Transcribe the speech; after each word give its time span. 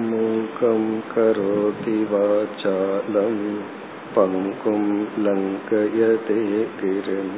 मूकं 0.00 0.82
करोति 1.08 1.96
वाचालं 2.10 3.34
पङ्कुं 4.14 4.82
लङ्कयते 5.24 6.36
गिरिं 6.80 7.28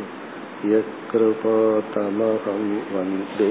यत्कृपातमहं 0.72 2.62
वन्दे 2.92 3.50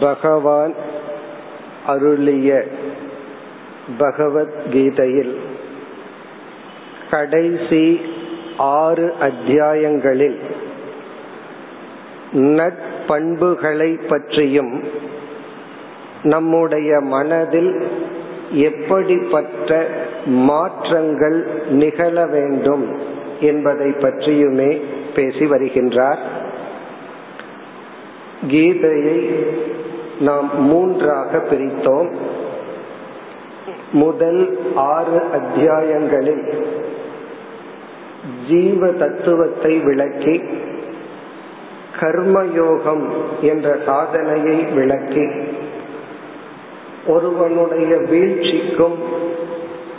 பகவான் 0.00 0.74
அருளிய 1.86 2.64
பகவத்கீதையில் 3.98 5.34
கடைசி 7.10 7.84
ஆறு 8.76 9.14
அத்தியாயங்களில் 9.20 10.38
நட்பண்புகளை 12.33 14.07
பற்றியும் 14.07 14.83
நம்முடைய 16.23 16.99
மனதில் 16.99 17.87
எப்படிப்பட்ட 18.51 19.87
மாற்றங்கள் 20.25 21.63
நிகழ 21.69 22.25
வேண்டும் 22.25 22.97
என்பதை 23.39 23.91
பற்றியுமே 23.91 24.81
பேசி 25.15 25.45
வருகின்றார். 25.45 26.17
கீதையை 28.47 29.33
நாம் 30.19 30.61
மூன்றாக 30.61 31.37
பிரித்தோம். 31.37 32.15
முதல் 33.91 34.59
ஆறு 34.75 35.21
அத்தியாயங்களில் 35.33 36.63
ஜீவ 38.47 38.87
தத்துவத்தை 38.87 39.79
விளக்கி 39.79 40.41
கர்மயோகம் 42.01 43.09
என்ற 43.41 43.77
சாதனையை 43.85 44.63
விளக்கி 44.63 45.27
ஒருவனுடைய 47.07 47.95
வீழ்ச்சிக்கும் 47.95 48.97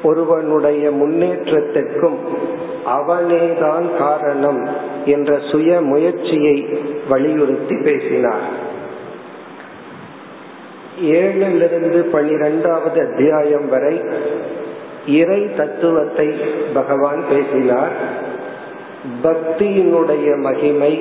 ஒருவனுடைய 0.02 0.90
முன்னேற்றத்திற்கும் 0.90 2.18
அவனேதான் 2.86 3.96
காரணம் 3.96 4.68
என்ற 5.04 5.38
சுய 5.50 5.80
முயற்சியை 5.80 6.78
வலியுறுத்தி 7.08 7.76
பேசினார். 7.84 8.46
ஏழிலிருந்து 11.02 12.00
பனிரெண்டாவது 12.00 13.08
அத்தியாயம் 13.08 13.68
வரை 13.68 14.04
இறை 15.06 15.54
தத்துவத்தை 15.54 16.28
பகவான் 16.74 17.24
பேசினார். 17.28 17.92
பக்தியினுடைய 19.22 20.36
மகிமை 20.36 20.94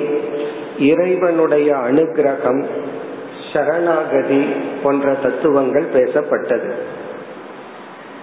இறைவனுடைய 0.78 1.74
அனுகிரகம் 1.74 2.64
சரணாகதி 3.52 4.46
போன்ற 4.82 5.14
தத்துவங்கள் 5.14 5.86
பேசப்பட்டது. 5.94 6.72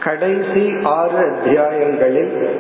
கடைசி 0.04 0.74
ஆறு 0.84 1.18
அத்தியாயங்களில் 1.18 2.60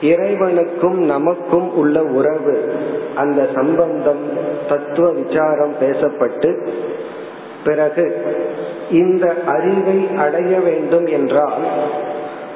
இறைவனுக்கும் 0.00 0.98
நமக்கும் 0.98 1.74
உள்ள 1.74 2.02
உறவு 2.02 2.74
அந்த 3.14 3.48
சம்பந்தம் 3.54 4.28
தத்துவ 4.68 5.10
விசாரம் 5.10 5.74
பேசப்பட்டு 5.80 6.68
பிறகு 7.64 8.22
இந்த 8.90 9.34
அறிவை 9.46 10.08
அடைய 10.16 10.60
வேண்டும் 10.60 11.06
என்றால் 11.06 11.62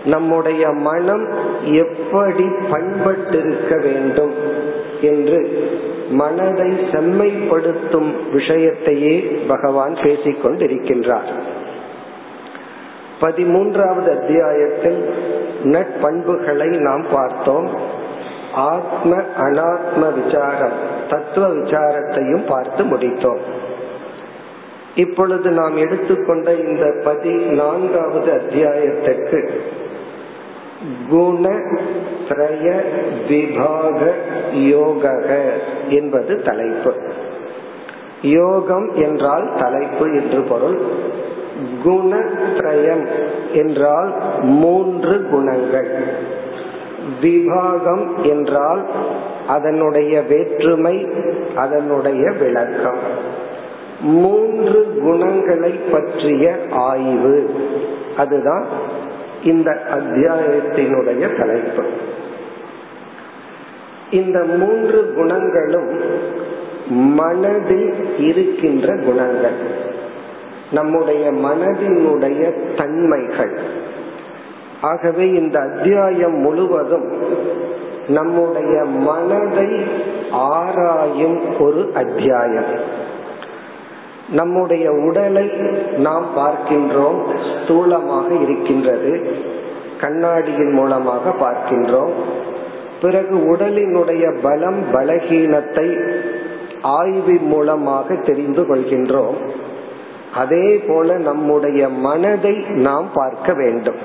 நம்முடைய 0.05 0.69
மனம் 0.71 1.29
எப்படி 1.65 2.45
பண்பட்டிருக்க 2.45 3.83
வேண்டும் 3.83 4.35
என்று 5.01 5.71
மனதை 6.13 6.71
செம்மைப்படுத்தும் 6.71 8.11
விஷயத்தையே 8.33 9.47
பகவான் 9.49 9.95
பேசிக்கொண்டிருக்கின்றார். 9.95 11.31
பதிமூன்றாவது 13.21 14.21
அத்தியாயத்தில் 14.21 15.15
நட்பண்புகளை 15.65 16.69
நாம் 16.81 17.05
பார்த்தோம். 17.13 17.69
ஆத்ம 18.55 19.17
அனாத்ம 19.39 20.25
விசாரம் 20.25 20.79
தத்துவ 21.09 21.49
விசாரத்தையும் 21.49 22.47
பார்த்து 22.47 22.85
முடித்தோம். 22.85 23.43
இப்பொழுது 24.95 25.51
நாம் 25.51 25.77
எடுத்துக்கொண்ட 25.77 26.55
இந்த 26.55 27.01
பதினான்காவது 27.05 28.33
அத்தியாயத்திற்கு 28.33 29.63
குண 31.09 31.61
பிரய 32.29 32.83
விபாக 33.29 34.15
யோக 34.53 35.21
என்பது 35.89 36.43
தலைப்பு. 36.43 36.95
யோகம் 38.23 38.95
என்றால் 38.95 39.51
தலைப்பு 39.59 40.15
என்று 40.15 40.41
பொருள். 40.41 40.79
குணத்ரயம் 41.85 43.07
என்றால் 43.53 44.15
மூன்று 44.43 45.29
குணங்கள். 45.31 45.91
விபாகம் 47.23 48.23
என்றால் 48.23 48.87
அதனுடைய 49.47 50.23
வேற்றுமை 50.23 51.09
அதனுடைய 51.55 52.31
விளக்கம். 52.31 53.31
மூன்று 54.01 54.99
குணங்களை 55.03 55.71
பற்றிய 55.71 56.57
ஆய்வு. 56.71 57.55
அதுதான் 58.17 58.65
இந்த 59.45 59.83
அத்தியாயத்தினுடைய 59.91 61.39
தலைப்பு. 61.39 61.85
இந்த 64.11 64.45
மூன்று 64.57 65.13
குணங்களும் 65.15 66.01
மனதில் 66.91 68.19
இருக்கின்ற 68.19 68.97
குணங்கள். 68.97 69.91
நம்முடைய 70.73 71.33
மனதினுடைய 71.33 72.75
தன்மைகள். 72.77 73.59
ஆகவே 74.81 75.29
இந்த 75.29 75.61
அத்தியாயம் 75.61 76.39
முழுவதும் 76.39 77.13
நம்முடைய 78.09 78.85
மனதை 78.85 79.85
ஆராயும் 80.31 81.61
ஒரு 81.61 81.91
அத்தியாயம். 81.95 83.11
நம்முடைய 84.33 84.93
உடலை 84.93 85.47
நாம் 85.97 86.27
பார்க்கின்றோம் 86.37 87.21
ஸ்தூலமாக 87.59 88.43
இருக்கின்றது. 88.43 89.37
கண்ணாடியின் 90.01 90.73
மூலமாக 90.73 91.31
பார்க்கின்றோம். 91.41 92.13
பிறகு 93.03 93.57
உடலினுடைய 93.57 94.39
பலம் 94.43 94.83
பலகீனத்தை 94.93 95.89
ஆய்வின் 96.83 97.47
மூலமாக 97.47 98.15
தெரிந்து 98.15 98.63
கொள்கின்றோம். 98.63 99.37
அதே 100.35 100.85
போல 100.89 101.19
நம்முடைய 101.19 101.89
மனதை 101.89 102.57
நாம் 102.69 103.09
பார்க்க 103.15 103.53
வேண்டும். 103.53 104.01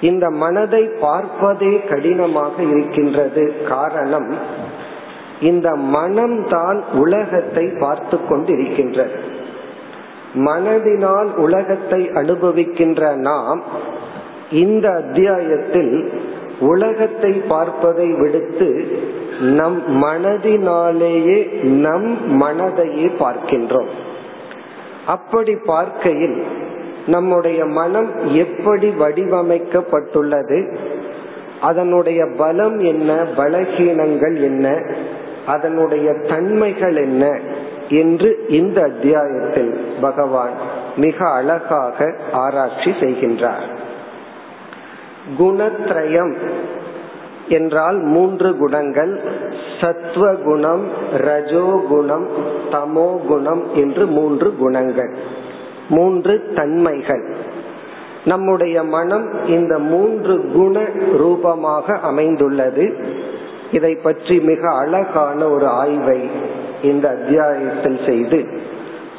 இந்த 0.00 0.30
மனதை 0.30 0.88
பார்ப்பதே 1.00 1.80
கடினமாக 1.88 2.62
இருக்கின்றது. 2.62 3.62
காரணம் 3.68 4.34
இந்த 5.40 5.74
மனம் 5.74 6.48
தான் 6.48 6.82
உலகத்தை 6.92 7.68
பார்த்து 7.78 8.18
கொண்டிருக்கின்ற. 8.28 9.08
மனதினால் 10.34 11.34
உலகத்தை 11.34 12.10
அனுபவிக்கின்ற 12.10 13.14
நாம் 13.14 13.62
இந்த 14.50 14.90
அத்தியாயத்தில் 14.90 16.12
உலகத்தை 16.60 17.32
பார்ப்பதை 17.32 18.12
விடுத்து 18.12 18.86
நம் 19.40 20.02
மனதினாலேயே 20.02 21.60
நம் 21.62 22.40
மனதையே 22.42 23.10
பார்க்கின்றோம். 23.18 23.86
அப்படி 25.06 25.56
பார்க்கையில் 25.56 26.44
நம்முடைய 27.06 27.64
மனம் 27.64 28.10
எப்படி 28.34 28.88
வடிவமைக்கப்பட்டுள்ளது? 28.88 30.76
அதனுடைய 31.60 32.26
பலம் 32.36 32.78
என்ன? 32.78 33.26
பலகீனங்கள் 33.36 34.40
என்ன? 34.40 34.82
அதனுடைய 35.46 36.12
தன்மைகள் 36.28 36.96
என்ன 36.96 37.24
என்று 37.88 38.44
இந்த 38.48 38.82
அத்தியாயத்தில் 38.82 39.72
பகவான் 40.00 40.54
மிக 40.96 41.18
அழகாக 41.28 42.14
ஆராய்ச்சி 42.32 42.90
செய்கின்றார். 42.90 43.66
குணத்ரயம் 45.38 46.34
என்றால் 47.48 47.98
மூன்று 47.98 48.56
குணங்கள் 48.56 49.20
சத்வ 49.80 50.34
குணம் 50.44 50.84
ரஜோ 51.16 51.86
குணம் 51.88 52.26
தமோ 52.70 53.08
குணம் 53.26 53.62
என்று 53.74 54.06
மூன்று 54.06 54.56
குணங்கள் 54.56 55.12
மூன்று 55.88 56.52
தன்மைகள். 56.54 57.24
நம்முடைய 58.24 58.82
மனம் 58.82 59.46
இந்த 59.46 59.78
மூன்று 59.78 60.34
குண 60.52 60.76
ரூபமாக 61.16 61.94
அமைந்துள்ளது. 62.02 62.86
இதை 63.72 63.94
பற்றி 63.94 64.40
மிக 64.40 64.68
அழகான 64.68 65.48
ஒரு 65.48 65.66
ஆய்வை 65.66 66.20
இந்த 66.82 67.08
அத்தியாயத்தில் 67.08 68.00
செய்து 68.06 68.46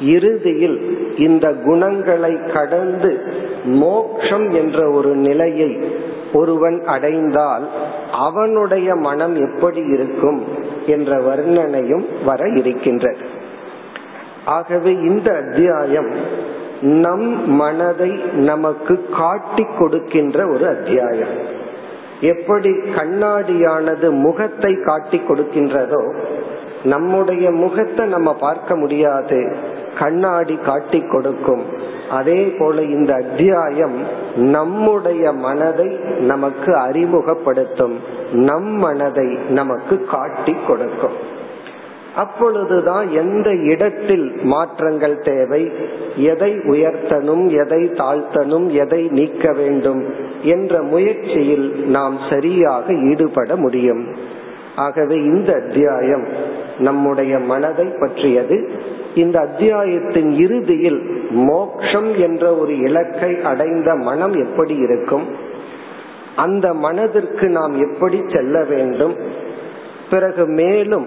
இறுதியில் 0.00 1.08
இந்த 1.18 1.54
குணங்களை 1.64 2.38
கடந்து 2.54 3.22
மோக்ஷம் 3.64 4.50
என்ற 4.50 4.90
ஒரு 4.90 5.14
நிலையை 5.14 5.78
ஒருவன் 6.32 6.84
அடைந்தால் 6.84 7.68
அவனுடைய 8.12 8.94
மனம் 8.94 9.34
எப்படி 9.34 9.80
இருக்கும் 9.80 10.42
என்ற 10.86 11.16
வர்ணனையும் 11.16 12.04
வர 12.24 12.48
இருக்கின்றது. 12.48 13.18
ஆகவே 14.44 14.92
இந்த 14.92 15.34
அத்தியாயம் 15.36 16.10
நம் 16.80 17.54
மனதை 17.54 18.10
நமக்கு 18.32 19.08
காட்டி 19.16 19.66
கொடுக்கின்ற 19.78 20.46
ஒரு 20.46 20.66
அத்தியாயம். 20.66 21.56
எப்படி 22.20 22.68
கண்ணாடியானது 22.68 24.10
முகத்தை 24.10 24.74
காட்டி 24.84 25.20
கொடுக்கின்றதோ 25.28 26.14
நம்முடைய 26.84 27.50
முகத்தை 27.50 28.06
நம்ம 28.06 28.34
பார்க்க 28.34 28.76
முடியாது 28.76 29.56
கண்ணாடி 29.98 30.56
காட்டி 30.56 31.00
கொடுக்கும். 31.00 31.62
அதே 32.10 32.44
போல 32.44 32.82
இந்த 32.82 33.14
அத்தியாயம் 33.14 33.96
நம்முடைய 34.36 35.32
மனதை 35.32 35.86
நமக்கு 36.18 36.76
அறிமுகப்படுத்தும் 36.76 37.96
நம் 38.32 38.72
மனதை 38.76 39.38
நமக்கு 39.48 40.04
காட்டி 40.04 40.56
கொடுக்கும். 40.66 41.36
அப்பொழுதுதான் 42.18 43.10
எந்த 43.10 43.50
இடத்தில் 43.50 44.26
மாற்றங்கள் 44.42 45.18
தேவை? 45.18 45.72
எதை 46.16 46.52
உயர்த்தனும் 46.52 47.44
எதை 47.64 47.82
தாழ்த்தனும் 47.90 48.66
எதை 48.66 49.02
நீக்க 49.10 49.52
வேண்டும் 49.52 50.02
என்ற 50.42 50.82
முயற்சியில் 50.82 51.66
நாம் 51.86 52.18
சரியாக 52.30 52.94
ஈடுபட 52.94 53.56
முடியும். 53.56 54.02
ஆகவே 54.76 55.14
இந்த 55.14 55.52
அத்தியாயம் 55.52 56.26
நம்முடைய 56.78 57.38
மனதை 57.38 57.86
பற்றியது. 58.00 58.70
இந்த 59.14 59.38
அத்தியாயத்தின் 59.40 60.30
இறுதியில் 60.30 61.00
மோக்ஷம் 61.30 62.10
என்ற 62.18 62.56
ஒரு 62.56 62.78
இலக்கை 62.78 63.42
அடைந்த 63.42 63.94
மனம் 63.94 64.32
எப்படி 64.32 64.74
இருக்கும்? 64.74 65.26
அந்த 66.36 66.74
மனதிற்கு 66.74 67.46
நாம் 67.48 67.74
எப்படி 67.90 68.22
செல்ல 68.28 68.64
வேண்டும்? 68.64 69.14
பிறகு 70.10 70.46
மேலும் 70.46 71.06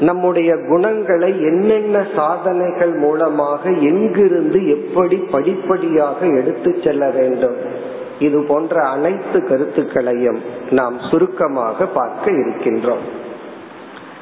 நம்முடைய 0.00 0.56
குணங்களை 0.68 1.40
என்னென்ன 1.40 2.06
சாதனைகள் 2.16 2.94
மூலமாக 2.94 3.70
எங்கிருந்து 3.70 4.68
எப்படி 4.68 5.16
படிப்படியாக 5.16 6.26
எடுத்து 6.26 6.76
செல்ல 6.84 7.10
வேண்டும்? 7.10 7.56
இது 8.18 8.42
போன்ற 8.42 8.82
அனைத்து 8.82 9.42
கருத்துக்களையும் 9.42 10.38
நாம் 10.70 10.98
சுருக்கமாக 11.10 11.86
பார்க்க 11.86 12.30
இருக்கின்றோம். 12.30 13.04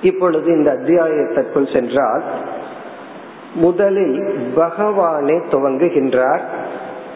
இப்பொழுது 0.02 0.56
இந்த 0.56 0.72
அத்தியாயத்திற்குள் 0.72 1.72
சென்றால் 1.72 2.22
முதலில் 3.54 4.20
பகவானே 4.56 5.42
துவங்குகின்றார். 5.50 6.40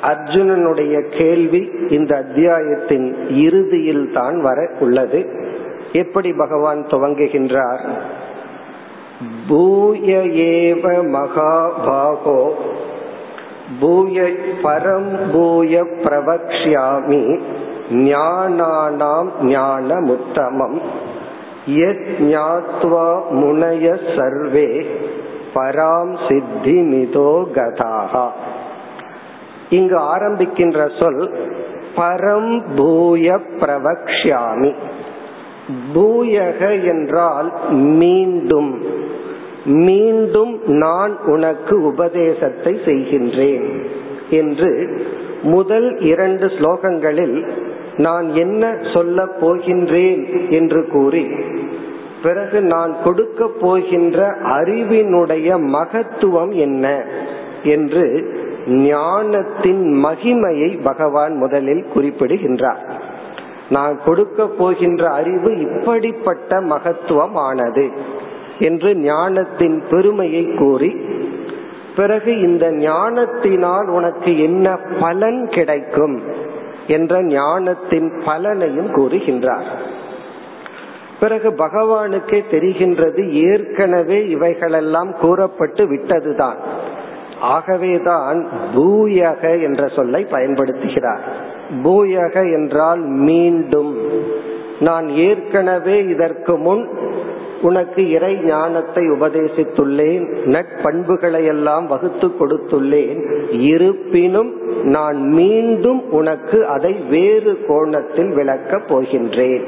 அர்ஜுனனுடைய 0.02 1.18
கேள்வி 1.18 1.70
இந்த 1.88 2.16
அத்தியாயத்தின் 2.16 3.30
இறுதியில் 3.30 4.12
தான் 4.12 4.40
வர 4.40 4.70
உள்ளது. 4.80 5.26
எப்படி 5.92 6.32
பகவான் 6.32 6.86
துவங்குகின்றார்? 6.86 7.80
பூய 9.48 10.16
ஏவ 10.52 10.84
மகாபாகோ. 11.14 12.50
பூய 13.80 14.22
பரம் 14.62 15.10
பூய 15.32 15.84
பிரவக்ஷாமி 16.04 17.40
ஞானானாம் 17.90 19.30
ஞானமுத்தமம். 19.42 20.80
யத் 21.66 22.10
ஞாத்வா 22.20 23.08
முனய 23.30 23.94
சர்வே 24.16 24.86
பராம் 25.54 26.28
சித்தி 26.28 26.76
மிதோ 26.82 27.44
கதாகா 27.54 28.26
இங்கு 29.70 29.98
ஆரம்பிக்கின்ற 29.98 30.98
சொல் 30.98 31.34
பரம் 31.96 32.62
பூய 32.76 33.38
பிரவக்ஷாமி 33.60 34.74
பூயக 35.94 36.84
என்றால் 36.84 37.52
மீண்டும். 37.70 38.82
மீண்டும் 39.64 40.60
நான் 40.66 41.18
உனக்கு 41.24 41.82
உபதேசத்தை 41.82 42.78
செய்கின்றேன் 42.84 43.66
என்று 44.30 45.00
முதல் 45.42 46.00
இரண்டு 46.00 46.46
ஸ்லோகங்களில் 46.46 47.48
நான் 47.96 48.34
என்ன 48.34 48.76
சொல்ல 48.94 49.24
போகின்றேன் 49.40 50.50
என்று 50.50 50.86
கூறி 50.86 51.26
பிறகு 52.22 52.60
நான் 52.60 52.96
கொடுக்க 53.04 53.48
போகின்ற 53.60 54.28
அறிவினுடைய 54.30 55.58
மகத்துவம் 55.58 56.54
என்ன 56.54 57.04
என்று 57.62 58.34
ஞானத்தின் 58.66 60.04
மகிமையை 60.04 60.82
பகவான் 60.82 61.34
முதலில் 61.34 61.84
குறிப்பிடுகின்றார். 61.94 63.05
நான் 63.70 64.00
கொடுக்க 64.04 64.46
போகின்ற 64.46 65.10
அறிவு 65.10 65.58
இப்படிப்பட்ட 65.58 66.60
மகத்துவமானது 66.60 67.90
என்று 68.58 68.94
ஞானத்தின் 68.94 69.82
பெருமையை 69.90 70.54
கூறி 70.58 70.96
பிறகு 71.96 72.40
இந்த 72.40 72.72
ஞானத்தினால் 72.72 73.88
உனக்கு 73.88 74.42
என்ன 74.42 74.78
பலன் 75.00 75.48
கிடைக்கும் 75.48 76.22
என்ற 76.86 77.22
ஞானத்தின் 77.22 78.12
பலனையும் 78.26 78.94
கூறுகின்றார். 78.94 79.64
பிறகு 81.20 81.50
பகவானுக்கே 81.50 82.42
தெரிகின்றது 82.50 83.28
ஏற்கனவே 83.30 84.28
இவைகளெல்லாம் 84.28 85.14
கூறப்பட்டு 85.14 85.84
விட்டதுதான். 85.84 86.56
ஆகவேதான் 87.40 88.48
பூயக 88.76 89.62
என்ற 89.62 89.88
சொல்லை 89.88 90.26
பயன்படுத்துகிறார். 90.30 91.20
பூயக 91.70 92.52
என்றால் 92.52 93.00
மீண்டும். 93.00 93.96
நான் 94.80 95.08
ஏற்கனவே 95.08 96.04
இதற்கு 96.04 96.56
முன் 96.56 96.88
உனக்கு 97.62 98.10
இறை 98.10 98.36
ஞானத்தை 98.36 99.04
உபதேசித்துள்ளேன். 99.04 100.24
நட்பண்புகளை 100.44 101.44
எல்லாம் 101.44 101.86
வகுத்து 101.86 102.26
கொடுத்துள்ளேன். 102.26 103.52
இருப்பினும் 103.60 104.82
நான் 104.82 105.22
மீண்டும் 105.22 106.12
உனக்கு 106.12 106.66
அதை 106.66 106.92
வேறு 106.92 107.64
கோணத்தில் 107.68 108.34
விளக்கப் 108.34 108.86
போகின்றேன். 108.88 109.64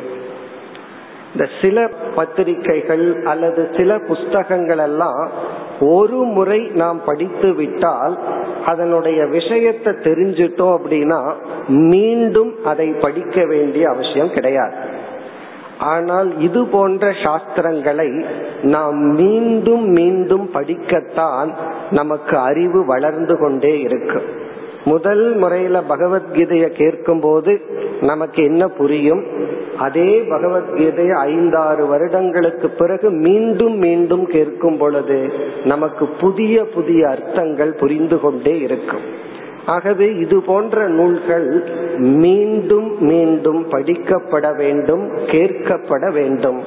இந்த 1.32 1.48
சில 1.62 1.90
பத்திரிகைகள் 2.14 3.22
அல்லது 3.24 3.68
சில 3.76 3.98
புஸ்தகங்கள் 3.98 4.78
எல்லாம் 4.78 5.28
ஒரு 5.80 6.16
முறை 6.16 6.60
நாம் 6.74 7.00
படித்து 7.04 7.54
விட்டால் 7.54 8.18
அதனுடைய 8.66 9.26
விஷயத்தை 9.26 9.92
தெரிஞ்சிட்டோம் 9.92 10.78
அப்படின்னா 10.78 11.32
மீண்டும் 11.66 12.64
அதை 12.64 12.88
படிக்க 12.88 13.44
வேண்டிய 13.44 13.88
அவசியம் 13.88 14.32
கிடையாது. 14.32 14.74
ஆனால் 15.78 16.40
இது 16.40 16.66
போன்ற 16.66 17.10
சாஸ்திரங்களை 17.10 18.24
நாம் 18.62 18.96
மீண்டும் 18.96 19.84
மீண்டும் 19.90 20.50
படிக்கத்தான் 20.54 21.54
நமக்கு 21.90 22.38
அறிவு 22.38 22.86
வளர்ந்து 22.86 23.38
கொண்டே 23.38 23.80
இருக்கும் 23.80 24.22
முதல் 24.84 25.36
முறையில 25.36 25.80
பகவத்கீதையை 25.80 26.68
கேட்கும் 26.68 27.20
போது 27.20 27.60
நமக்கு 28.00 28.44
என்ன 28.44 28.68
புரியும்? 28.68 29.24
அதே 29.78 30.20
பகவத்கீதையை 30.20 31.12
ஐந்தாறு 31.12 31.86
வருடங்களுக்கு 31.86 32.68
பிறகு 32.68 33.10
மீண்டும் 33.10 33.76
மீண்டும் 33.76 34.26
கேட்கும் 34.26 34.76
பொழுது 34.76 35.32
நமக்கு 35.64 36.06
புதிய 36.06 36.64
புதிய 36.64 37.08
அர்த்தங்கள் 37.08 37.72
புரிந்து 37.72 38.20
கொண்டே 38.20 38.58
இருக்கும். 38.58 39.26
ஆகவே 39.66 40.14
இது 40.14 40.42
போன்ற 40.42 40.88
நூல்கள் 40.88 41.64
மீண்டும் 41.98 43.02
மீண்டும் 43.02 43.70
படிக்கப்பட 43.70 44.56
வேண்டும் 44.56 45.10
கேட்கப்பட 45.26 46.12
வேண்டும். 46.12 46.62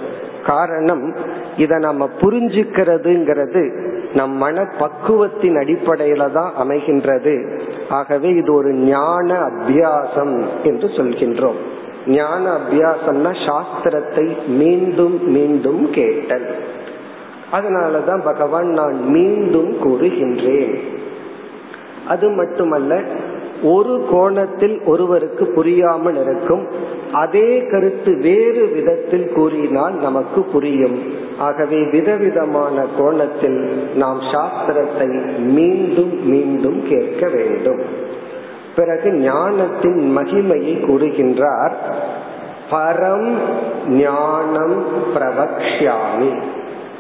காரணம் 0.46 1.16
இத 1.58 1.78
நம்ம 1.78 2.10
புரிஞ்சுக்கிறதுங்கிறது 2.22 3.90
நம் 4.14 4.32
மன 4.32 4.68
பக்குவத்தின் 4.80 5.56
அடிப்படையில 5.56 6.32
தான் 6.32 6.54
அமைகின்றது. 6.64 7.60
ஆகவே 7.90 8.30
இது 8.30 8.54
ஒரு 8.54 8.74
ஞான 8.74 9.40
அபியாசம் 9.40 10.44
என்று 10.64 10.88
சொல்கின்றோம். 10.88 11.60
ஞான 12.08 12.58
அபியாசம்னா 12.58 13.36
சாஸ்திரத்தை 13.48 14.48
மீண்டும் 14.48 15.30
மீண்டும் 15.30 15.90
கேட்டல். 15.92 16.56
அதனாலதான் 17.52 18.24
பகவான் 18.24 18.68
நான் 18.68 19.10
மீண்டும் 19.10 19.72
கூறுகின்றேன். 19.84 20.80
அது 22.08 22.30
மட்டுமல்ல 22.30 23.02
ஒரு 23.64 24.08
கோணத்தில் 24.12 24.82
ஒருவருக்கு 24.86 25.48
புரியாமல் 25.48 26.22
இருக்கும். 26.22 26.68
அதே 27.14 27.66
கருத்து 27.72 28.18
வேறு 28.18 28.68
விதத்தில் 28.68 29.32
கூறினால் 29.32 29.94
நமக்கு 29.94 30.44
புரியும். 30.44 31.04
ஆகவே 31.38 31.90
விதவிதமான 31.92 32.86
கோணத்தில் 32.98 33.90
நாம் 33.96 34.20
சாஸ்திரத்தை 34.20 35.38
மீண்டும் 35.38 36.28
மீண்டும் 36.30 36.88
கேட்க 36.88 37.28
வேண்டும். 37.28 37.80
பிறகு 38.76 39.12
ஞானத்தின் 39.12 40.18
மகிமையை 40.18 40.76
கூறுகின்றார். 40.86 41.74
பரம் 42.72 43.32
ஞானம் 43.88 44.84
பிரவக்ஷாமி 45.16 46.42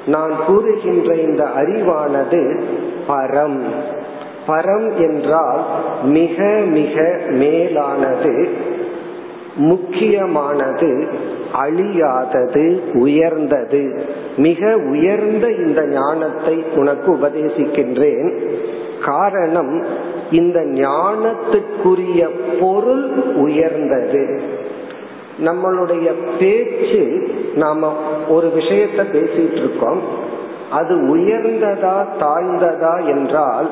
நான் 0.06 0.34
கூறுகின்ற 0.48 1.16
இந்த 1.16 1.44
அறிவானது 1.44 2.62
பரம். 3.08 3.62
பரம் 4.48 4.96
என்றால் 4.96 5.66
மிக 6.04 6.44
மிக 6.66 7.22
மேலானது 7.28 8.50
முக்கியமானது 9.56 11.08
அழியாதது 11.64 12.94
உயர்ந்தது. 12.94 14.06
மிக 14.38 14.78
உயர்ந்த 14.78 15.52
இந்த 15.52 15.88
ஞானத்தை 15.88 16.64
உனக்கு 16.76 17.16
உபதேசிக்கின்றேன். 17.16 18.50
காரணம் 19.06 19.86
இந்த 20.32 20.60
ஞானத்துக்குரிய 20.60 22.30
பொருள் 22.60 23.10
உயர்ந்தது. 23.36 24.42
நம்மளுடைய 25.46 26.12
பேச்சு 26.40 27.30
நாம 27.56 27.94
ஒரு 28.30 28.48
விஷயத்த 28.48 29.04
பேசிட்டு 29.14 29.58
இருக்கோம். 29.58 30.02
அது 30.72 31.18
உயர்ந்ததா 31.18 32.06
தாழ்ந்ததா 32.20 33.06
என்றால் 33.06 33.70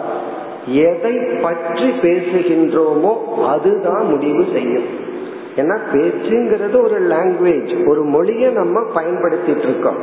எதை 0.71 1.15
பற்றி 1.41 1.87
பேசுகின்றோமோ 2.01 3.43
அதுதான் 3.45 4.05
முடிவு 4.05 4.45
செய்யும். 4.53 4.83
ஏன்னா 5.55 5.77
பேச்சுங்கிறது 5.93 6.81
ஒரு 6.81 7.07
லாங்குவேஜ் 7.07 7.87
ஒரு 7.87 8.03
மொழியை 8.03 8.51
நம்ம 8.51 8.79
பயன்படுத்திட்டு 8.95 9.63
இருக்கோம். 9.63 9.97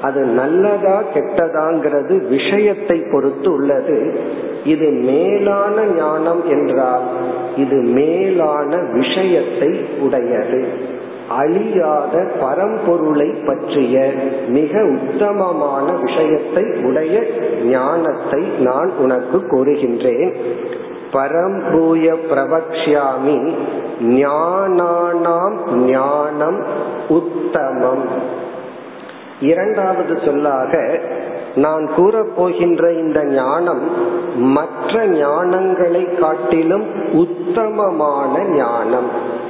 அது 0.00 0.24
நல்லதா 0.24 1.02
கெட்டதாங்கிறது 1.14 2.28
விஷயத்தை 2.28 3.02
பொறுத்து 3.12 3.52
உள்ளது. 3.52 4.14
இது 4.64 4.88
மேலான 4.90 5.84
ஞானம் 5.96 6.42
என்றால் 6.48 7.02
இது 7.56 7.76
மேலான 7.76 8.76
விஷயத்தை 8.76 9.84
உடையது. 10.00 10.64
அழியாத 11.28 12.30
பரம்பொருளை 12.40 13.46
பற்றிய 13.46 14.12
மிக 14.48 14.84
உத்தமமான 14.84 15.92
விஷயத்தை 15.92 16.64
உடைய 16.82 17.22
ஞானத்தை 17.64 18.42
நான் 18.58 18.90
உனக்கு 18.98 19.38
கூறுகின்றேன். 19.38 20.34
பரம்பூய 21.12 22.16
பிரபக்ஷாமி 22.30 23.54
ஞானானாம் 24.00 25.74
ஞானம் 25.74 26.64
உத்தமம். 27.08 28.08
இரண்டாவது 29.40 30.18
சொல்லாக 30.24 31.00
நான் 31.54 31.90
கூறப்போகின்ற 31.96 32.98
இந்த 32.98 33.24
ஞானம் 33.24 33.80
மற்ற 34.36 35.06
ஞானங்களை 35.06 36.18
காட்டிலும் 36.18 36.86
உத்தமமான 37.12 38.44
ஞானம். 38.44 39.42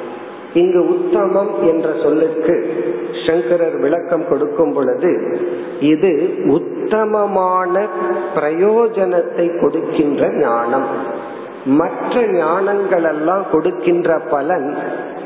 இங்கு 0.55 0.89
உத்தமம் 0.89 1.63
என்ற 1.63 1.93
சொல்லுக்கு 2.03 2.55
சங்கரர் 3.27 3.77
விளக்கம் 3.77 4.29
கொடுக்கும் 4.29 4.73
பொழுது 4.73 5.39
இது 5.81 6.35
உத்தமமான 6.47 7.87
பிரயோஜனத்தை 8.35 9.61
கொடுக்கின்ற 9.61 10.33
ஞானம். 10.33 10.87
மற்ற 11.65 12.21
ஞானங்கள் 12.21 13.09
எல்லாம் 13.09 13.45
கொடுக்கின்ற 13.53 14.19
பலன் 14.19 14.77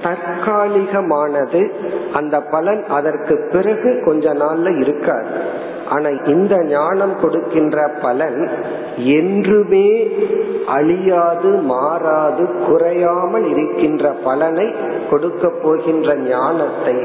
தற்காலிகமானது. 0.02 1.70
அந்த 2.12 2.40
பலன் 2.40 2.84
அதற்கு 2.88 3.48
பிறகு 3.52 4.02
கொஞ்ச 4.04 4.34
நாள்ல 4.34 4.78
இருக்காது. 4.78 5.28
ஆனா 5.90 6.08
இந்த 6.26 6.64
ஞானம் 6.64 7.20
கொடுக்கின்ற 7.20 7.88
பலன் 8.02 8.48
என்றுமே 8.96 9.88
அழியாது 10.66 11.48
மாறாது 11.48 12.46
குறையாமல் 12.66 13.46
இருக்கின்ற 13.50 14.10
பலனை 14.24 14.74
கொடுக்க 15.10 15.50
போகின்ற 15.62 16.16
ஞானத்தை 16.16 16.96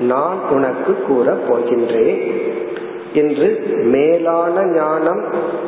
நான் 0.00 0.38
உனக்கு 0.50 0.94
கூற 1.06 1.34
போகின்றேன் 1.48 2.20
என்று 3.14 3.48
மேலான 3.84 4.64
ஞானம் 4.66 5.22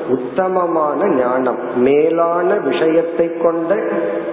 உத்தமமான 0.08 1.08
ஞானம் 1.08 1.58
மேலான 1.76 2.54
விஷயத்தை 2.58 3.30
கொண்ட 3.42 3.78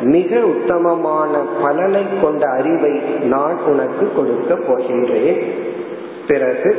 மிக 0.01 0.39
உத்தமமான 0.45 1.33
பலனை 1.61 2.05
கொண்ட 2.21 2.49
அறிவை 2.49 2.93
நான் 3.23 3.57
உனக்கு 3.65 4.11
கொடுக்க 4.15 4.55
போகின்றேன். 4.55 5.41
பிறகு 6.27 6.71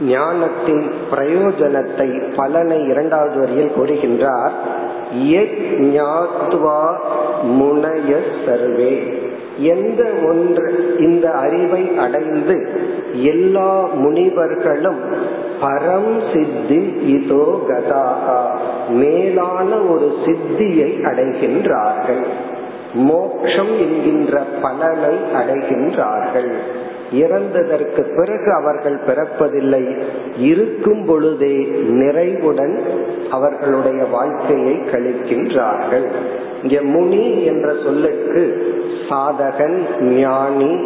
ஞானத்தின் 0.00 0.90
பிரயோஜனத்தை 1.12 2.34
பலனை 2.36 2.84
இரண்டாவது 2.84 3.38
வரியில் 3.38 3.72
கூறுகின்றார். 3.76 4.50
முனைய 7.42 8.16
சர்வே. 8.46 9.24
எந்த 9.58 10.04
ஒன்று 10.22 10.96
இந்த 10.98 11.30
அறிவை 11.30 11.96
அடைந்து 11.96 12.68
எல்லா 13.12 13.88
முனிவர்களும் 13.94 15.00
பரம் 15.60 16.32
சித்தி 16.32 16.80
இதோ 17.06 17.64
கதாகா 17.68 18.58
மேலான 18.88 19.76
ஒரு 19.76 20.12
சித்தியை 20.24 21.00
அடைகின்றார்கள். 21.02 22.24
மோக்ஷம் 22.94 23.78
என்கின்ற 23.78 24.42
பலனை 24.62 25.18
அடைகின்றார்கள். 25.34 26.50
இறந்ததற்கு 27.12 28.16
பிறகு 28.16 28.52
அவர்கள் 28.52 28.98
பிறப்பதில்லை. 29.06 29.96
இருக்கும் 30.38 31.04
பொழுதே 31.04 31.56
நிறைவுடன் 31.88 32.82
அவர்களுடைய 33.30 34.04
வாழ்க்கையை 34.04 34.74
கழிக்கின்றார்கள். 34.74 36.06
இங்க 36.62 36.82
முனி 36.82 37.44
என்ற 37.44 37.74
சொல்லுக்கு 37.84 38.74
சாதகன் 39.08 40.02
ஞானி 40.02 40.80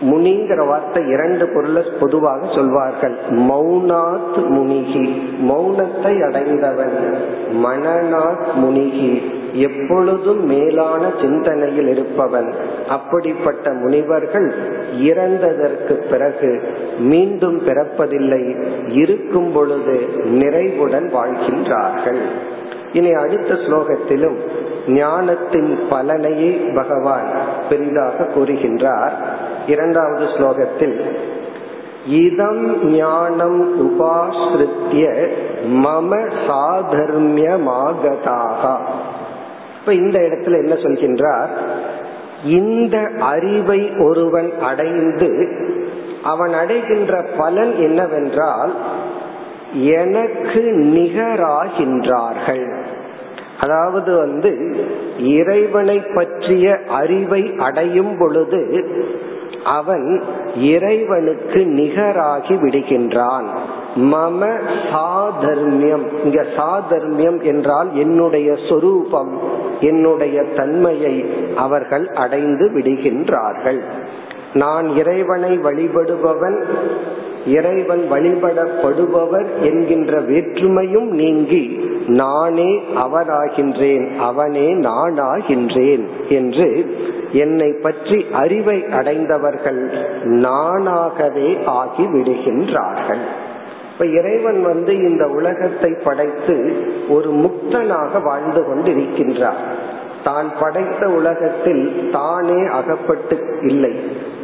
முனிங்கிற 0.00 0.66
வார்த்தை 0.66 1.08
இரண்டு 1.08 1.48
பொருளை 1.48 1.82
பொதுவாக 2.00 2.54
சொல்வார்கள். 2.54 3.16
மௌனாத் 3.30 4.48
முனிகி 4.48 5.22
மௌனத்தை 5.48 6.26
அடைந்தவன் 6.26 7.16
மனநாத் 7.64 8.54
முனிகி. 8.54 9.40
எப்பொழுதும் 9.52 10.46
மேலான 10.46 11.10
சிந்தனையில் 11.20 11.86
இருப்பவன். 11.86 12.54
அப்படிப்பட்ட 12.88 13.72
முனிவர்கள் 13.72 14.54
இறந்ததற்கு 15.02 15.92
பிறகு 15.92 16.62
மீண்டும் 16.98 17.66
பிறப்பதில்லை. 17.66 18.64
இருக்கும் 18.88 19.52
பொழுது 19.52 20.08
நிறைவுடன் 20.24 21.10
வாழ்கின்றார்கள். 21.14 22.20
இனி 22.92 23.12
அடுத்த 23.12 23.54
ஸ்லோகத்திலும் 23.54 24.36
ஞானத்தின் 24.88 25.78
பலனையே 25.90 26.74
பகவான் 26.74 27.30
பெரிதாக 27.68 28.26
கூறுகின்றார். 28.36 29.12
இரண்டாவது 29.66 30.24
ஸ்லோகத்தில் 30.24 31.00
இதம் 32.06 32.94
ஞானம் 32.94 33.90
உபாசிருத்திய 33.90 35.28
மம 35.68 36.30
சாதர்மியமாகதாக. 36.48 38.76
இப்ப 39.82 39.94
இந்த 39.94 40.18
இடத்துல 40.18 40.44
என்ன 40.44 40.74
சொல்கின்றார்? 40.74 41.48
இந்த 42.44 43.10
அறிவை 43.20 43.92
ஒருவன் 43.98 44.60
அடைந்து 44.60 45.48
அவன் 46.22 46.52
அடைகின்ற 46.52 47.24
பலன் 47.36 47.76
என்னவென்றால் 47.76 48.72
எனக்கு 49.72 50.78
நிகராகின்றார்கள். 50.78 52.84
அதாவது 53.60 54.16
வந்து 54.16 54.76
இறைவனை 55.18 56.02
பற்றிய 56.14 56.78
அறிவை 56.88 57.54
அடையும் 57.58 58.18
பொழுது 58.18 58.86
அவன் 59.64 60.22
இறைவனுக்கு 60.56 61.66
நிகராகி 61.66 62.54
விடுகின்றான். 62.54 63.46
மம 63.96 64.60
சாதர்மியம். 64.92 66.06
இங்க 66.24 66.46
சாதர்மியம் 66.56 67.42
என்றால் 67.42 67.96
என்னுடைய 67.96 68.56
சொரூபம். 68.68 69.51
என்னுடைய 69.82 70.44
தன்மையை 70.56 71.14
அவர்கள் 71.56 72.06
அடைந்து 72.08 72.66
விடுகின்றார்கள். 72.74 73.80
நான் 74.54 74.86
இறைவனை 74.96 75.58
வழிபடுபவன் 75.58 76.58
இறைவன் 77.46 78.02
வழிபடப்படுபவர் 78.10 79.48
என்கின்ற 79.60 80.20
வேற்றுமையும் 80.20 81.08
நீங்கி 81.20 81.62
நானே 82.06 82.70
அவராகின்றேன் 82.96 84.04
அவனே 84.18 84.68
நானாகின்றேன் 84.74 86.04
என்று 86.28 86.68
என்னை 87.32 87.70
பற்றி 87.82 88.18
அறிவை 88.32 88.78
அடைந்தவர்கள் 88.90 89.80
நானாகவே 90.46 91.50
ஆகி 91.78 92.04
விடுகின்றார்கள் 92.04 93.24
இப்ப 94.02 94.14
இறைவன் 94.14 94.62
வந்து 94.62 94.96
இந்த 94.96 95.26
உலகத்தை 95.26 95.90
படைத்து 96.04 96.76
ஒரு 97.08 97.30
முக்தனாக 97.32 98.22
வாழ்ந்து 98.22 98.60
கொண்டிருக்கின்றார். 98.60 99.60
தான் 100.24 100.52
படைத்த 100.60 101.08
உலகத்தில் 101.08 102.08
தானே 102.12 102.64
அகப்பட்டு 102.64 103.58
இல்லை. 103.62 103.92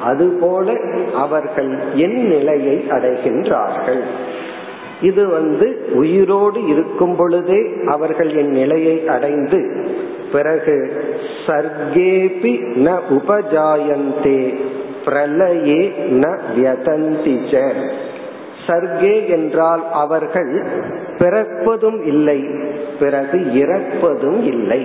அதுபோல 0.02 0.76
அவர்கள் 1.14 1.78
என் 1.94 2.26
நிலையை 2.26 2.84
அடைகின்றார்கள். 2.90 4.00
இது 5.02 5.28
வந்து 5.28 5.88
உயிரோடு 5.94 6.66
இருக்கும் 6.66 7.16
பொழுதே 7.16 7.60
அவர்கள் 7.86 8.34
என் 8.34 8.50
நிலையை 8.50 9.08
அடைந்து 9.08 9.86
பிறகு 10.32 11.04
சர்க்கேபி 11.46 12.54
ந 12.76 12.98
உபஜாயந்தே 13.10 14.54
பிரலயே 15.04 15.82
ந 16.10 16.38
வியதந்திச்ச. 16.56 17.72
சர்க்கே 18.68 19.14
என்றால் 19.28 19.82
அவர்கள் 19.92 20.52
பிறப்பதும் 21.18 22.00
இல்லை 22.06 22.40
பிறகு 23.00 23.38
இறப்பதும் 23.54 24.40
இல்லை. 24.44 24.82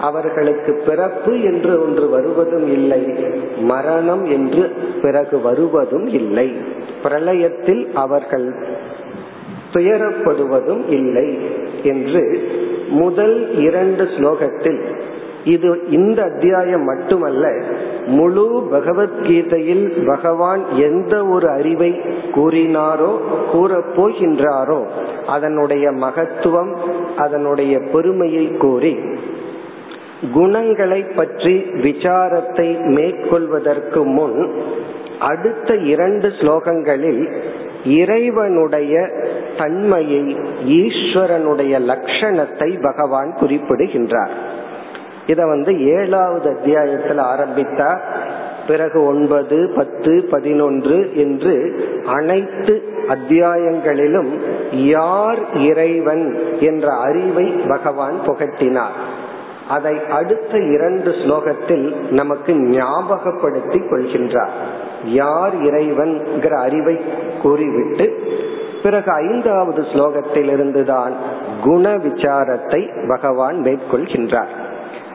அவர்களுக்கு 0.00 0.72
பிறப்பு 0.86 1.32
என்று 1.42 1.72
ஒன்று 1.82 2.06
வருவதும் 2.08 2.66
இல்லை 2.72 3.02
மரணம் 3.62 4.24
என்று 4.36 4.64
பிறகு 5.02 5.36
வருவதும் 5.40 6.06
இல்லை. 6.20 6.48
பிரளயத்தில் 7.04 7.84
அவர்கள் 7.94 8.48
துயரப்படுவதும் 9.72 10.84
இல்லை 10.88 11.28
என்று 11.82 12.22
முதல் 12.88 13.36
இரண்டு 13.60 14.04
ஸ்லோகத்தில் 14.16 14.80
இது 15.44 15.82
இந்த 15.88 16.22
அத்தியாயம் 16.22 16.84
மட்டுமல்ல 16.84 17.52
முழு 18.06 18.68
பகவத்கீதையில் 18.72 20.06
பகவான் 20.06 20.66
எந்த 20.76 21.26
ஒரு 21.26 21.48
அறிவை 21.48 21.90
கூறினாரோ 22.32 23.12
கூறப்போகின்றாரோ 23.52 24.86
அதனுடைய 25.26 25.90
மகத்துவம் 25.90 26.76
அதனுடைய 27.16 27.78
பெருமையை 27.92 28.46
கூறி 28.52 28.98
குணங்களை 30.32 31.02
பற்றி 31.02 31.58
விசாரத்தை 31.58 32.80
மேற்கொள்வதற்கு 32.80 34.04
முன் 34.04 34.50
அடுத்த 35.18 35.74
இரண்டு 35.74 36.28
ஸ்லோகங்களில் 36.28 37.32
இறைவனுடைய 37.84 39.08
தன்மையை 39.58 40.36
ஈஸ்வரனுடைய 40.66 41.74
லட்சணத்தை 41.80 42.82
பகவான் 42.82 43.34
குறிப்பிடுகின்றார். 43.40 44.51
இத 45.26 45.46
வந்து 45.46 45.84
ஏழாவது 45.86 46.48
அத்தியாயத்தில் 46.50 47.18
ஆரம்பித்தார் 47.18 48.02
பிறகு 48.66 49.04
ஒன்பது 49.04 49.72
பத்து 49.76 50.28
பதினொன்று 50.30 51.16
என்று 51.16 51.54
அனைத்து 52.06 52.82
அத்தியாயங்களிலும் 53.08 54.30
யார் 54.70 55.58
இறைவன் 55.58 56.38
என்ற 56.60 56.94
அறிவை 56.94 57.44
பகவான் 57.44 58.14
புகட்டினார். 58.26 58.96
அதை 59.68 60.00
அடுத்த 60.10 60.58
இரண்டு 60.58 61.10
ஸ்லோகத்தில் 61.10 62.10
நமக்கு 62.10 62.54
ஞாபகப்படுத்தி 62.54 63.78
கொள்கின்றார். 63.78 64.56
யார் 65.04 65.54
இறைவன்கிற 65.62 66.58
அறிவை 66.58 67.00
கூறிவிட்டு 67.42 68.22
பிறகு 68.82 69.12
ஐந்தாவது 69.12 69.82
ஸ்லோகத்திலிருந்துதான் 69.82 71.12
குண 71.62 71.96
விசாரத்தை 71.96 73.08
பகவான் 73.08 73.56
மேற்கொள்கின்றார். 73.62 74.52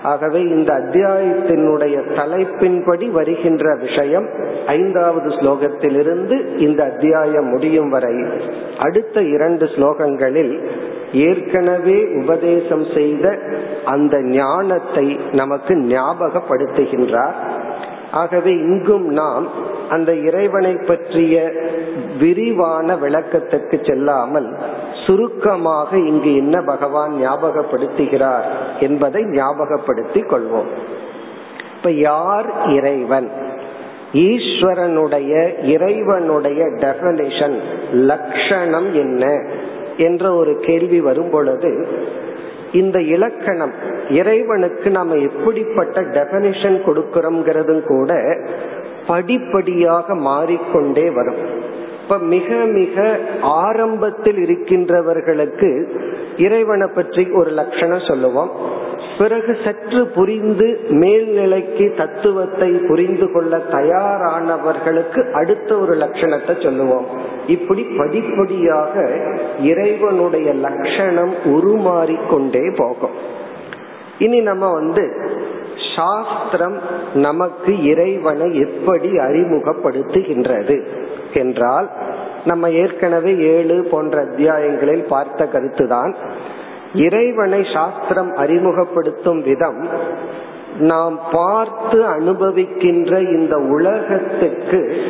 ஆகவே 0.04 0.42
இந்த 0.42 0.74
அத்தியாயத்தினுடைய 0.74 1.96
தலைப்பின்படி 2.16 3.12
வருகின்ற 3.12 3.75
விஷயம் 3.75 4.30
ஐந்தாவது 4.66 5.30
ஸ்லோகத்திலிருந்து 5.30 6.58
இந்த 6.58 6.84
அத்தியாயம் 6.84 7.46
முடியும் 7.46 7.89
வரை. 7.89 8.16
அடுத்த 8.80 9.22
இரண்டு 9.22 9.66
ஸ்லோகங்களில் 9.66 10.66
ஏற்கனவே 11.13 12.08
உபதேசம் 12.22 12.86
செய்த 12.96 13.39
அந்த 13.86 14.22
ஞானத்தை 14.22 15.20
நமக்கு 15.32 15.75
ஞாபகப்படுத்துகின்றார். 15.75 17.34
ஆகவே 18.11 18.51
இங்கும் 18.51 19.05
நாம் 19.05 19.47
அந்த 19.89 20.15
இறைவனை 20.15 20.73
பற்றிய 20.73 21.51
விரிவான 22.19 22.95
விளக்கத்துக்கு 22.95 23.87
செல்லாமல் 23.87 24.55
சுருக்கமாக 25.05 25.97
இங்கு 25.97 26.35
என்ன 26.35 26.61
பகவான் 26.61 27.13
ஞாபகப்படுத்துகிறார் 27.13 28.43
என்பதை 28.79 29.23
ஞாபகப்படுத்திக் 29.23 30.31
கொள்வோம். 30.31 30.67
இப்ப 31.77 31.91
யார் 31.91 32.65
இறைவன்? 32.65 33.31
ஈஸ்வரனுடைய 34.13 35.63
இறைவனுடைய 35.63 36.65
டெபனிஷன் 36.65 37.59
லட்சணம் 37.91 38.93
என்ன? 38.93 39.43
என்ற 39.97 40.33
ஒரு 40.33 40.57
கேள்வி 40.57 41.01
வரும் 41.01 41.29
பொழுது 41.29 41.87
இந்த 42.81 42.98
இலக்கணம் 43.15 43.74
இறைவனுக்கு 44.19 44.89
நாம 44.89 45.15
எப்படிப்பட்ட 45.27 46.01
டெபனிஷன் 46.15 46.77
கொடுக்கிறோம்ங்கிறதும் 46.88 47.84
கூட 47.86 48.12
படிப்படியாக 49.07 50.15
மாறிக்கொண்டே 50.29 51.05
வரும். 51.17 51.41
இப்ப 52.01 52.17
மிக 52.34 52.50
மிக 52.79 53.05
ஆரம்பத்தில் 53.63 54.39
இருக்கின்றவர்களுக்கு 54.46 55.69
இறைவனை 56.38 56.88
பற்றி 56.96 57.24
ஒரு 57.39 57.51
லட்சணம் 57.60 58.07
சொல்லுவோம். 58.07 58.51
பிறகு 59.18 59.58
சற்று 59.64 60.08
புரிந்து 60.08 60.80
மேல்நிலைக்கு 60.90 61.96
தத்துவத்தை 61.96 62.72
புரிந்து 62.72 63.32
கொள்ள 63.32 63.58
தயாரானவர்களுக்கு 63.58 65.32
அடுத்த 65.32 65.77
ஒரு 65.77 65.96
லட்சணத்தை 65.96 66.64
சொல்லுவோம். 66.64 67.06
இப்படி 67.48 67.84
படிப்படியாக 67.98 69.10
இறைவனுடைய 69.62 70.53
லட்சணம் 70.53 71.34
உருமாறிக்கொண்டே 71.46 72.75
போகும். 72.75 73.16
இனி 74.20 74.40
நம்ம 74.40 74.72
வந்து 74.74 75.03
சாஸ்திரம் 75.96 76.77
நமக்கு 77.14 77.84
இறைவனை 77.84 78.60
எப்படி 78.60 79.10
அறிமுகப்படுத்துகின்றது 79.10 80.77
என்றால் 81.34 81.90
நம்ம 82.46 82.70
ஏற்கனவே 82.70 83.38
ஏழு 83.38 83.88
போன்ற 83.92 84.25
அத்தியாயங்களில் 84.25 85.08
பார்த்த 85.08 85.50
கருத்துதான். 85.53 86.14
இறைவனை 86.93 87.63
சாஸ்திரம் 87.73 88.35
அறிமுகப்படுத்தும் 88.35 89.43
விதம் 89.43 89.87
நாம் 90.79 91.19
பார்த்து 91.31 92.03
அனுபவிக்கின்ற 92.03 93.33
இந்த 93.33 93.57
உலகத்துக்கு 93.57 95.05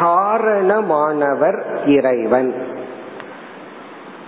காரணமானவர் 0.00 1.62
இறைவன். 1.86 2.54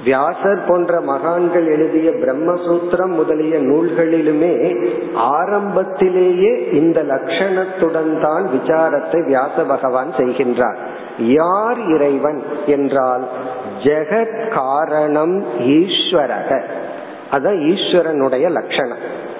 வியாசர் 0.04 0.64
போன்ற 0.64 1.00
மகான்கள் 1.00 1.66
எழுதிய 1.66 2.10
பிரம்மசூத்திரம் 2.10 3.06
முதலிய 3.06 3.58
நூல்களிலுமே 3.58 4.86
ஆரம்பத்திலேயே 5.14 6.68
இந்த 6.72 7.02
லட்சணத்துடன் 7.02 8.22
தான் 8.22 8.48
விசாரத்தை 8.48 9.24
வியாச 9.24 9.62
பகவான் 9.62 10.12
செய்கின்றார். 10.16 10.76
யார் 11.18 11.78
இறைவன் 11.86 12.42
என்றால் 12.66 13.28
ஜெகத் 13.82 14.48
காரணம் 14.48 15.44
ஈஸ்வரக. 15.58 16.62
அதான் 17.32 17.74
ஈஸ்வரனுடைய 17.74 18.50
லட்சணம். 18.50 19.30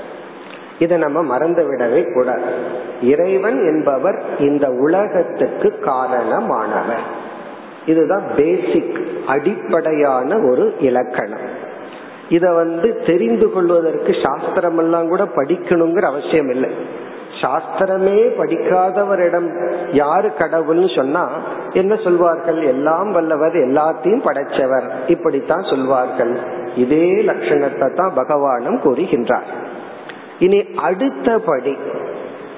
இதை 0.79 0.98
நம்ம 0.98 1.22
மறந்து 1.22 1.75
விடவே 1.75 2.14
கூடாது. 2.14 2.55
இறைவன் 3.03 3.59
என்பவர் 3.59 4.22
இந்த 4.38 4.70
உலகத்துக்கு 4.70 5.79
காரணமானவர். 5.85 7.20
இதுதான் 7.87 8.23
பேசிக் 8.37 9.07
அடிப்படையான 9.27 10.38
ஒரு 10.38 10.75
இலக்கணம். 10.81 11.71
இத 12.29 12.53
வந்து 12.53 13.03
தெரிந்து 13.07 13.53
கொள்வதற்கு 13.53 14.14
சாஸ்திரம் 14.23 14.79
எல்லாம் 14.79 15.09
கூட 15.09 15.23
படிக்கணுங்கிற 15.37 16.03
அவசியம் 16.03 16.51
இல்லை. 16.51 16.71
சாஸ்திரமே 17.40 18.18
படிக்காதவரிடம் 18.38 19.49
யாரு 19.92 20.31
கடவுள்னு 20.38 20.97
சொன்னா 20.97 21.29
என்ன 21.73 21.97
சொல்வார்கள்? 21.97 22.62
எல்லாம் 22.62 23.12
வல்லவர் 23.12 23.55
எல்லாத்தையும் 23.55 24.25
படைச்சவர். 24.25 24.90
இப்படித்தான் 25.07 25.62
சொல்வார்கள். 25.62 26.38
இதே 26.77 27.12
லட்சணத்தை 27.12 27.95
தான் 27.95 28.16
பகவானும் 28.16 28.81
கூறுகின்றார். 28.85 29.49
இனி 30.38 30.64
அடுத்தபடி 30.77 31.77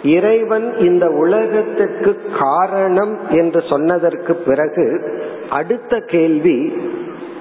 இறைவன் 0.04 0.78
இந்த 0.78 1.08
உலகத்திற்கு 1.08 2.22
காரணம் 2.38 3.18
என்று 3.30 3.62
சொன்னதற்கு 3.68 4.34
பிறகு 4.34 4.86
அடுத்த 5.50 6.00
கேள்வி 6.06 6.58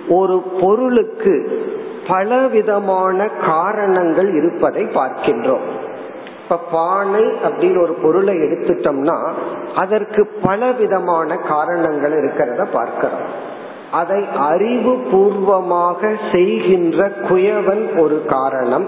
ஒரு 0.09 0.43
பொருளுக்கு 0.61 1.35
பலவிதமான 2.07 3.27
காரணங்கள் 3.45 4.33
இருப்பதை 4.35 4.83
பார்க்கின்றோம். 4.83 5.67
இப்ப 6.43 6.59
பானை 6.71 7.21
அப்படின்னு 7.21 7.81
ஒரு 7.81 7.93
பொருளை 7.93 8.35
எடுத்துட்டோம்னா 8.35 9.17
அதற்கு 9.75 10.29
பல 10.43 10.71
விதமான 10.71 11.37
காரணங்கள் 11.37 12.15
இருக்கிறத 12.21 12.65
பார்க்கிறோம். 12.71 13.27
அதை 13.91 14.25
அறிவு 14.37 14.97
பூர்வமாக 15.11 16.11
செய்கின்ற 16.31 17.11
குயவன் 17.29 17.99
ஒரு 17.99 18.25
காரணம். 18.27 18.87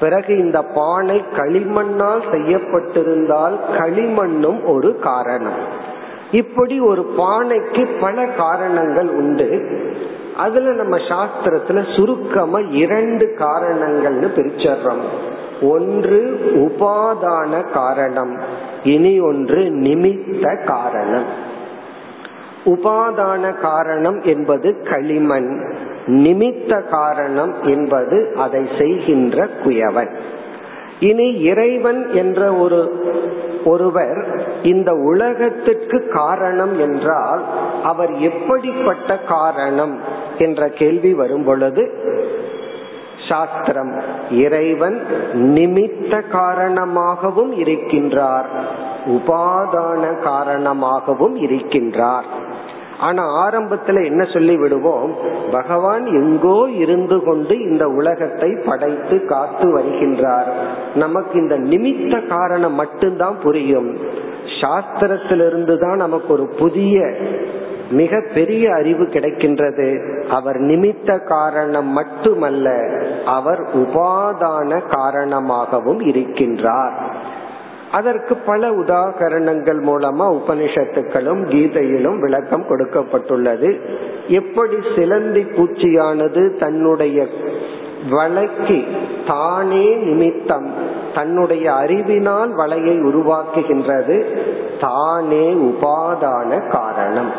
பிறகு 0.00 0.38
இந்த 0.38 0.62
பானை 0.62 1.24
களிமண்ணால் 1.36 2.22
செய்யப்பட்டிருந்தால் 2.30 3.58
களிமண்ணும் 3.72 4.64
ஒரு 4.64 4.98
காரணம். 4.98 5.92
இப்படி 6.30 6.80
ஒரு 6.80 7.14
பானைக்கு 7.18 7.88
பல 8.00 8.26
காரணங்கள் 8.26 9.08
உண்டு. 9.08 9.78
அதுல 10.36 10.72
நம்ம 10.72 10.96
சாஸ்திரத்துல 10.96 11.96
சுருக்கமா 11.96 12.58
இரண்டு 12.58 13.34
காரணங்கள்னு 13.38 14.26
பிரிச்சர்றோம். 14.36 15.02
ஒன்று 15.62 16.40
உபாதான 16.54 17.70
காரணம் 17.70 18.38
இனி 18.84 19.20
ஒன்று 19.20 19.58
நிமித்த 19.58 20.64
காரணம். 20.64 21.24
உபாதான 22.64 23.60
காரணம் 23.60 24.22
என்பது 24.22 24.82
களிமண். 24.82 25.74
நிமித்த 26.06 26.88
காரணம் 26.88 27.62
என்பது 27.62 28.34
அதை 28.36 28.68
செய்கின்ற 28.78 29.48
குயவன். 29.64 30.10
இனி 31.00 31.32
இறைவன் 31.32 32.12
என்ற 32.12 32.52
ஒரு 32.52 33.06
ஒருவர் 33.64 34.40
இந்த 34.62 34.92
உலகத்திற்கு 34.92 36.08
காரணம் 36.12 36.78
என்றால் 36.78 37.42
அவர் 37.82 38.12
எப்படிப்பட்ட 38.12 39.18
காரணம் 39.18 39.98
என்ற 40.38 40.68
கேள்வி 40.68 41.14
வரும் 41.14 41.44
பொழுது 41.44 41.92
சாஸ்திரம் 43.28 44.00
இறைவன் 44.30 45.06
நிமித்த 45.34 46.28
காரணமாகவும் 46.28 47.58
இருக்கின்றார் 47.58 48.46
உபாதான 49.06 50.22
காரணமாகவும் 50.22 51.36
இருக்கின்றார். 51.36 52.28
ஆனா 53.04 53.22
ஆரம்பத்துல 53.46 54.04
என்ன 54.04 54.24
சொல்லி 54.24 54.56
விடுவோம்? 54.56 55.12
பகவான் 55.50 56.06
எங்கோ 56.06 56.58
இருந்து 56.74 57.22
கொண்டு 57.24 57.54
இந்த 57.70 57.84
உலகத்தை 57.88 58.50
படைத்து 58.66 59.26
காத்து 59.26 59.66
வருகின்றார். 59.78 60.50
நமக்கு 60.94 61.34
இந்த 61.40 61.58
நிமித்த 61.58 62.26
காரணம் 62.26 62.74
மட்டும்தான் 62.74 63.40
புரியும். 63.42 63.98
சாஸ்திரத்திலிருந்து 64.60 65.74
தான் 65.80 65.96
நமக்கு 65.96 66.32
ஒரு 66.32 66.46
புதிய 66.58 67.14
மிக 67.90 68.20
பெரிய 68.34 68.74
அறிவு 68.74 69.04
கிடைக்கின்றது. 69.04 69.88
அவர் 70.28 70.58
நிமித்த 70.60 71.26
காரணம் 71.26 71.90
மட்டுமல்ல 71.92 72.68
அவர் 73.26 73.62
உபாதான 73.76 74.80
காரணமாகவும் 74.88 76.00
இருக்கின்றார். 76.00 76.98
அதற்கு 77.94 78.34
பல 78.36 78.70
உதாகரணங்கள் 78.70 79.80
மூலமா 79.88 80.26
உபனிஷத்துக்களும் 80.38 81.42
கீதையிலும் 81.52 82.18
விளக்கம் 82.20 82.68
கொடுக்கப்பட்டுள்ளது. 82.68 83.70
எப்படி 84.28 84.76
சிலந்தி 84.96 85.42
பூச்சியானது 85.56 86.42
தன்னுடைய 86.58 87.26
வலைக்கு 88.10 88.78
தானே 89.26 89.86
நிமித்தம் 89.94 90.68
தன்னுடைய 91.14 91.64
அறிவினால் 91.74 92.52
வலையை 92.56 92.96
உருவாக்குகின்றது 93.10 94.16
தானே 94.80 95.46
உபாதான 95.68 96.50
காரணம். 96.70 97.32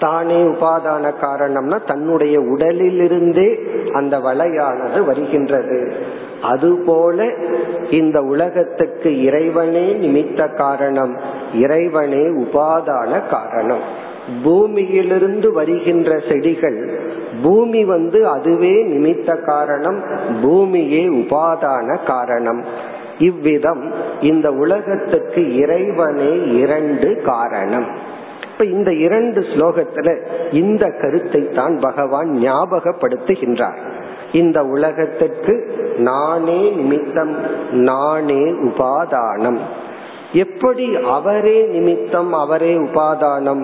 தானே 0.00 0.40
உபாதான 0.52 1.12
காரணம்னா 1.20 1.78
தன்னுடைய 1.86 2.36
உடலிலிருந்தே 2.40 3.48
அந்த 3.92 4.14
வலையானது 4.18 5.00
வருகின்றது. 5.04 5.78
அதுபோல 6.52 7.28
இந்த 7.90 8.18
உலகத்துக்கு 8.32 9.10
இறைவனே 9.22 9.86
நிமித்த 10.02 10.40
காரணம் 10.54 11.14
இறைவனே 11.54 12.24
உபாதான 12.42 13.20
காரணம். 13.30 13.84
பூமியிலிருந்து 14.44 15.48
வருகின்ற 15.52 16.10
செடிகள் 16.28 16.78
பூமி 17.42 17.82
வந்து 17.84 18.20
அதுவே 18.28 18.74
நிமித்த 18.86 19.38
காரணம் 19.44 20.00
பூமியே 20.42 21.02
உபாதான 21.20 21.98
காரணம். 22.06 22.62
இவ்விதம் 23.18 23.84
இந்த 24.20 24.46
உலகத்துக்கு 24.64 25.42
இறைவனே 25.56 26.32
இரண்டு 26.62 27.10
காரணம். 27.24 27.88
இப்ப 28.50 28.64
இந்த 28.76 28.90
இரண்டு 29.06 29.40
ஸ்லோகத்துல 29.52 30.08
இந்த 30.52 30.84
கருத்தை 31.00 31.42
தான் 31.48 31.74
பகவான் 31.80 32.30
ஞாபகப்படுத்துகின்றார். 32.42 33.80
இந்த 34.36 34.62
உலகத்திற்கு 34.62 35.54
நானே 35.98 36.60
நிமித்தம் 36.70 37.34
நானே 37.72 38.42
உபாதானம். 38.68 39.58
எப்படி 40.32 40.86
அவரே 41.10 41.58
நிமித்தம் 41.66 42.32
அவரே 42.32 42.72
உபாதானம்? 42.74 43.62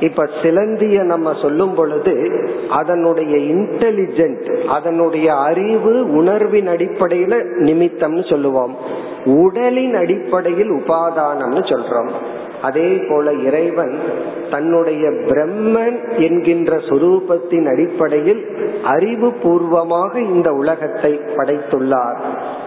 இப்ப 0.00 0.28
சிலந்திய 0.42 1.02
நம்ம 1.02 1.32
சொல்லும் 1.42 1.74
பொழுது 1.74 2.14
அதனுடைய 2.70 3.36
இன்டெலிஜென்ட் 3.54 4.48
அதனுடைய 4.66 5.28
அறிவு 5.34 5.92
உணர்வின் 6.16 6.68
அடிப்படையில 6.68 7.34
நிமித்தம்னு 7.60 8.30
சொல்லுவோம். 8.30 8.74
உடலின் 9.24 9.94
அடிப்படையில் 9.94 10.72
உபாதானம்னு 10.72 11.62
சொல்றோம். 11.72 12.10
அதே 12.62 12.88
போல 13.08 13.32
இறைவன் 13.32 13.98
தன்னுடைய 14.50 15.10
பிரம்மன் 15.10 15.98
என்கின்ற 16.18 16.76
சொரூபத்தின் 16.76 17.66
அடிப்படையில் 17.68 18.42
அறிவு 18.84 19.32
பூர்வமாக 19.32 20.20
இந்த 20.20 20.52
உலகத்தை 20.52 21.20
படைத்துள்ளார். 21.36 22.16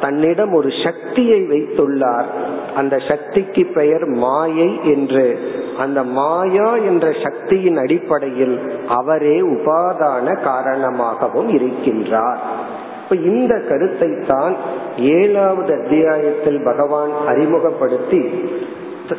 தன்னிடம் 0.01 0.53
ஒரு 0.53 0.69
சக்தியை 0.84 1.41
வைத்துள்ளார். 1.41 2.29
அந்த 2.75 2.97
சக்திக்கு 2.97 3.65
பெயர் 3.73 4.05
மாயை 4.05 4.79
என்று. 4.84 5.38
அந்த 5.77 6.03
மாயா 6.03 6.75
என்ற 6.75 7.12
சக்தியின் 7.23 7.77
அடிப்படையில் 7.77 8.58
அவரே 8.88 9.41
உபாதான 9.41 10.41
காரணமாகவும் 10.43 11.49
இருக்கின்றார். 11.58 12.38
இப்ப 13.03 13.15
இந்த 13.15 13.53
கருத்தை 13.69 14.10
தான் 14.27 14.55
ஏழாவது 14.97 15.81
அத்தியாயத்தில் 15.81 16.62
பகவான் 16.65 17.10
அறிமுகப்படுத்தி 17.27 18.21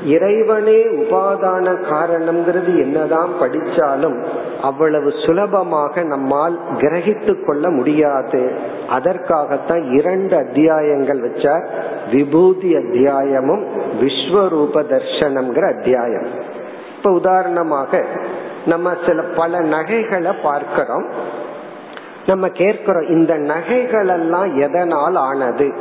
இறைவனே 0.05 0.85
உபாதான 0.85 1.77
காரணம்ங்கிறது 1.93 2.67
என்னதான் 2.67 3.31
படிச்சாலும் 3.41 4.25
அவ்வளவு 4.63 5.13
சுலபமாக 5.27 6.03
நம்மால் 6.03 6.61
கிரகித்து 6.75 7.45
கொள்ள 7.45 7.71
முடியாது. 7.71 8.59
அதற்காகத்தான் 8.89 9.93
இரண்டு 9.93 10.37
அத்தியாயங்கள் 10.37 11.21
வச்சார். 11.21 11.67
விபூதி 12.11 12.77
அத்தியாயமும் 12.77 13.65
விஸ்வரூப 14.01 14.83
தர்சனம்ங்கிற 14.91 15.77
அத்தியாயம். 15.77 16.27
இப்ப 16.97 17.11
உதாரணமாக 17.11 18.05
நம்ம 18.67 18.93
சில 19.07 19.23
பல 19.23 19.61
நகைகளை 19.61 20.33
பார்க்கிறோம். 20.43 21.07
நம்ம 22.27 22.49
கேட்கிறோம் 22.49 23.09
இந்த 23.09 23.35
நகைகள் 23.35 24.09
எல்லாம் 24.09 24.61
எதனால் 24.61 25.15
ஆனது? 25.15 25.73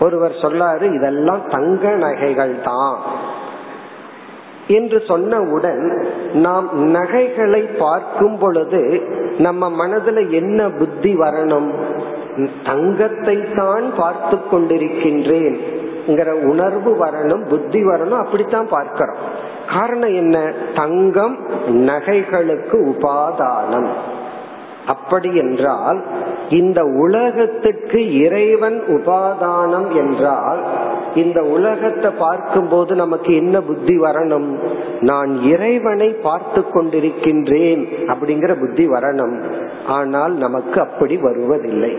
ஒருவர் 0.00 0.30
சொல்லாரு 0.30 0.94
இதெல்லாம் 0.94 1.40
தங்க 1.50 1.90
நகைகள் 1.90 2.62
தான் 2.64 2.98
என்று 4.68 5.02
சொன்னவுடன் 5.08 6.06
நாம் 6.32 6.90
நகைகளை 6.90 7.60
பார்க்கும் 7.60 8.38
பொழுது 8.38 9.02
நம்ம 9.38 9.86
மனதுல 9.86 10.30
என்ன 10.30 10.68
புத்தி 10.68 11.16
வரணும்? 11.16 11.70
தங்கத்தை 12.64 13.44
தான் 13.56 13.92
பார்த்து 13.96 14.36
கொண்டிருக்கின்றேன் 14.36 15.58
உணர்வு 16.42 17.06
வரணும் 17.06 17.48
புத்தி 17.48 17.84
வரணும் 17.84 18.18
அப்படித்தான் 18.18 18.68
பார்க்கிறோம். 18.68 19.16
காரணம் 19.68 20.14
என்ன? 20.14 20.52
தங்கம் 20.74 21.38
நகைகளுக்கு 21.68 22.96
உபாதானம். 22.96 23.88
அப்படி 24.86 25.36
என்றால் 25.36 26.02
இந்த 26.48 26.84
உலகத்துக்கு 26.84 28.14
இறைவன் 28.14 28.82
உபாதானம் 28.88 29.96
என்றால் 29.96 30.62
இந்த 31.14 31.42
உலகத்தை 31.42 32.10
பார்க்கும்போது 32.18 32.94
நமக்கு 32.94 33.34
என்ன 33.34 33.60
புத்தி 33.60 33.98
வரணும்? 33.98 34.48
நான் 35.00 35.42
இறைவனை 35.42 36.08
பார்த்து 36.08 36.60
கொண்டிருக்கின்றேன் 36.60 37.82
அப்படிங்கிற 38.06 38.60
புத்தி 38.60 38.88
வரணும். 38.88 39.40
ஆனால் 39.86 40.32
நமக்கு 40.32 40.80
அப்படி 40.80 41.16
வருவதில்லை. 41.16 41.92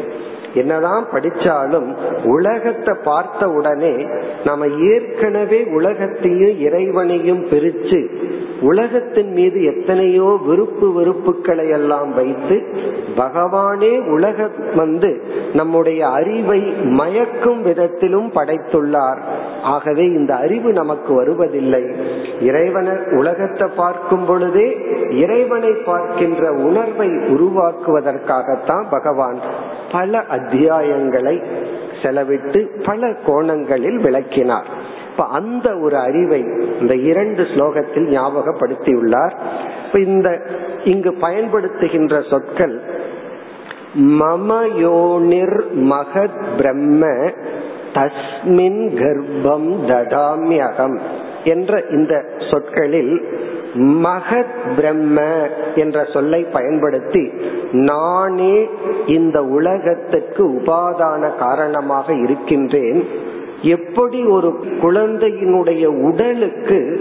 என்னதான் 0.55 1.05
படிச்சாலும் 1.13 1.89
உலகத்தை 2.23 2.93
பார்த்த 3.03 3.49
உடனே 3.49 3.95
நம்ம 4.43 4.67
ஏற்கனவே 4.93 5.59
உலகத்தையும் 5.73 6.57
இறைவனையும் 6.59 7.43
பிரிச்சு 7.45 8.01
உலகத்தின் 8.61 9.31
மீது 9.31 9.59
எத்தனையோ 9.63 10.29
விருப்பு 10.45 10.87
வெறுப்புகளை 10.97 11.65
எல்லாம் 11.69 12.11
வைத்து 12.13 12.57
பகவானே 13.17 13.91
உலகம் 14.09 14.55
வந்து 14.75 15.09
நம்முடைய 15.53 16.01
அறிவை 16.09 16.59
மயக்கும் 16.99 17.61
விதத்திலும் 17.61 18.29
படைத்துள்ளார். 18.33 19.19
ஆகவே 19.63 20.05
இந்த 20.19 20.31
அறிவு 20.35 20.69
நமக்கு 20.71 21.11
வருவதில்லை. 21.13 21.83
இறைவனை 22.41 22.95
உலகத்தை 23.11 23.67
பார்க்கும் 23.75 24.25
பொழுதே 24.25 24.67
இறைவனை 25.09 25.71
பார்க்கின்ற 25.85 26.43
உணர்வை 26.67 27.09
உருவாக்குவதற்காகத்தான் 27.33 28.85
பகவான் 28.89 29.39
பல 29.91 30.21
அத்தியாயங்களை 30.45 31.43
செலவிட்டு 32.03 32.83
பல 32.85 33.13
கோணங்களில் 33.25 33.97
விளக்கினார். 33.97 34.67
இப்ப 35.11 35.25
அந்த 35.25 35.77
ஒரு 35.77 35.97
அறிவை 35.97 36.45
இந்த 36.79 36.95
இரண்டு 36.95 37.43
ஸ்லோகத்தில் 37.43 38.17
ஞாபகப்படுத்தியுள்ளார். 38.17 39.33
இப்ப 39.85 39.99
இந்த 39.99 40.41
இங்கு 40.83 41.11
பயன்படுத்துகின்ற 41.21 42.29
சொற்கள் 42.29 42.81
மம 43.99 44.67
யோனிர் 44.79 45.63
மகத் 45.75 46.43
பிரம்ம 46.57 47.07
தஸ்மின் 47.93 48.81
கர்ப்பம் 48.95 49.69
தடாமியகம் 49.87 50.99
என்ற 51.43 51.83
இந்த 51.89 52.25
சொற்களில் 52.51 53.25
மகத் 53.75 54.75
பிரம்ம 54.75 55.47
என்ற 55.75 56.03
சொல்லை 56.13 56.43
பயன்படுத்தி 56.43 57.33
நானே 57.83 58.69
இந்த 59.05 59.43
உலகத்துக்கு 59.43 60.47
உபாதான 60.47 61.37
காரணமாக 61.37 62.13
இருக்கின்றேன். 62.13 63.07
எப்படி 63.61 64.25
ஒரு 64.25 64.47
குழந்தையினுடைய 64.81 65.85
உடலுக்கு 65.85 66.99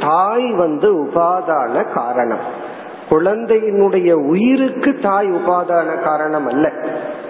தாய் 0.00 0.50
வந்து 0.50 1.04
உபாதான 1.04 1.92
காரணம்? 1.92 2.74
குழந்தையினுடைய 3.16 4.12
உயிருக்கு 4.12 4.96
தாய் 5.02 5.28
உபாதான 5.30 6.02
காரணம் 6.02 6.46
அல்ல. 6.46 6.72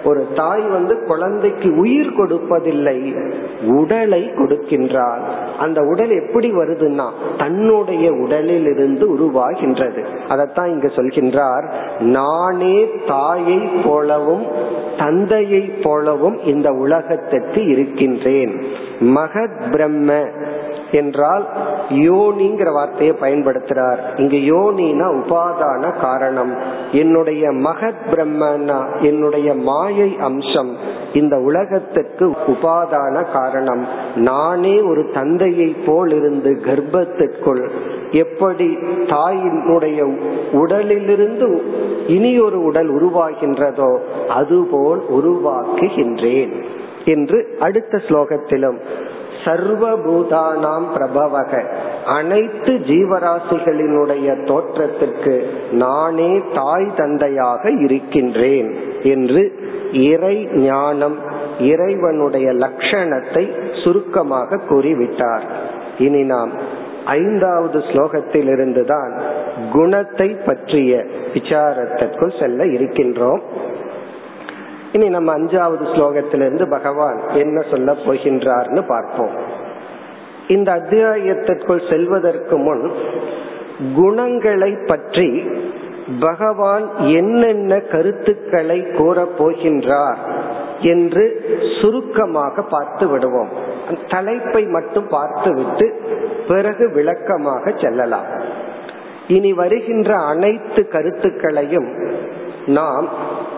ஒரு 0.03 0.27
தாய் 0.35 0.61
வந்து 0.61 1.03
குழந்தைக்கு 1.03 1.75
உயிர் 1.75 2.13
கொடுப்பதில்லை 2.17 3.29
உடலை 3.65 4.31
கொடுக்கின்றார் 4.35 5.19
அந்த 5.59 5.81
உடல் 5.81 6.09
எப்படி 6.09 6.51
வருதுன்னா 6.51 7.09
தன்னுடைய 7.37 8.11
உடலில் 8.11 8.65
இருந்து 8.65 9.15
உருவாகின்றது. 9.15 10.05
அதத்தான் 10.27 10.67
இங்கு 10.67 10.87
சொல்கின்றார் 10.87 11.71
நானே 11.99 12.89
தாயை 13.07 13.59
போலவும் 13.85 14.45
தந்தையை 14.97 15.59
போலவும் 15.59 16.37
இந்த 16.43 16.71
உலகத்திற்கு 16.71 17.65
இருக்கின்றேன். 17.65 18.61
மகத் 18.99 19.71
பிரம்ம 19.71 20.23
என்றால் 20.91 21.47
யோனிங்கிற 21.89 22.73
வார்த்தையை 22.73 23.15
பயன்படுத்துறார். 23.21 23.97
இங்க 24.15 24.35
யோனினா 24.35 25.07
உபாதான 25.15 25.99
காரணம். 25.99 26.55
என்னுடைய 26.91 27.51
மகத் 27.51 28.05
பிரம்மனா 28.11 29.01
என்னுடைய 29.01 29.53
மாயை 29.53 30.17
அம்சம் 30.19 30.75
இந்த 31.13 31.37
உலகத்துக்கு 31.37 32.35
உபாதான 32.47 33.31
காரணம். 33.31 33.87
நானே 34.15 34.81
ஒரு 34.81 35.09
தந்தையை 35.13 35.75
போல் 35.85 36.11
இருந்து 36.11 36.61
கர்ப்பத்திற்குள் 36.65 37.69
எப்படி 38.11 38.77
தாயினுடைய 39.05 40.17
உடலிலிருந்து 40.51 41.61
இனி 42.07 42.39
ஒரு 42.39 42.63
உடல் 42.63 42.91
உருவாகின்றதோ 42.93 43.99
அதுபோல் 44.27 45.03
உருவாக்குகின்றேன் 45.09 46.63
என்று 47.05 47.57
அடுத்த 47.59 47.97
ஸ்லோகத்திலும் 47.97 48.77
சர்வபூதானாம் 49.45 50.87
பிரபவக. 50.93 51.61
அனைத்து 52.05 52.73
ஜீவராசிகளினுடைய 52.73 54.27
தோற்றத்திற்கு 54.45 55.35
நானே 55.71 56.41
தாய் 56.53 56.91
தந்தையாக 56.95 57.71
இருக்கின்றேன் 57.71 58.75
என்று 59.03 59.43
இறை 59.91 60.47
ஞானம் 60.53 61.17
இறைவனுடைய 61.59 62.51
லட்சணத்தை 62.53 63.43
சுருக்கமாக 63.83 64.59
கூறிவிட்டார். 64.69 65.41
இனி 65.97 66.23
நாம் 66.23 66.51
ஐந்தாவது 67.05 67.79
ஸ்லோகத்திலிருந்துதான் 67.79 69.11
குணத்தை 69.71 70.29
பற்றிய 70.45 71.05
விசாரத்திற்குள் 71.33 72.39
செல்ல 72.39 72.65
இருக்கின்றோம். 72.65 73.41
இனி 74.97 75.07
நம்ம 75.09 75.31
அஞ்சாவது 75.37 75.85
ஸ்லோகத்திலிருந்து 75.93 76.65
பகவான் 76.69 77.17
என்ன 77.33 77.57
சொல்ல 77.71 77.93
போகின்றார்னு 78.05 78.81
பார்ப்போம். 78.87 79.33
இந்த 80.47 80.69
அத்தியாயத்திற்குள் 80.79 81.81
செல்வதற்கு 81.89 82.55
முன் 82.57 82.83
குணங்களை 83.95 84.71
பற்றி 84.85 85.27
பகவான் 86.19 86.85
என்னென்ன 87.19 87.79
கருத்துக்களை 87.93 88.79
கூற 88.97 89.27
போகின்றார் 89.39 90.21
என்று 90.93 91.25
சுருக்கமாக 91.81 92.63
பார்த்து 92.73 93.07
விடுவோம். 93.07 93.51
தலைப்பை 94.07 94.63
மட்டும் 94.75 95.07
பார்த்துவிட்டு 95.07 95.87
பிறகு 96.47 96.85
விளக்கமாக 96.91 97.73
செல்லலாம். 97.81 98.29
இனி 99.27 99.51
வருகின்ற 99.53 100.11
அனைத்து 100.31 100.81
கருத்துக்களையும் 100.87 101.89
நாம் 102.77 103.07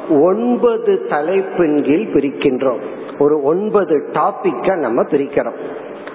ஒன்பது 0.09 1.05
தலைப்பின் 1.09 1.83
கீழ் 1.83 2.09
பிரிக்கின்றோம். 2.13 2.79
ஒரு 3.19 3.43
ஒன்பது 3.43 4.09
டாபிக்க 4.11 4.75
நம்ம 4.75 5.01
பிரிக்கிறோம். 5.01 5.55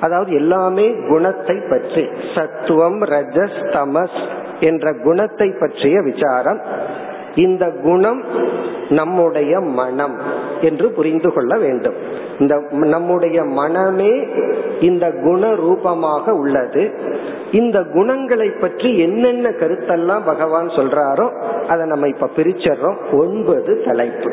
அதாவது 0.00 0.32
எல்லாமே 0.32 0.94
குணத்தை 1.08 1.56
பற்றி. 1.70 2.08
சத்துவம் 2.34 3.02
ரஜஸ் 3.02 3.60
தமஸ் 3.60 4.20
என்ற 4.60 4.92
குணத்தை 4.92 5.52
பற்றிய 5.60 6.00
விசாரம். 6.00 6.60
இந்த 7.34 7.70
குணம் 7.70 8.24
நம்முடைய 8.88 9.60
மனம். 9.60 10.20
என்று 10.64 10.86
புரிந்து 10.90 11.30
கொள்ள 11.32 11.52
வேண்டும். 11.58 11.96
இந்த 12.38 12.54
நம்முடைய 12.94 13.38
மனமே 13.58 14.12
இந்த 14.80 15.06
குண 15.24 15.54
ரூபமாக 15.54 16.34
உள்ளது. 16.34 16.84
இந்த 17.52 17.78
குணங்களை 17.94 18.48
பற்றி 18.60 18.90
என்னென்ன 18.98 19.48
கருத்தெல்லாம் 19.60 20.24
பகவான் 20.24 20.70
சொல்றாரோ 20.78 21.26
அதை 21.68 21.84
நம்ம 21.86 22.08
இப்ப 22.08 22.30
பிரிச்சர்றோம் 22.36 23.00
ஒன்பது 23.18 23.72
தலைப்பு. 23.86 24.30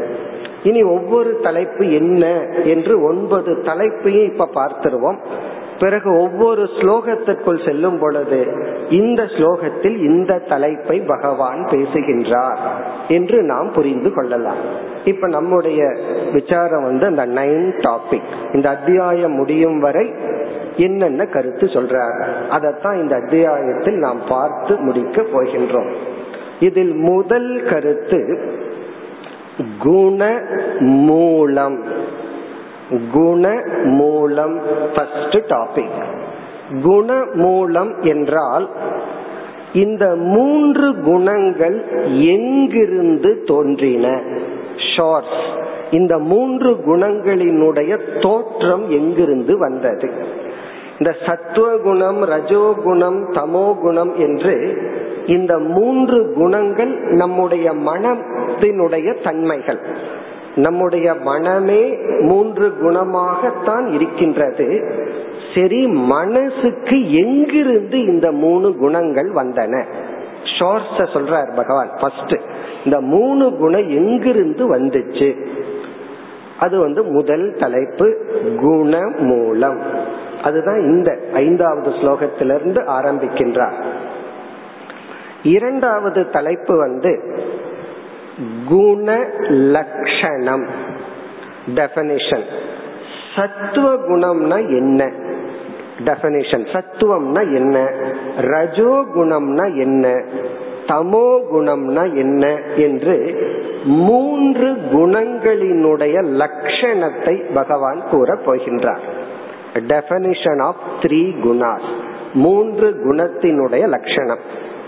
இனி 0.63 0.81
ஒவ்வொரு 0.95 1.31
தலைப்பு 1.45 1.83
என்ன 1.91 2.25
என்று 2.73 2.93
ஒன்பது 3.03 3.51
தலைப்பையும் 3.69 4.29
இப்ப 4.31 4.49
பார்த்துருவோம். 4.59 5.19
பிறகு 5.81 6.09
ஒவ்வொரு 6.19 6.63
ஸ்லோகத்திற்குள் 6.79 7.65
செல்லும் 7.65 7.99
பொழுது 7.99 8.39
இந்த 8.89 9.21
ஸ்லோகத்தில் 9.23 9.97
இந்த 9.97 10.31
தலைப்பை 10.49 10.97
பகவான் 10.99 11.61
பேசுகின்றார் 11.71 12.59
என்று 13.07 13.37
நாம் 13.41 13.69
புரிந்து 13.71 14.09
கொள்ளலாம். 14.13 14.61
இப்ப 15.05 15.27
நம்முடைய 15.27 15.81
விசாரம் 16.33 16.83
வந்து 16.83 17.05
அந்த 17.05 17.25
நைன் 17.41 17.69
டாபிக் 17.85 18.29
இந்த 18.53 18.69
அத்தியாயம் 18.69 19.35
முடியும் 19.35 19.79
வரை 19.79 20.07
என்னென்ன 20.77 21.25
கருத்து 21.25 21.67
சொல்றாங்க 21.67 22.47
அதைத்தான் 22.49 23.01
இந்த 23.01 23.15
அத்தியாயத்தில் 23.15 23.97
நாம் 23.97 24.21
பார்த்து 24.29 24.75
முடிக்க 24.77 25.21
போகின்றோம். 25.21 25.91
இதில் 26.59 26.93
முதல் 26.93 27.51
கருத்து 27.69 28.21
குண 29.79 30.21
மூலம் 30.79 31.77
குண 33.13 33.61
மூலம் 33.83 34.59
ஃபர்ஸ்ட் 34.95 35.37
டாபிக் 35.45 35.99
குண 36.83 37.25
மூலம் 37.33 38.01
என்றால் 38.01 38.69
இந்த 39.73 40.15
மூன்று 40.15 40.99
குணங்கள் 40.99 41.77
எங்கிருந்து 42.19 43.43
தோன்றின? 43.47 44.21
ஷார்ட்ஸ் 44.95 45.41
இந்த 45.91 46.17
மூன்று 46.17 46.71
குணங்களினுடைய 46.71 48.19
தோற்றம் 48.21 48.89
எங்கிருந்து 48.89 49.57
வந்தது? 49.57 50.11
இந்த 50.99 51.15
சத்துவ 51.25 51.77
குணம் 51.77 52.23
ரஜோகுணம் 52.23 53.19
தமோ 53.31 53.79
குணம் 53.79 54.15
என்று 54.15 54.81
இந்த 55.25 55.57
மூன்று 55.57 56.33
குணங்கள் 56.33 56.99
நம்முடைய 56.99 57.73
மனத்தினுடைய 57.73 59.23
தன்மைகள். 59.23 59.79
நம்முடைய 60.55 61.13
மனமே 61.13 61.97
மூன்று 62.19 62.73
குணமாகத்தான் 62.81 63.93
இருக்கின்றது. 63.93 64.95
சரி 65.55 65.87
மனசுக்கு 65.87 67.13
எங்கிருந்து 67.13 67.99
இந்த 68.01 68.31
மூணு 68.31 68.75
குணங்கள் 68.75 69.29
வந்தன? 69.29 69.85
ஷோர்ஸ 70.59 70.97
சொல்றார் 70.97 71.55
பகவான் 71.55 71.89
ஃபர்ஸ்ட் 72.01 72.39
இந்த 72.85 73.01
மூணு 73.01 73.55
குணம் 73.55 73.89
எங்கிருந்து 73.89 74.75
வந்துச்சு? 74.75 75.47
அது 76.59 76.79
வந்து 76.79 77.03
முதல் 77.03 77.55
தலைப்பு 77.59 78.25
குண 78.61 79.11
மூலம் 79.19 79.79
அதுதான் 80.43 80.79
இந்த 80.79 81.17
ஐந்தாவது 81.33 81.89
ஸ்லோகத்திலிருந்து 81.89 82.83
ஆரம்பிக்கின்றார். 82.87 83.73
இரண்டாவது 85.43 86.29
தலைப்பு 86.29 86.77
வந்து 86.77 87.33
குண 88.69 89.25
லட்சணம் 89.47 90.67
டெபனிஷன் 91.75 92.43
சத்துவ 93.35 93.93
குணம்னா 93.93 94.67
என்ன? 94.67 95.11
டெபனிஷன் 96.03 96.65
சத்துவம்னா 96.73 97.41
என்ன? 97.55 97.89
ரஜோ 98.37 99.05
குணம்னா 99.15 99.75
என்ன? 99.75 100.23
தமோ 100.87 101.39
குணம்னா 101.53 102.15
என்ன? 102.15 102.59
என்று 102.75 103.35
மூன்று 103.83 104.71
குணங்களினுடைய 104.71 106.23
லட்சணத்தை 106.23 107.53
பகவான் 107.53 108.01
கூற 108.11 108.37
போகின்றார். 108.45 109.01
Definition 109.73 110.61
of 110.61 110.81
three 111.01 111.35
gunas. 111.43 111.89
மூன்று 112.33 112.95
குணத்தினுடைய 113.05 113.87
லட்சணம் 113.87 114.39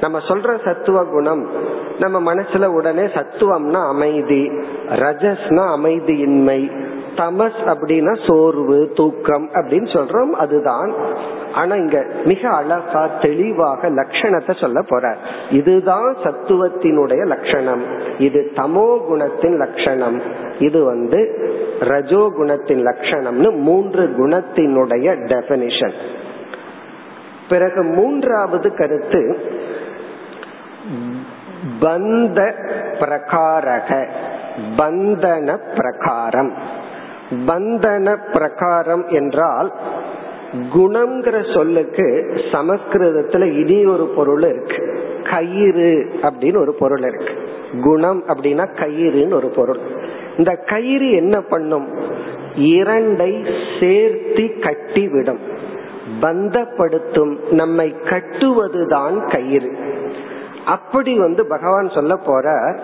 நம்ம 0.03 0.17
சொல்ற 0.27 0.51
சத்துவ 0.65 1.05
குணம் 1.05 1.43
நம்ம 1.99 2.33
மனசுல 2.33 2.65
உடனே 2.65 3.05
சத்துவம்னா 3.17 3.81
அமைதி 3.87 4.43
ரஜஸ்னா 5.03 5.65
அமைதியின்மை 5.77 6.59
தமஸ் 7.15 7.61
அப்படின்னா 7.65 8.13
சோர்வு 8.27 8.77
தூக்கம் 8.95 9.45
அப்படின்னு 9.53 9.89
சொல்றோம் 9.95 10.33
அதுதான். 10.43 10.91
ஆனா 11.53 11.73
இங்க 11.75 11.97
மிக 12.25 12.49
அழகா 12.49 13.01
தெளிவாக 13.21 13.89
லட்சணத்தை 13.89 14.53
சொல்ல 14.61 14.79
போற. 14.87 15.15
இதுதான் 15.51 16.09
சத்துவத்தினுடைய 16.23 17.21
லட்சணம். 17.25 17.83
இது 18.17 18.39
தமோ 18.55 18.87
குணத்தின் 19.09 19.57
லட்சணம். 19.57 20.17
இது 20.59 20.83
வந்து 20.83 21.21
ரஜோ 21.91 22.23
குணத்தின் 22.39 22.83
லட்சணம்னு 22.89 23.51
மூன்று 23.57 24.03
குணத்தினுடைய 24.19 25.07
டெபனிஷன் 25.29 25.97
பிறகு 27.49 27.81
மூன்றாவது 27.83 28.67
கருத்து 28.75 29.21
பந்த 31.81 32.53
பிரகாரக 32.99 34.07
பந்தன 34.77 35.59
பிரகாரம். 35.75 36.53
பந்தன 37.45 38.17
பிரகாரம் 38.33 39.07
என்றால் 39.07 39.73
குணம்ங்கிற 40.77 41.53
சொல்லுக்கு 41.53 42.33
சமஸ்கிருதத்துல 42.51 43.43
இனி 43.43 43.85
ஒரு 43.85 44.13
பொருள் 44.15 44.41
இருக்கு. 44.41 44.99
கயிறு 45.31 46.09
அப்படின்னு 46.21 46.57
ஒரு 46.57 46.73
பொருள் 46.73 46.99
இருக்கு. 46.99 47.33
குணம் 47.83 48.23
அப்படின்னா 48.27 48.67
கயிறுன்னு 48.75 49.33
ஒரு 49.33 49.47
பொருள். 49.47 49.79
இந்த 50.37 50.55
கயிறு 50.55 51.11
என்ன 51.11 51.41
பண்ணும்? 51.41 51.87
இரண்டை 52.55 53.53
சேர்த்தி 53.79 54.59
கட்டிவிடும். 54.59 55.39
பந்தப்படுத்தும். 56.21 57.51
நம்மை 57.51 57.95
கட்டுவதுதான் 58.05 59.31
கயிறு. 59.31 59.77
அப்படி 60.65 61.17
வந்து 61.17 61.47
பகவான் 61.47 61.89
சொல்ல 61.89 62.15
போற 62.17 62.75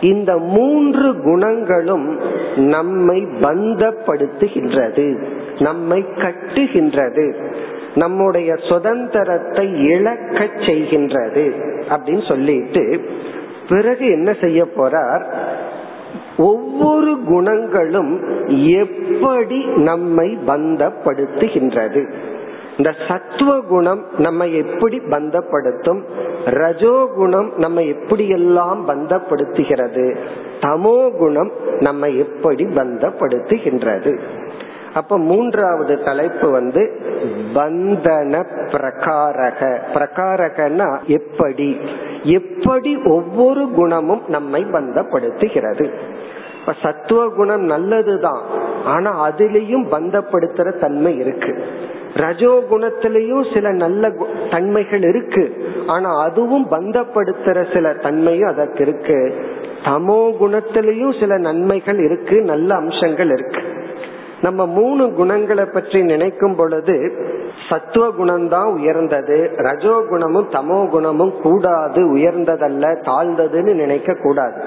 இந்த 0.00 0.38
மூன்று 0.38 1.22
குணங்களும் 1.22 2.20
நம்மை 2.56 3.26
பந்தப்படுத்துகின்றது 3.40 5.24
நம்மை 5.58 6.04
கட்டுகின்றது 6.16 7.34
நம்முடைய 7.94 8.54
சுதந்திரத்தை 8.54 9.82
இழக்க 9.82 10.44
செய்கின்றது 10.44 11.52
அப்படின்னு 11.88 12.28
சொல்லிட்டு 12.28 13.00
பிறகு 13.68 14.06
என்ன 14.06 14.32
செய்ய 14.40 14.64
போறார்? 14.76 15.32
ஒவ்வொரு 16.36 17.18
குணங்களும் 17.28 18.42
எப்படி 18.66 19.64
நம்மை 19.64 20.38
பந்தப்படுத்துகின்றது? 20.46 22.12
இந்த 22.76 22.94
சத்துவ 23.08 23.60
குணம் 23.60 24.04
நம்ம 24.18 24.46
எப்படி 24.46 24.98
பந்தப்படுத்தும்? 24.98 26.02
ரஜோகுணம் 26.44 27.56
நம்ம 27.56 27.80
எப்படியெல்லாம் 27.80 28.78
பந்தப்படுத்துகிறது? 28.88 30.16
தமோ 30.60 31.16
குணம் 31.16 31.50
நம்ம 31.80 32.08
எப்படி 32.08 32.64
பந்தப்படுத்துகின்றது? 32.64 34.18
அப்ப 34.94 35.18
மூன்றாவது 35.18 36.02
தலைப்பு 36.02 36.50
வந்து 36.50 37.00
பந்தன 37.54 38.44
பிரகாரக. 38.66 39.78
பிரகாரகன்னா 39.94 41.02
எப்படி? 41.04 41.80
எப்படி 42.22 42.96
ஒவ்வொரு 42.96 43.68
குணமும் 43.74 44.22
நம்மை 44.28 44.64
பந்தப்படுத்துகிறது? 44.64 45.92
இப்ப 46.60 46.74
சத்துவ 46.82 47.28
குணம் 47.28 47.62
நல்லதுதான். 47.62 48.42
ஆனா 48.84 49.28
அதுலயும் 49.28 49.86
பந்தப்படுத்துற 49.90 50.78
தன்மை 50.78 51.18
இருக்கு. 51.18 51.64
ரஜோ 52.14 52.62
குணத்திலையும் 52.70 53.54
சில 53.54 53.72
நல்ல 53.72 54.12
தன்மைகள் 54.50 55.02
இருக்கு. 55.02 55.44
ஆனா 55.86 56.22
அதுவும் 56.22 56.66
பந்தப்படுத்துற 56.70 57.72
சில 57.72 57.92
தன்மையும் 57.92 58.48
அதற்கு 58.48 58.82
இருக்கு. 58.82 59.34
தமோ 59.84 60.20
குணத்திலையும் 60.40 61.20
சில 61.20 61.38
நன்மைகள் 61.38 61.98
இருக்கு 61.98 62.40
நல்ல 62.42 62.74
அம்சங்கள் 62.74 63.26
இருக்கு. 63.26 63.62
நம்ம 64.42 64.66
மூணு 64.66 65.12
குணங்களை 65.12 65.64
பற்றி 65.64 66.02
நினைக்கும் 66.02 66.56
பொழுது 66.56 67.12
சத்துவ 67.68 68.06
குணம்தான் 68.08 68.72
உயர்ந்தது 68.72 69.50
ரஜோ 69.56 70.04
குணமும் 70.08 70.48
தமோ 70.50 70.88
குணமும் 70.88 71.34
கூடாது 71.40 72.16
உயர்ந்ததல்ல 72.16 72.96
தாழ்ந்ததுன்னு 73.04 73.72
நினைக்க 73.74 74.16
கூடாது. 74.22 74.62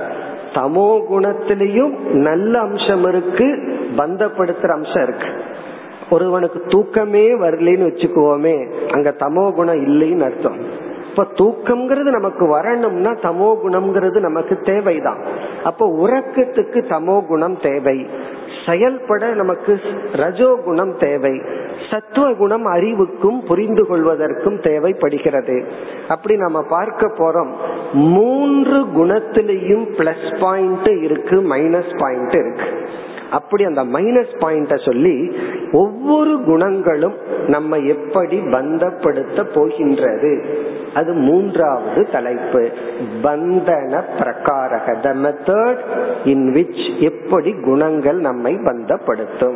தமோ 0.53 0.88
குணத்திலையும் 1.12 1.97
நல்ல 2.12 2.60
அம்சம் 2.60 3.03
இருக்கு 3.03 3.47
பந்தப்படுத்துற 3.97 4.67
அம்சம் 4.67 5.03
இருக்கு. 5.03 5.55
ஒருவனுக்கு 6.10 6.63
தூக்கமே 6.67 7.34
வரலன்னு 7.34 7.88
வச்சுக்குவோமே 7.89 8.72
அங்க 8.91 9.15
தமோ 9.20 9.54
குணம் 9.54 9.86
இல்லைன்னு 9.86 10.24
அர்த்தம். 10.24 10.86
இப்ப 11.10 11.26
தூக்கம்ங்கிறது 11.34 12.10
நமக்கு 12.12 12.48
வரணும்னா 12.48 13.12
தமோ 13.12 13.56
குணம்ங்கிறது 13.63 14.20
நமக்கு 14.20 14.58
தேவைதான். 14.58 15.17
அப்போ 15.63 16.08
உறக்கத்துக்கு 16.08 16.80
தமோ 16.89 17.26
குணம் 17.28 17.58
தேவை. 17.60 18.08
செயல்பட 18.65 19.34
நமக்கு 19.34 19.80
ரஜோ 20.12 20.58
குணம் 20.65 20.98
தேவை. 20.98 21.41
சத்துவ 21.91 22.34
குணம் 22.34 22.65
அறிவுக்கும் 22.65 23.43
புரிந்து 23.43 23.84
கொள்வதற்கும் 23.84 24.60
தேவைப்படுகிறது. 24.60 25.65
அப்படி 26.08 26.38
நம்ம 26.38 26.62
பார்க்க 26.62 27.08
போறோம். 27.08 27.52
மூன்று 27.93 28.80
குணத்திலையும் 28.82 29.86
பிளஸ் 29.98 30.39
பாயிண்ட் 30.39 30.88
இருக்கு 30.88 31.36
மைனஸ் 31.41 32.00
பாயிண்ட் 32.00 32.34
இருக்கு. 32.34 32.65
அப்படி 33.32 33.63
அந்த 33.63 33.84
மைனஸ் 33.84 34.34
பாயிண்ட 34.40 34.86
சொல்லி 34.86 35.36
ஒவ்வொரு 35.72 36.44
குணங்களும் 36.46 37.13
நம்ம 37.48 37.78
எப்படி 37.78 38.40
பந்தப்படுத்த 38.40 39.44
போகின்றது. 39.44 40.46
அது 40.94 41.13
மூன்றாவது 41.13 42.08
தலைப்பு. 42.12 42.70
பந்தன 43.24 44.02
பிரகாரக. 44.20 45.00
த 45.00 45.13
மெத்தட் 45.13 45.78
இன் 46.24 46.54
விச் 46.54 47.00
எப்படி 47.00 47.54
குணங்கள் 47.54 48.16
நம்மை 48.16 48.56
பந்தப்படுத்தும். 48.56 49.56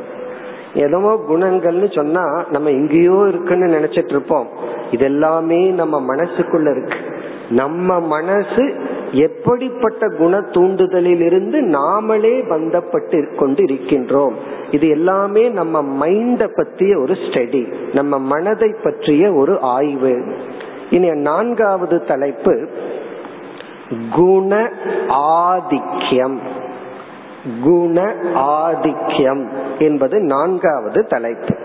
எதவோ 0.73 1.23
குணங்கள்னு 1.29 1.95
சொன்னா 1.95 2.45
நம்ம 2.51 2.69
எங்கேயோ 2.69 3.25
இருக்குன்னு 3.27 3.79
நினைச்சிட்டு 3.79 4.09
இருப்போம். 4.09 4.47
இது 4.91 5.05
எல்லாமே 5.05 5.69
நம்ம 5.69 6.15
மனசுக்குள்ள 6.15 6.71
இருக்கு. 6.71 6.97
நம்ம 7.49 7.99
மனசு 7.99 8.73
எப்படிப்பட்ட 9.11 10.07
குண 10.07 10.39
தூண்டுதலிலிருந்து 10.39 11.59
நாமளே 11.59 12.33
பந்தப்பட்டு 12.49 13.35
கொண்டு 13.35 13.63
இருக்கின்றோம் 13.63 14.33
இது 14.71 14.89
எல்லாமே 14.89 15.49
நம்ம 15.49 16.07
மைண்ட 16.07 16.47
பற்றிய 16.47 16.99
ஒரு 16.99 17.13
ஸ்டடி 17.13 17.73
நம்ம 17.93 18.19
மனதை 18.19 18.75
பற்றிய 18.83 19.33
ஒரு 19.33 19.59
ஆய்வு. 19.59 20.23
இனி 20.89 21.09
நான்காவது 21.09 22.05
தலைப்பு 22.05 22.67
குண 24.15 24.71
ஆதிக்கியம் 25.09 26.37
குண 27.63 28.15
ஆதிக்கியம் 28.33 29.47
என்பது 29.79 30.19
நான்காவது 30.19 31.05
தலைப்பு. 31.05 31.55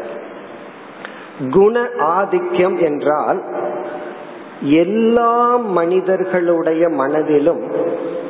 குண 1.50 1.80
ஆதிக்கியம் 1.98 2.78
என்றால் 2.78 3.42
எல்லா 4.60 5.56
மனிதர்களுடைய 5.56 6.88
மனதிலும் 6.88 7.60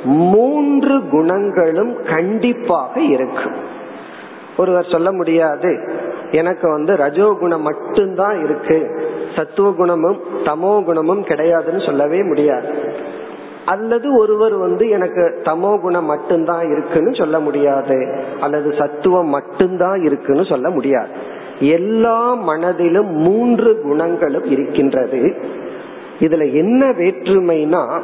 மூன்று 0.05 1.09
குணங்களும் 1.09 1.97
கண்டிப்பாக 2.05 3.01
இருக்கும் 3.01 3.53
ஒருவர் 4.57 4.89
சொல்ல 4.91 5.12
முடியாது. 5.12 5.91
எனக்கு 6.31 6.71
வந்து 6.71 6.95
ரஜோகுணம் 6.95 7.61
மட்டும்தான் 7.61 8.45
இருக்கு. 8.45 9.09
சத்துவ 9.37 9.73
குணமும் 9.73 10.21
தமோ 10.45 10.85
குணமும் 10.85 11.25
கிடையாதுன்னு 11.25 11.87
சொல்லவே 11.87 12.23
முடியாது. 12.23 12.95
அல்லது 13.65 14.19
ஒருவர் 14.19 14.55
வந்து 14.55 14.89
எனக்கு 14.89 15.41
தமோ 15.43 15.81
குணம் 15.81 16.05
மட்டும்தான் 16.05 16.71
இருக்குன்னு 16.71 17.15
சொல்ல 17.15 17.41
முடியாது. 17.41 18.25
அல்லது 18.41 18.75
சத்துவம் 18.79 19.29
மட்டும்தான் 19.29 20.05
இருக்குன்னு 20.05 20.45
சொல்ல 20.45 20.71
முடியாது. 20.71 21.09
எல்லா 21.59 22.35
மனதிலும் 22.35 23.17
மூன்று 23.17 23.81
குணங்களும் 23.83 24.45
இருக்கின்றது. 24.45 25.37
இதுல 26.20 26.52
என்ன 26.52 26.90
வேற்றுமைனா 26.90 28.00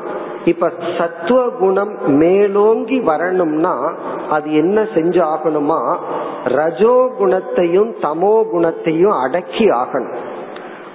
இப்ப 0.45 0.71
சத்துவ 0.97 1.49
குணம் 1.49 1.93
மேலோங்கி 2.07 2.99
வரணும்னா 2.99 3.95
அது 4.29 4.53
என்ன 4.53 4.81
செஞ்சு 4.81 5.21
ஆகணுமா? 5.33 5.97
ரஜோ 6.43 7.09
குணத்தையும் 7.17 7.95
தமோ 8.01 8.49
குணத்தையும் 8.49 9.11
அடக்கி 9.11 9.65
ஆகணும். 9.65 10.15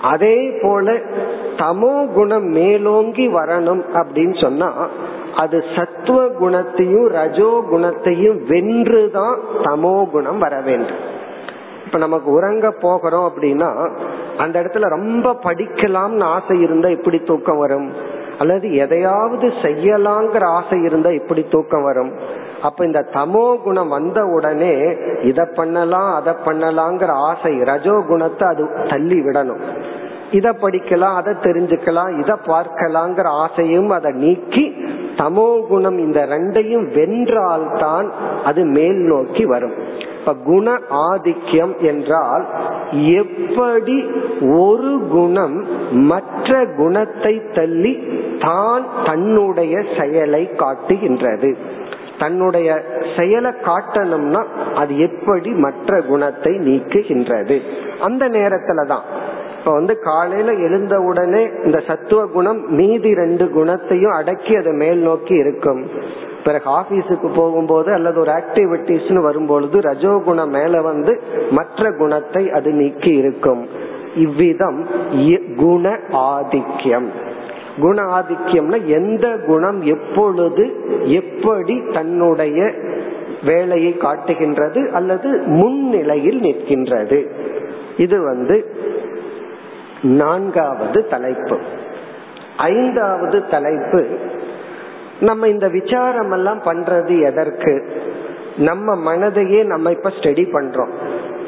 அதே 0.03 0.59
போல 0.63 0.93
தமோ 1.57 2.13
குணம் 2.15 2.45
மேலோங்கி 2.45 3.29
வரணும் 3.29 3.83
அப்படின்னு 3.93 4.43
சொன்னா 4.43 4.89
அது 5.37 5.65
சத்துவ 5.77 6.29
குணத்தையும் 6.29 7.09
ரஜோ 7.09 7.65
குணத்தையும் 7.71 8.39
வென்றுதான் 8.47 9.37
தமோ 9.63 10.11
குணம் 10.11 10.39
வர 10.39 10.61
வேண்டும். 10.61 11.17
இப்ப 11.87 11.99
நமக்கு 11.99 12.31
உறங்க 12.31 12.71
போகிறோம் 12.71 13.33
அப்படின்னா 13.33 13.91
அந்த 14.37 14.61
இடத்துல 14.61 14.81
ரொம்ப 14.81 15.37
படிக்கலாம்னு 15.43 16.23
ஆசை 16.23 16.61
இருந்தா 16.61 16.89
எப்படி 16.89 17.19
தூக்கம் 17.19 17.59
வரும்? 17.59 17.93
அல்லது 18.39 18.75
எதையாவது 18.75 19.47
செய்யலாங்கிற 19.49 20.45
ஆசை 20.45 20.83
இருந்தா 20.83 21.11
எப்படி 21.11 21.47
தூக்கம் 21.51 21.83
வரும்? 21.83 22.13
அப்ப 22.63 22.85
இந்த 22.85 23.07
தமோ 23.13 23.63
குணம் 23.63 23.89
வந்த 23.89 24.25
உடனே 24.25 24.97
இத 25.23 25.49
பண்ணலாம் 25.55 26.15
அதை 26.15 26.35
பண்ணலாங்கிற 26.45 27.09
ஆசை 27.09 27.63
ரஜோ 27.63 28.03
குணத்தை 28.09 28.49
அது 28.49 28.69
தள்ளி 28.89 29.21
விடணும். 29.21 29.61
இத 30.33 30.53
படிக்கலாம் 30.53 31.15
அதை 31.15 31.35
தெரிஞ்சுக்கலாம் 31.43 32.19
இத 32.21 32.39
பார்க்கலாங்கிற 32.47 33.23
ஆசையும் 33.23 33.91
அதை 33.91 34.13
நீக்கி 34.13 34.75
தமோ 35.17 35.67
குணம் 35.67 35.99
இந்த 35.99 36.27
ரெண்டையும் 36.27 36.87
வென்றால்தான் 36.95 38.09
அது 38.45 38.65
மேல் 38.65 38.97
நோக்கி 38.97 39.45
வரும். 39.45 39.73
இப்ப 40.19 40.35
குண 40.35 40.81
ஆதிக்கியம் 40.91 41.81
என்றால் 41.81 42.47
எப்படி 42.93 44.05
ஒரு 44.59 45.01
குணம் 45.11 45.67
மற்ற 45.91 46.67
குணத்தை 46.77 47.43
தள்ளி 47.55 48.09
தான் 48.39 48.85
தன்னுடைய 49.05 49.83
செயலை 49.99 50.51
காட்டுகின்றது? 50.57 51.57
தன்னுடைய 52.19 52.83
செயலை 53.17 53.51
காட்டணும்னா 53.51 54.45
அது 54.75 54.99
எப்படி 54.99 55.51
மற்ற 55.51 56.01
குணத்தை 56.01 56.53
நீக்குகின்றது? 56.53 57.61
அந்த 58.01 58.29
நேரத்துல 58.29 58.87
தான் 58.87 59.03
இப்ப 59.59 59.73
வந்து 59.73 59.95
காலையில 59.99 60.51
எழுந்த 60.53 60.95
உடனே 61.01 61.43
இந்த 61.65 61.79
சத்துவ 61.87 62.21
குணம் 62.27 62.61
மீதி 62.71 63.15
ரெண்டு 63.15 63.51
குணத்தையும் 63.51 64.11
அடக்கி 64.11 64.57
அதை 64.57 64.73
மேல் 64.73 64.99
நோக்கி 64.99 65.35
இருக்கும். 65.35 65.81
பிறகு 66.45 66.69
ஆபீஸுக்கு 66.71 67.29
போகும்போது 67.35 67.93
அல்லது 67.93 68.21
ஒரு 68.21 68.33
ஆக்டிவிட்டிஸ்னு 68.33 69.23
வரும்பொழுது 69.23 69.79
ரஜோகுணம் 69.79 70.53
மேல 70.53 70.81
வந்து 70.81 71.23
மற்ற 71.51 71.91
குணத்தை 71.93 72.51
அது 72.51 72.73
நீக்கி 72.73 73.13
இருக்கும். 73.15 73.63
இவ்விதம் 74.15 74.79
குண 75.57 75.99
ஆதிக்கியம் 76.13 77.09
குண 77.81 78.03
ஆதிக்கியம்னா 78.19 78.79
எந்த 78.85 79.27
குணம் 79.47 79.81
எப்பொழுது 79.95 80.65
எப்படி 81.05 81.83
தன்னுடைய 81.93 82.73
வேலையை 83.45 83.97
காட்டுகின்றது 83.97 84.81
அல்லது 84.93 85.29
முன்னிலையில் 85.47 86.41
நிற்கின்றது. 86.41 87.19
இது 87.97 88.17
வந்து 88.23 88.57
நான்காவது 90.03 91.07
தலைப்பு. 91.09 91.61
ஐந்தாவது 92.57 93.47
தலைப்பு 93.47 94.19
நம்ம 95.21 95.49
இந்த 95.49 95.69
விசாரம் 95.69 96.31
எல்லாம் 96.31 96.63
பண்றது 96.63 97.25
எதற்கு? 97.25 98.03
நம்ம 98.59 99.15
மனதையே 99.15 99.65
நம்ம 99.65 99.91
இப்ப 99.91 100.09
ஸ்டடி 100.09 100.45
பண்றோம். 100.53 100.91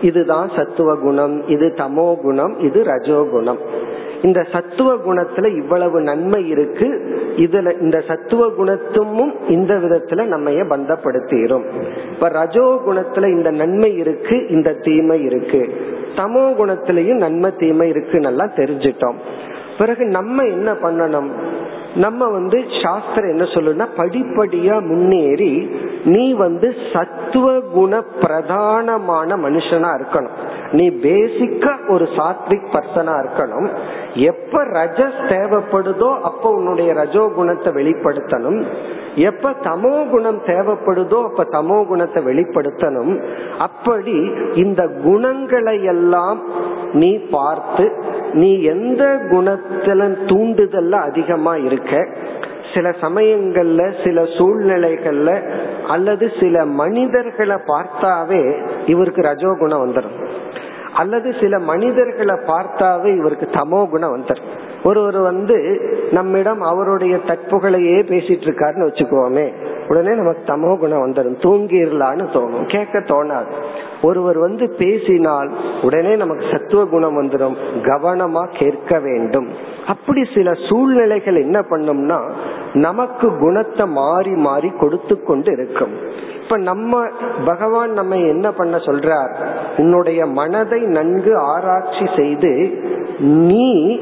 இதுதான் 0.01 0.51
சத்துவ 0.57 0.95
குணம் 0.95 1.49
இது 1.49 1.75
தமோ 1.77 2.21
குணம் 2.21 2.59
இது 2.59 2.85
ரஜோ 2.85 3.29
குணம். 3.31 3.59
இந்த 4.23 4.47
சத்துவ 4.53 4.95
குணத்துல 4.95 5.57
இவ்வளவு 5.57 6.01
நன்மை 6.01 6.49
இருக்கு 6.49 7.19
இதுல 7.37 7.81
இந்த 7.81 8.01
சத்துவ 8.01 8.49
குணத்தும் 8.49 9.49
இந்த 9.49 9.75
விதத்துல 9.75 10.25
நம்ம 10.25 10.51
பந்தப்படுத்திடும் 10.51 11.65
இப்ப 12.13 12.29
ரஜோ 12.29 12.83
குணத்துல 12.87 13.29
இந்த 13.29 13.51
நன்மை 13.51 13.97
இருக்கு 13.97 14.49
இந்த 14.49 14.73
தீமை 14.73 15.23
இருக்கு. 15.23 15.87
தமோ 16.17 16.55
குணத்திலையும் 16.59 17.17
நன்மை 17.17 17.51
தீமை 17.59 17.89
இருக்கு 17.89 18.19
நல்லா 18.19 18.45
தெரிஞ்சிட்டோம். 18.45 19.15
பிறகு 19.79 20.05
நம்ம 20.05 20.43
என்ன 20.43 20.73
பண்ணணும்? 20.73 21.29
நம்ம 21.97 22.29
வந்து 22.29 22.63
சாஸ்திரம் 22.83 23.31
என்ன 23.31 23.43
சொல்லுன்னா 23.43 23.89
படிப்படியா 23.97 24.87
முன்னேறி 24.87 25.71
நீ 26.05 26.33
வந்து 26.33 26.75
சத்துவ 26.93 27.61
குண 27.61 28.05
பிரதானமான 28.21 29.37
மனுஷனா 29.37 30.01
இருக்கணும். 30.01 30.59
நீ 30.73 30.91
பேசிக்கா 30.91 31.73
ஒரு 31.89 32.09
சாத்விக் 32.17 32.69
பர்சனா 32.73 33.15
இருக்கணும். 33.23 33.69
எப்ப 34.15 34.65
ரஜஸ் 34.65 35.19
தேவைப்படுதோ 35.29 36.21
அப்ப 36.21 36.51
உன்னுடைய 36.51 36.93
ரஜோ 36.93 37.31
குணத்தை 37.35 37.73
வெளிப்படுத்தணும். 37.73 38.65
எப்ப 39.15 39.51
தமோ 39.51 40.09
குணம் 40.11 40.41
தேவைப்படுதோ 40.47 41.19
அப்ப 41.25 41.45
தமோ 41.45 41.87
குணத்தை 41.87 42.25
வெளிப்படுத்தணும். 42.25 43.21
அப்படி 43.59 44.31
இந்த 44.55 44.89
குணங்களை 45.05 45.85
எல்லாம் 45.85 46.41
நீ 46.93 47.19
பார்த்து 47.31 47.93
நீ 48.33 48.63
எந்த 48.63 49.05
குணத்துல 49.31 50.09
தூண்டுதல்ல 50.27 50.91
அதிகமா 50.91 51.57
இருக்க? 51.57 52.09
சில 52.75 52.89
சமயங்கள்ல 53.01 54.05
சில 54.05 54.23
சூழ்நிலைகள்ல 54.23 55.31
அல்லது 55.87 56.33
சில 56.41 56.65
மனிதர்களை 56.65 57.57
பார்த்தாவே 57.67 58.43
இவருக்கு 58.87 59.23
ரஜோகுணம் 59.23 59.83
வந்துடும் 59.85 60.30
அல்லது 61.01 61.29
சில 61.41 61.59
மனிதர்களை 61.71 62.37
பார்த்தாவே 62.51 63.11
இவருக்கு 63.17 63.49
தமோ 63.53 63.81
குணம் 63.89 64.15
வந்துடும் 64.15 64.51
ஒருவர் 64.85 65.19
வந்து 65.31 65.57
நம்மிடம் 66.11 66.61
அவருடைய 66.61 67.15
தற்புகளையே 67.27 67.99
பேசிட்டு 68.13 68.47
இருக்காருன்னு 68.49 68.89
வச்சுக்கோமே. 68.89 69.47
உடனே 69.89 70.13
நமக்கு 70.15 70.43
தமோ 70.53 70.73
குணம் 70.79 71.05
வந்துடும் 71.07 71.41
தூங்கிடலான்னு 71.45 72.25
தோணும். 72.35 72.67
கேட்க 72.67 72.99
தோணாது. 72.99 73.51
ஒருவர் 74.03 74.39
வந்து 74.39 74.65
பேசினால் 74.79 75.51
உடனே 75.83 76.13
நமக்கு 76.17 76.45
சத்துவ 76.53 76.85
குணம் 76.85 77.19
வந்துடும் 77.21 77.57
கவனமா 77.83 78.45
கேட்க 78.59 78.99
வேண்டும். 78.99 79.49
அப்படி 79.87 80.23
சில 80.35 80.55
சூழ்நிலைகள் 80.69 81.39
என்ன 81.47 81.59
பண்ணும்னா 81.71 82.19
நமக்கு 82.73 83.39
குணத்தை 83.39 83.87
மாறி 83.87 84.31
மாறி 84.31 84.71
கொடுத்து 84.71 85.23
கொண்டு 85.23 85.53
இருக்கும் 85.53 85.93
இப்ப 86.43 86.59
நம்ம 86.59 87.07
பகவான் 87.45 87.93
நம்ம 87.93 88.17
என்ன 88.17 88.53
பண்ண 88.53 88.77
சொல்றார்? 88.77 89.35
உன்னுடைய 89.77 90.27
மனதை 90.27 90.81
நன்கு 90.81 91.39
ஆராய்ச்சி 91.39 92.09
செய்து 92.17 92.83
நீ 93.19 94.01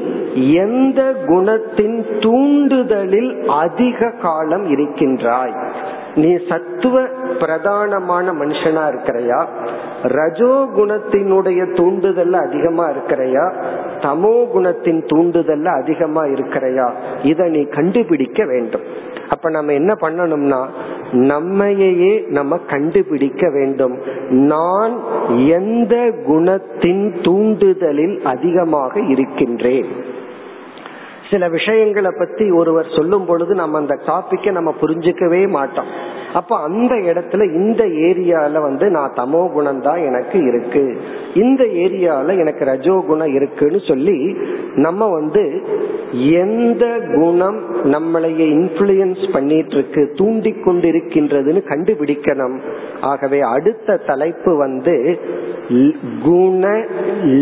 எந்த 0.53 1.13
குணத்தின் 1.27 2.05
தூண்டுதலில் 2.19 3.47
அதிக 3.47 4.11
காலம் 4.21 4.69
இருக்கின்றாய்? 4.69 5.53
நீ 6.15 6.37
சத்துவ 6.49 7.01
பிரதானமான 7.39 8.33
மனுஷனா 8.33 8.93
இருக்கிறையா? 8.93 9.47
ரஜோ 10.03 10.67
குணத்தினுடைய 10.77 11.75
தூண்டுதல் 11.75 12.33
அதிகமா 12.33 12.89
இருக்கிறையா? 12.89 13.53
தமோ 14.01 14.33
குணத்தின் 14.55 15.01
தூண்டுதல்ல 15.13 15.65
அதிகமா 15.65 16.23
இருக்கிறையா? 16.23 16.91
இத 17.23 17.43
நீ 17.43 17.63
கண்டுபிடிக்க 17.63 18.45
வேண்டும். 18.45 18.81
அப்ப 19.29 19.49
நம்ம 19.49 19.73
என்ன 19.73 19.93
பண்ணணும்னா 20.01 20.67
நம்மையே 21.11 22.25
நம்ம 22.27 22.57
கண்டுபிடிக்க 22.57 23.49
வேண்டும். 23.49 23.97
நான் 24.29 24.99
எந்த 25.47 25.95
குணத்தின் 26.27 27.11
தூண்டுதலில் 27.21 28.21
அதிகமாக 28.23 28.99
இருக்கின்றேன்? 28.99 30.17
சில 31.29 31.49
விஷயங்களை 31.49 32.11
பத்தி 32.19 32.51
ஒருவர் 32.51 32.93
சொல்லும் 32.97 33.25
பொழுது 33.25 33.55
நம்ம 33.55 33.77
அந்த 33.77 33.97
டாபிக்கை 34.05 34.51
நம்ம 34.51 34.73
புரிஞ்சுக்கவே 34.81 35.47
மாட்டோம். 35.47 36.17
அப்ப 36.33 36.57
அந்த 36.57 36.95
இடத்துல 36.95 37.43
இந்த 37.53 37.83
ஏரியால 37.85 38.61
வந்து 38.61 38.89
நான் 38.89 39.15
தமோ 39.15 39.41
குணம் 39.51 39.81
தான் 39.81 40.01
எனக்கு 40.05 40.39
இருக்கு. 40.43 40.83
இந்த 41.33 41.63
ஏரியால 41.63 42.37
எனக்கு 42.37 42.65
ரஜோ 42.65 43.03
குணம் 43.07 43.33
இருக்குன்னு 43.33 43.79
சொல்லி 43.79 44.35
நம்ம 44.75 45.07
வந்து 45.07 45.43
எந்த 46.13 46.85
குணம் 47.15 47.59
நம்மளைய 47.83 48.41
இன்ஃபுளுயன்ஸ் 48.57 49.31
பண்ணிட்டு 49.31 49.75
இருக்கு 49.75 50.13
தூண்டி 50.15 50.51
கொண்டிருக்கின்றதுன்னு 50.51 51.63
கண்டுபிடிக்கணும். 51.71 52.57
ஆகவே 53.01 53.39
அடுத்த 53.39 53.97
தலைப்பு 53.97 54.57
வந்து 54.57 55.19
குண 56.23 56.85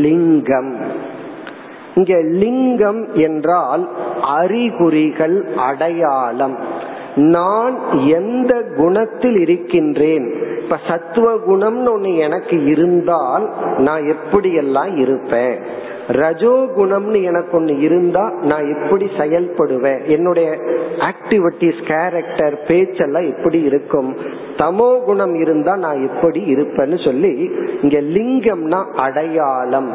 லிங்கம் 0.06 0.74
இங்க 1.96 2.16
லிங்கம் 2.22 3.14
என்றால் 3.14 3.90
அறிகுறிகள் 4.22 5.46
அடையாளம். 5.56 6.58
நான் 7.18 7.80
எந்த 8.07 8.63
குணத்தில் 8.78 9.38
இருக்கின்றேன்? 9.39 10.34
இப்ப 10.63 10.78
சத்துவ 10.88 11.34
குணம்னு 11.34 11.97
ஒண்ணு 11.97 12.18
எனக்கு 12.18 12.65
இருந்தால் 12.65 13.49
நான் 13.78 14.01
எப்படியெல்லாம் 14.01 14.97
இருப்பேன்? 14.97 15.86
ரஜோகுணம்னு 16.08 17.24
எனக்கு 17.24 17.58
ஒன்று 17.58 17.80
இருந்தா 17.80 18.32
நான் 18.41 18.82
எப்படி 18.82 19.05
செயல்படுவேன். 19.18 20.05
என்னுடைய 20.05 20.58
ஆக்டிவிட்டிஸ் 20.99 21.93
கேரக்டர் 21.93 22.62
பேச்செல்லாம் 22.68 23.38
எப்படி 23.38 23.62
இருக்கும். 23.62 24.16
தமோ 24.58 25.03
குணம் 25.03 25.36
இருந்தா 25.36 25.76
நான் 25.76 26.08
எப்படி 26.08 26.55
இருப்பேன்னு 26.55 27.03
சொல்லி 27.03 27.51
இங்க 27.82 28.01
லிங்கம்னா 28.01 28.86
அடையாளம். 28.95 29.93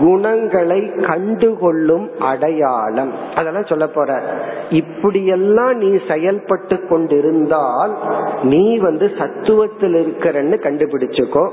குணங்களை 0.00 0.80
கண்டுகொள்ளும் 0.80 2.08
அடையாளம். 2.18 3.12
அதெல்லாம் 3.34 3.66
சொல்ல 3.66 3.86
போற. 3.86 4.22
இப்படியெல்லாம் 4.70 5.76
நீ 5.76 5.98
செயல்பட்டு 6.08 6.86
கொண்டிருந்தால் 6.86 7.96
நீ 8.42 8.78
வந்து 8.78 9.06
சத்துவத்தில் 9.06 9.94
இருக்கிறன்னு 9.94 10.56
கண்டுபிடிச்சுக்கோ. 10.62 11.50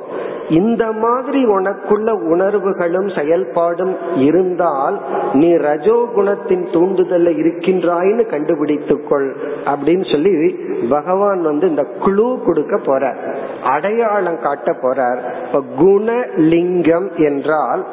இந்த 0.50 0.92
மாதிரி 0.92 1.46
உனக்குள்ள 1.46 2.10
உணர்வுகளும் 2.12 3.08
செயல்பாடும் 3.08 4.00
இருந்தால் 4.16 5.02
நீ 5.34 5.56
ரஜோ 5.56 6.08
குணத்தின் 6.16 6.66
தூண்டுதல்ல 6.74 7.32
இருக்கின்றாய்னு 7.42 8.24
கண்டுபிடித்துக்கொள் 8.34 9.36
அப்படின்னு 9.66 10.12
சொல்லி 10.12 10.60
பகவான் 10.90 11.42
வந்து 11.42 11.70
இந்த 11.70 11.84
குழு 11.84 12.40
கொடுக்க 12.46 12.78
போற 12.78 13.16
அடையாளம் 13.64 14.42
காட்ட 14.42 14.72
போறார். 14.72 15.20
இப்ப 15.46 15.64
குணலிங்கம் 15.80 17.18
என்றால் 17.18 17.86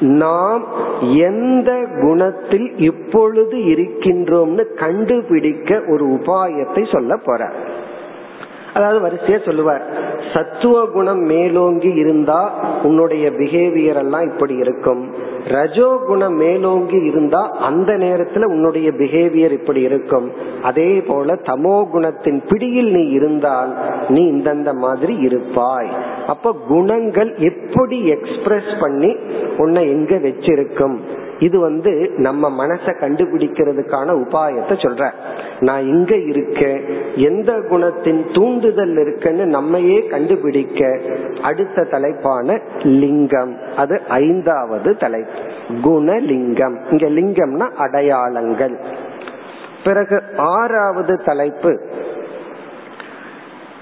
நாம் 0.00 0.64
எந்த 1.00 1.86
குணத்தில் 2.00 2.78
இப்பொழுது 2.78 3.56
இருக்கின்றோம்னு 3.58 4.74
கண்டுபிடிக்க 4.74 5.80
ஒரு 5.86 6.06
உபாயத்தை 6.06 6.92
சொல்ல 6.92 7.16
போற 7.16 7.50
அதாவது 8.76 8.98
வரிசையா 9.06 9.38
சொல்லுவார். 9.44 9.84
சத்துவ 10.32 10.76
குணம் 10.86 11.22
மேலோங்கி 11.32 11.90
இருந்தா 12.02 12.40
உன்னுடைய 12.82 13.26
பிஹேவியர் 13.38 14.00
எல்லாம் 14.02 14.26
இப்படி 14.30 14.54
இருக்கும். 14.64 15.02
ரஜோ 15.48 15.88
குணம் 16.06 16.36
மேலோங்கி 16.36 16.98
இருந்தா 17.10 17.40
அந்த 17.68 17.90
நேரத்துல 18.04 18.48
உன்னுடைய 18.54 18.88
பிஹேவியர் 19.00 19.54
இப்படி 19.58 19.80
இருக்கும். 19.80 20.26
அதே 20.62 20.90
போல 21.08 21.34
தமோ 21.50 21.76
குணத்தின் 21.94 22.40
பிடியில் 22.48 22.90
நீ 22.90 23.04
இருந்தால் 23.18 23.72
நீ 24.08 24.22
இந்தந்த 24.32 24.72
மாதிரி 24.84 25.16
இருப்பாய். 25.28 25.92
அப்ப 26.26 26.54
குணங்கள் 26.68 27.30
எப்படி 27.50 27.98
எக்ஸ்பிரஸ் 28.16 28.72
பண்ணி 28.80 29.12
உன்னை 29.56 29.82
எங்க 29.88 30.14
வச்சிருக்கும்? 30.26 30.96
இது 31.38 31.58
வந்து 31.58 32.10
நம்ம 32.16 32.66
மனசை 32.66 32.94
கண்டுபிடிக்கிறதுக்கான 33.00 34.24
உபாயத்தை 34.24 34.68
சொல்ற. 34.68 35.10
நான் 35.60 35.82
இங்க 35.82 36.16
இருக்கேன் 36.16 36.84
எந்த 37.14 37.52
குணத்தின் 37.52 38.34
தூண்டுதல் 38.34 38.96
இருக்குன்னு 38.96 39.46
நம்மையே 39.46 40.06
கண்டுபிடிக்க 40.06 41.00
அடுத்த 41.42 41.84
தலைப்பான 41.84 42.60
லிங்கம். 42.82 43.56
அது 43.76 44.00
ஐந்தாவது 44.08 44.96
தலைப்பு. 44.96 45.38
குணலிங்கம். 45.68 46.76
இங்க 46.90 47.06
லிங்கம்னா 47.06 47.70
அடையாளங்கள். 47.70 48.78
பிறகு 49.84 50.22
ஆறாவது 50.36 51.22
தலைப்பு. 51.24 51.80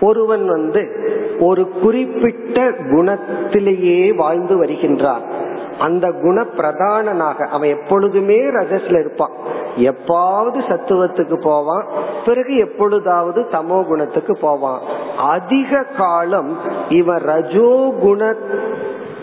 ஒருவன் 0.00 0.46
வந்து 0.46 1.10
ஒரு 1.38 1.68
குறிப்பிட்ட 1.68 2.70
குணத்திலேயே 2.70 4.14
வாழ்ந்து 4.14 4.56
வருகின்றான். 4.56 5.42
அந்த 5.78 6.12
குண 6.12 6.44
பிரதானனாக 6.56 7.48
அவன் 7.48 7.68
எப்பொழுதுமே 7.68 8.38
ரஜஸ்ல 8.38 8.98
இருப்பான். 8.98 9.30
எப்பாவது 9.76 10.60
சத்துவத்துக்கு 10.68 11.40
போவான் 11.42 11.86
பிறகு 12.24 12.56
எப்பொழுதாவது 12.56 13.40
தமோ 13.40 13.84
குணத்துக்கு 13.84 14.38
போவான். 14.38 14.80
அதிக 15.18 15.82
காலம் 15.82 16.58
இவன் 16.88 17.22
ரஜோ 17.22 17.94
குணத்தின் 18.02 18.72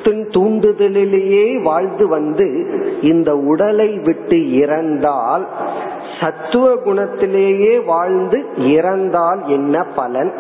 தூண்டுதலிலேயே 0.04 1.62
வாழ்ந்து 1.62 2.08
வந்து 2.08 2.68
இந்த 3.02 3.36
உடலை 3.36 4.00
விட்டு 4.00 4.52
இறந்தால் 4.52 5.48
சத்துவ 6.22 6.74
குணத்திலேயே 6.74 7.86
வாழ்ந்து 7.86 8.46
இறந்தால் 8.58 9.46
என்ன 9.46 9.84
பலன்? 9.84 10.34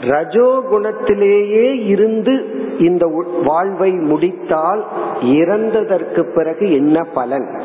ரஜோ 0.00 0.62
குணத்திலேயே 0.72 1.86
இருந்து 1.86 2.44
இந்த 2.78 3.26
வாழ்வை 3.44 3.90
முடித்தால் 3.90 4.84
இறந்ததற்கு 5.20 6.22
பிறகு 6.34 6.72
என்ன 6.72 7.02
பலன்? 7.02 7.60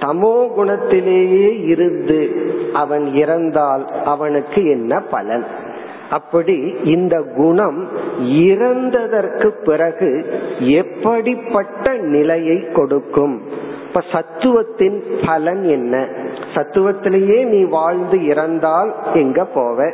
தமோ 0.00 0.48
குணத்திலேயே 0.56 1.64
இருந்து 1.64 2.50
அவன் 2.72 3.14
இறந்தால் 3.14 3.86
அவனுக்கு 4.04 4.64
என்ன 4.64 5.00
பலன்? 5.00 5.44
அப்படி 6.10 6.74
இந்த 6.84 7.22
குணம் 7.36 7.88
இறந்ததற்கு 8.22 9.46
பிறகு 9.64 10.26
எப்படிப்பட்ட 10.58 11.96
நிலையை 11.96 12.68
கொடுக்கும்? 12.72 13.42
இப்ப 13.86 14.02
சத்துவத்தின் 14.12 15.02
பலன் 15.26 15.62
என்ன? 15.62 16.08
சத்துவத்திலேயே 16.54 17.46
நீ 17.46 17.64
வாழ்ந்து 17.64 18.26
இறந்தால் 18.26 18.94
எங்க 19.14 19.46
போவ? 19.54 19.92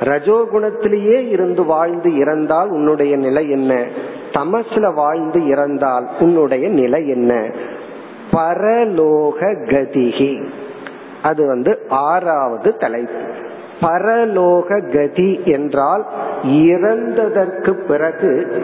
ரஜோகுணத்திலேயே 0.00 1.28
இருந்து 1.28 1.64
வாழ்ந்து 1.64 2.16
இறந்தால் 2.16 2.68
உன்னுடைய 2.68 3.16
நிலை 3.16 3.50
என்ன? 3.50 3.86
தமசுல 4.32 4.94
வாழ்ந்து 4.94 5.46
இறந்தால் 5.46 6.06
உன்னுடைய 6.20 6.68
நிலை 6.68 7.08
என்ன? 7.08 7.50
பரலோக 8.32 9.40
கதிகி. 9.40 10.44
அது 11.22 11.46
வந்து 11.46 11.78
ஆறாவது 11.88 12.76
தலைப்பு. 12.76 13.32
பரலோக 13.80 14.92
கதி 14.92 15.40
என்றால் 15.44 16.06
இறந்ததற்கு 16.42 17.86
பிறகு 17.86 18.62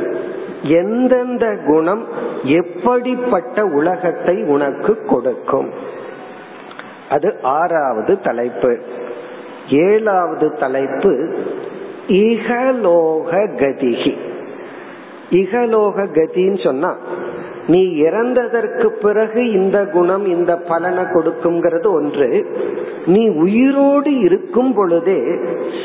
எந்தெந்த 0.62 1.59
குணம் 1.66 2.05
எப்படிப்பட்ட 2.43 3.64
உலகத்தை 3.64 4.43
உனக்கு 4.43 5.05
கொடுக்கும்? 5.05 5.70
அது 7.11 7.35
ஆறாவது 7.43 8.20
தலைப்பு. 8.20 8.78
ஏழாவது 9.69 10.53
தலைப்பு 10.59 11.29
இகலோக 12.09 13.31
கதிகி 13.57 14.15
இகலோக 15.31 16.07
கதின்னு 16.07 16.65
சொன்னா 16.65 16.97
நீ 17.67 18.03
இறந்ததற்கு 18.03 18.87
பிறகு 18.87 19.51
இந்த 19.51 19.87
குணம் 19.87 20.27
இந்த 20.27 20.57
பலனை 20.57 21.05
கொடுக்குங்கிறது 21.05 21.87
ஒன்று. 21.87 22.47
நீ 23.07 23.29
உயிரோடு 23.29 24.19
இருக்கும் 24.21 24.75
பொழுதே 24.75 25.23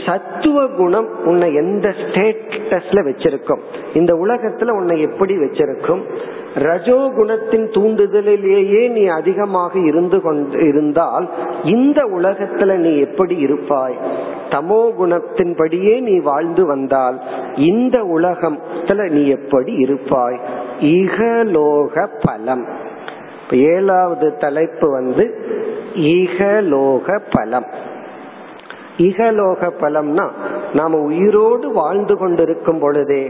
சத்துவ 0.05 0.67
குணம் 0.67 1.07
உன்னை 1.25 1.53
எந்த 1.53 1.93
ஸ்டேட் 1.93 2.48
ஸ்டேட்டஸ்ல 2.69 3.07
வச்சிருக்கும். 3.07 3.59
இந்த 3.93 4.13
உலகத்துல 4.13 4.69
உன்னை 4.69 5.01
எப்படி 5.01 5.37
வச்சிருக்கும்? 5.37 6.01
ரஜோ 6.53 6.95
குணத்தின் 6.95 7.69
தூண்டுதலிலேயே 7.71 8.91
நீ 8.91 9.05
அதிகமாக 9.05 9.79
இருந்து 9.79 10.21
கொண்டு 10.21 10.67
இருந்தால் 10.67 11.29
இந்த 11.63 12.03
உலகத்துல 12.03 12.75
நீ 12.75 12.97
எப்படி 12.97 13.35
இருப்பாய்? 13.35 13.97
தமோ 14.49 14.91
குணத்தின்படியே 14.99 16.01
நீ 16.01 16.19
வாழ்ந்து 16.19 16.65
வந்தால் 16.65 17.21
இந்த 17.55 18.03
உலகத்துல 18.03 19.09
நீ 19.09 19.27
எப்படி 19.27 19.73
இருப்பாய்? 19.73 20.39
இகலோக 20.79 22.07
பலம். 22.21 22.65
ஏழாவது 23.51 24.37
தலைப்பு 24.37 24.91
வந்து 24.91 25.35
இகலோக 25.95 27.21
பலம். 27.31 27.65
இகலோக 28.99 29.71
பலம்னா 29.81 30.25
நாம 30.73 30.97
உயிரோடு 30.97 31.71
வாழ்ந்து 31.71 32.17
கொண்டிருக்கும் 32.17 32.79
பொழுதே 32.79 33.23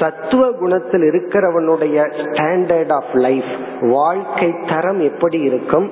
சத்துவ 0.00 0.50
குணத்தில் 0.50 1.00
இருக்கிறவனுடைய 1.00 1.96
ஸ்டாண்டர்ட் 2.20 2.92
ஆஃப் 2.92 3.12
லைஃப் 3.12 3.50
வாழ்க்கை 3.80 4.54
தரம் 4.68 5.00
எப்படி 5.00 5.38
இருக்கும்? 5.40 5.90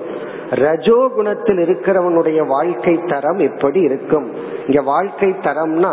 ரஜோ 0.50 1.10
குணத்தில் 1.14 1.58
இருக்கிறவனுடைய 1.58 2.46
வாழ்க்கை 2.46 3.00
தரம் 3.06 3.38
எப்படி 3.38 3.80
இருக்கும்? 3.80 4.26
இங்க 4.66 4.82
வாழ்க்கை 4.82 5.28
தரம்னா 5.28 5.92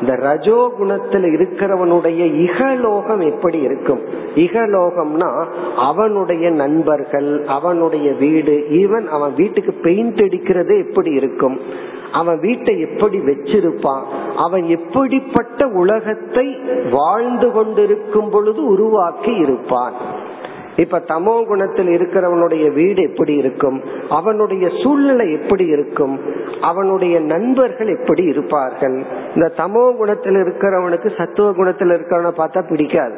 இந்த 0.00 0.14
ரஜோ 0.14 0.72
குணத்தில் 0.76 1.22
இருக்கிறவனுடைய 1.22 2.20
இகலோகம் 2.40 3.20
எப்படி 3.20 3.58
இருக்கும்? 3.60 4.02
இகலோகம்னா 4.34 5.30
அவனுடைய 5.76 6.50
நண்பர்கள் 6.50 7.30
அவனுடைய 7.46 8.12
வீடு 8.12 8.66
ஈவன் 8.70 9.06
அவன் 9.06 9.34
வீட்டுக்கு 9.34 9.72
பெயிண்ட் 9.72 10.22
அடிக்கிறது 10.22 10.76
எப்படி 10.78 11.10
இருக்கும்? 11.10 11.60
அவன் 12.12 12.38
வீட்டை 12.40 12.80
எப்படி 12.80 13.18
வச்சிருப்பான்? 13.18 14.02
அவன் 14.36 14.68
எப்படிப்பட்ட 14.68 15.66
உலகத்தை 15.66 16.58
வாழ்ந்து 16.90 17.52
கொண்டிருக்கும் 17.52 18.30
பொழுது 18.30 18.66
உருவாக்கி 18.66 19.34
இருப்பான்? 19.34 19.92
இப்ப 20.76 20.98
தமோ 20.98 21.46
குணத்தில் 21.46 21.86
இருக்கிறவனுடைய 21.86 22.72
வீடு 22.72 23.02
எப்படி 23.02 23.34
இருக்கும்? 23.34 23.82
அவனுடைய 24.08 24.70
சூழ்நிலை 24.82 25.32
எப்படி 25.32 25.66
இருக்கும்? 25.66 26.20
அவனுடைய 26.60 27.20
நண்பர்கள் 27.20 27.98
எப்படி 27.98 28.24
இருப்பார்கள்? 28.24 29.04
இந்த 29.34 29.52
தமோ 29.56 29.96
குணத்தில் 29.96 30.34
இருக்கிறவனுக்கு 30.34 31.16
சத்துவ 31.16 31.52
குணத்தில் 31.52 31.88
இருக்கிறவனை 31.88 32.30
பார்த்தா 32.36 32.68
பிடிக்காது. 32.68 33.14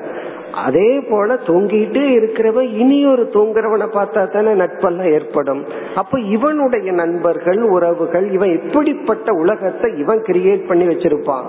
அதே 0.53 1.01
போல 1.01 1.35
தூங்கிட்டே 1.35 2.05
இருக்கிறவன் 2.19 2.75
இனி 2.75 3.07
ஒரு 3.07 3.31
தூங்குறவனை 3.33 3.87
பார்த்தா 3.93 4.33
தானே 4.33 4.51
நட்பெல்லாம் 4.51 5.13
ஏற்படும். 5.13 5.65
அப்ப 5.95 6.21
இவனுடைய 6.21 6.93
நண்பர்கள் 6.93 7.63
உறவுகள் 7.63 8.31
இவன் 8.31 8.63
எப்படிப்பட்ட 8.63 9.33
உலகத்தை 9.33 9.99
இவன் 9.99 10.19
கிரியேட் 10.19 10.67
பண்ணி 10.67 10.87
வச்சிருப்பான். 10.87 11.43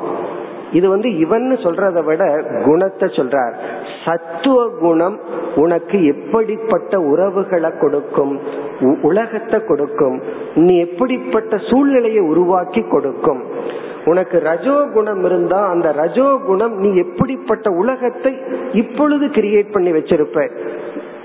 இது 0.72 0.90
வந்து 0.90 1.18
இவன் 1.18 1.52
சொல்றதை 1.52 2.04
விட 2.04 2.44
குணத்தை 2.66 3.10
சொல்றார். 3.10 3.54
சத்துவ 4.06 4.68
குணம் 4.68 5.20
உனக்கு 5.56 6.06
எப்படிப்பட்ட 6.06 7.00
உறவுகளை 7.00 7.72
கொடுக்கும்? 7.80 8.40
உலகத்தை 9.02 9.60
கொடுக்கும். 9.66 10.22
நீ 10.56 10.80
எப்படிப்பட்ட 10.80 11.58
சூழ்நிலையை 11.58 12.20
உருவாக்கி 12.20 12.82
கொடுக்கும்? 12.82 13.44
உனக்கு 14.10 14.38
ரஜோ 14.40 14.76
குணம் 14.94 15.24
இருந்தா 15.26 15.60
அந்த 15.70 15.88
ரஜோ 15.92 16.28
குணம் 16.48 16.76
நீ 16.80 16.90
எப்படிப்பட்ட 16.98 17.68
உலகத்தை 17.82 18.34
இப்பொழுது 18.74 19.26
கிரியேட் 19.38 19.72
பண்ணி 19.72 19.92
வச்சிருப்ப. 19.92 20.38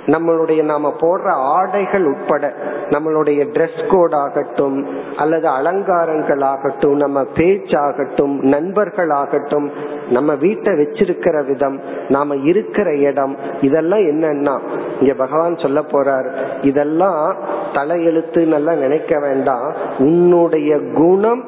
நம்மளுடைய 0.06 0.62
நாம 0.62 0.94
போடுற 1.00 1.28
ஆடைகள் 1.30 2.04
உட்பட 2.04 2.52
நம்மளுடைய 2.88 3.40
ட்ரெஸ் 3.52 3.82
கோட் 3.88 4.12
ஆகட்டும் 4.12 4.86
அல்லது 5.16 5.48
அலங்காரங்கள் 5.48 6.40
ஆகட்டும் 6.40 6.96
நம்ம 6.96 7.22
பேச்சாகட்டும் 7.34 8.34
நண்பர்கள் 8.40 9.10
ஆகட்டும் 9.10 9.70
நம்ம 10.10 10.34
வீட்டை 10.34 10.72
வச்சிருக்கிற 10.72 11.46
விதம் 11.46 11.80
நாம 12.08 12.36
இருக்கிற 12.36 12.96
இடம் 12.96 13.36
இதெல்லாம் 13.60 14.04
என்னன்னா 14.12 14.56
இங்க 15.00 15.14
பகவான் 15.14 15.56
சொல்ல 15.56 15.80
போறார் 15.80 16.30
இதெல்லாம் 16.62 17.36
தலையெழுத்து 17.72 18.46
நல்லா 18.46 18.72
நினைக்க 18.74 19.18
வேண்டாம் 19.18 19.74
உன்னுடைய 19.98 20.78
குணம் 20.94 21.42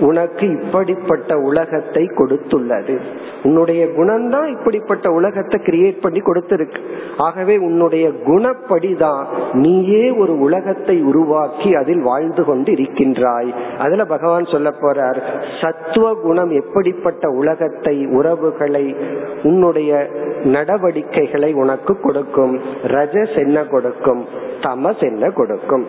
உனக்கு 0.00 0.46
இப்படிப்பட்ட 0.48 1.36
உலகத்தை 1.38 2.02
கொடுத்துள்ளது. 2.04 2.94
உன்னுடைய 3.42 3.86
குணம்தான் 3.86 4.46
இப்படிப்பட்ட 4.50 5.10
உலகத்தை 5.10 5.60
கிரியேட் 5.64 6.00
பண்ணி 6.00 6.18
கொடுத்திருக்கு. 6.18 6.80
ஆகவே 7.16 7.56
உன்னுடைய 7.56 7.87
குணப்படிதான் 7.96 9.24
நீயே 9.52 10.10
ஒரு 10.10 10.38
உலகத்தை 10.38 11.02
உருவாக்கி 11.02 11.74
அதில் 11.74 12.00
வாழ்ந்து 12.00 12.44
கொண்டு 12.44 12.72
இருக்கின்றாய் 12.72 13.54
அதுல 13.78 14.04
பகவான் 14.04 14.44
சொல்ல 14.44 14.68
போறார் 14.68 15.22
சத்துவ 15.60 16.14
குணம் 16.14 16.50
எப்படிப்பட்ட 16.50 17.28
உலகத்தை 17.28 18.06
உறவுகளை 18.06 18.96
உன்னுடைய 19.42 20.08
நடவடிக்கைகளை 20.44 21.52
உனக்கு 21.52 22.00
கொடுக்கும். 22.00 22.60
ரஜஸ் 22.82 23.38
என்ன 23.38 23.64
கொடுக்கும்? 23.64 24.24
தமஸ் 24.60 25.00
என்ன 25.00 25.30
கொடுக்கும்? 25.30 25.86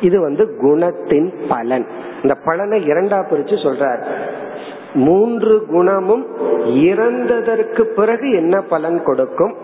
இது 0.00 0.20
வந்து 0.20 0.56
குணத்தின் 0.62 1.32
பலன். 1.48 1.86
இந்த 2.22 2.34
பலனை 2.44 2.86
இரண்டா 2.86 3.24
பிரிச்சு 3.30 3.56
சொல்றார். 3.62 4.02
மூன்று 4.94 5.66
குணமும் 5.66 6.26
இறந்ததற்கு 6.66 7.82
பிறகு 7.82 8.32
என்ன 8.32 8.60
பலன் 8.60 9.02
கொடுக்கும்? 9.02 9.54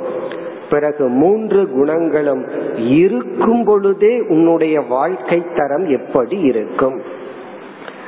பிறகு 0.71 1.09
மூன்று 1.09 1.69
குணங்களும் 1.69 2.47
இருக்கும் 2.75 3.65
பொழுதே 3.65 4.21
உன்னுடைய 4.29 4.81
வாழ்க்கை 4.81 5.43
தரம் 5.55 5.87
எப்படி 5.87 6.39
இருக்கும்? 6.39 7.01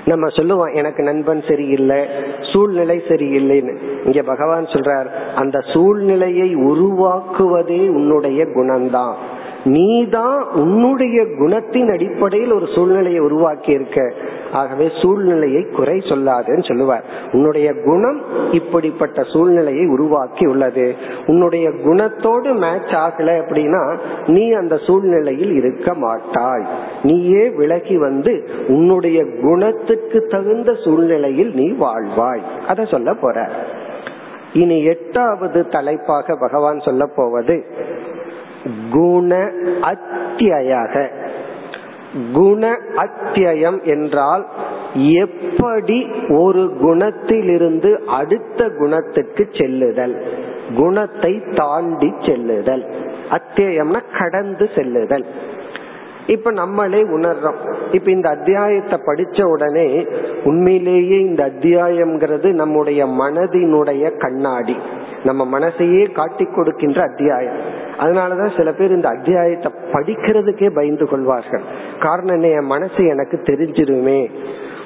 நம்ம 0.05 0.29
சொல்லுவோம் 0.29 0.75
எனக்கு 0.75 1.03
நண்பன் 1.03 1.43
சரியில்லை 1.49 2.05
சூழ்நிலை 2.53 3.03
சரியில்லைன்னு. 3.09 3.77
இங்க 4.05 4.23
பகவான் 4.23 4.65
சொல்றார் 4.65 5.07
அந்த 5.35 5.61
சூழ்நிலையை 5.73 6.57
உருவாக்குவதே 6.57 7.89
உன்னுடைய 7.89 8.45
குணம்தான். 8.45 9.15
நீதான் 9.65 10.49
உன்னுடைய 10.51 11.23
குணத்தின் 11.23 11.93
அடிப்படையில் 11.93 12.53
ஒரு 12.53 12.67
சூழ்நிலையை 12.75 13.21
உருவாக்கி 13.21 13.73
இருக்க 13.73 14.13
ஆகவே 14.53 14.93
சூழ்நிலையை 15.03 15.63
குறை 15.63 15.99
சொல்லாதுன்னு 15.99 16.69
சொல்லுவார். 16.69 17.05
உன்னுடைய 17.33 17.73
குணம் 17.85 18.23
இப்படிப்பட்ட 18.53 19.23
சூழ்நிலையை 19.23 19.87
உருவாக்கி 19.87 20.47
உள்ளது 20.47 20.95
உன்னுடைய 21.27 21.69
குணத்தோடு 21.69 22.55
மேட்ச் 22.55 22.93
ஆகல 22.93 23.31
அப்படின்னா 23.43 23.99
நீ 24.27 24.53
அந்த 24.53 24.77
சூழ்நிலையில் 24.77 25.53
இருக்க 25.53 25.95
மாட்டாய். 25.95 26.67
நீயே 27.03 27.49
விலகி 27.49 27.99
வந்து 27.99 28.49
உன்னுடைய 28.69 29.25
குணத்துக்கு 29.43 30.27
தகுந்த 30.27 30.75
சூழ்நிலையில் 30.75 31.55
நீ 31.55 31.71
வாழ்வாய். 31.71 32.43
அதை 32.69 32.85
சொல்ல 32.91 33.15
போற. 33.15 33.51
இனி 34.53 34.85
எட்டாவது 34.85 35.69
தலைப்பாக 35.69 36.37
பகவான் 36.41 36.81
சொல்ல 36.81 37.07
போவது 37.17 37.65
குண 38.91 39.51
அத்தியாக 39.81 41.09
குண 42.33 42.77
அத்தியம் 42.97 43.83
என்றால் 43.83 44.47
எப்படி 44.95 46.07
ஒரு 46.29 46.77
குணத்திலிருந்து 46.83 47.93
அடுத்த 48.05 48.71
குணத்துக்கு 48.79 49.49
செல்லுதல்? 49.53 50.23
குணத்தை 50.77 51.43
தாண்டி 51.55 52.13
செல்லுதல். 52.21 52.85
அத்தியம்னா 53.31 54.01
கடந்து 54.19 54.69
செல்லுதல். 54.75 55.25
இப்ப 56.27 56.51
நம்மளே 56.51 57.03
உணர்றோம். 57.03 57.93
இப்ப 57.93 58.11
இந்த 58.11 58.29
அத்தியாயத்தை 58.29 58.99
படிச்ச 59.07 59.43
உடனே 59.43 60.07
உண்மையிலேயே 60.45 61.21
இந்த 61.21 61.47
அத்தியாயம்ங்கிறது 61.47 62.53
நம்முடைய 62.53 63.07
மனதினுடைய 63.07 64.19
கண்ணாடி. 64.19 64.77
நம்ம 65.25 65.59
மனசையே 65.59 66.13
காட்டி 66.13 66.45
கொடுக்கின்ற 66.45 67.03
அத்தியாயம். 67.03 67.59
அதனாலதான் 67.99 68.57
சில 68.57 68.73
பேர் 68.73 68.91
இந்த 68.91 69.09
அத்தியாயத்தை 69.09 69.73
படிக்கிறதுக்கே 69.93 70.75
பயந்து 70.75 71.09
கொள்வார்கள். 71.09 71.63
காரணம் 72.01 72.35
என்ன? 72.35 72.47
என் 72.47 72.67
மனசு 72.67 73.07
எனக்கு 73.07 73.37
தெரிஞ்சிருமே. 73.37 74.31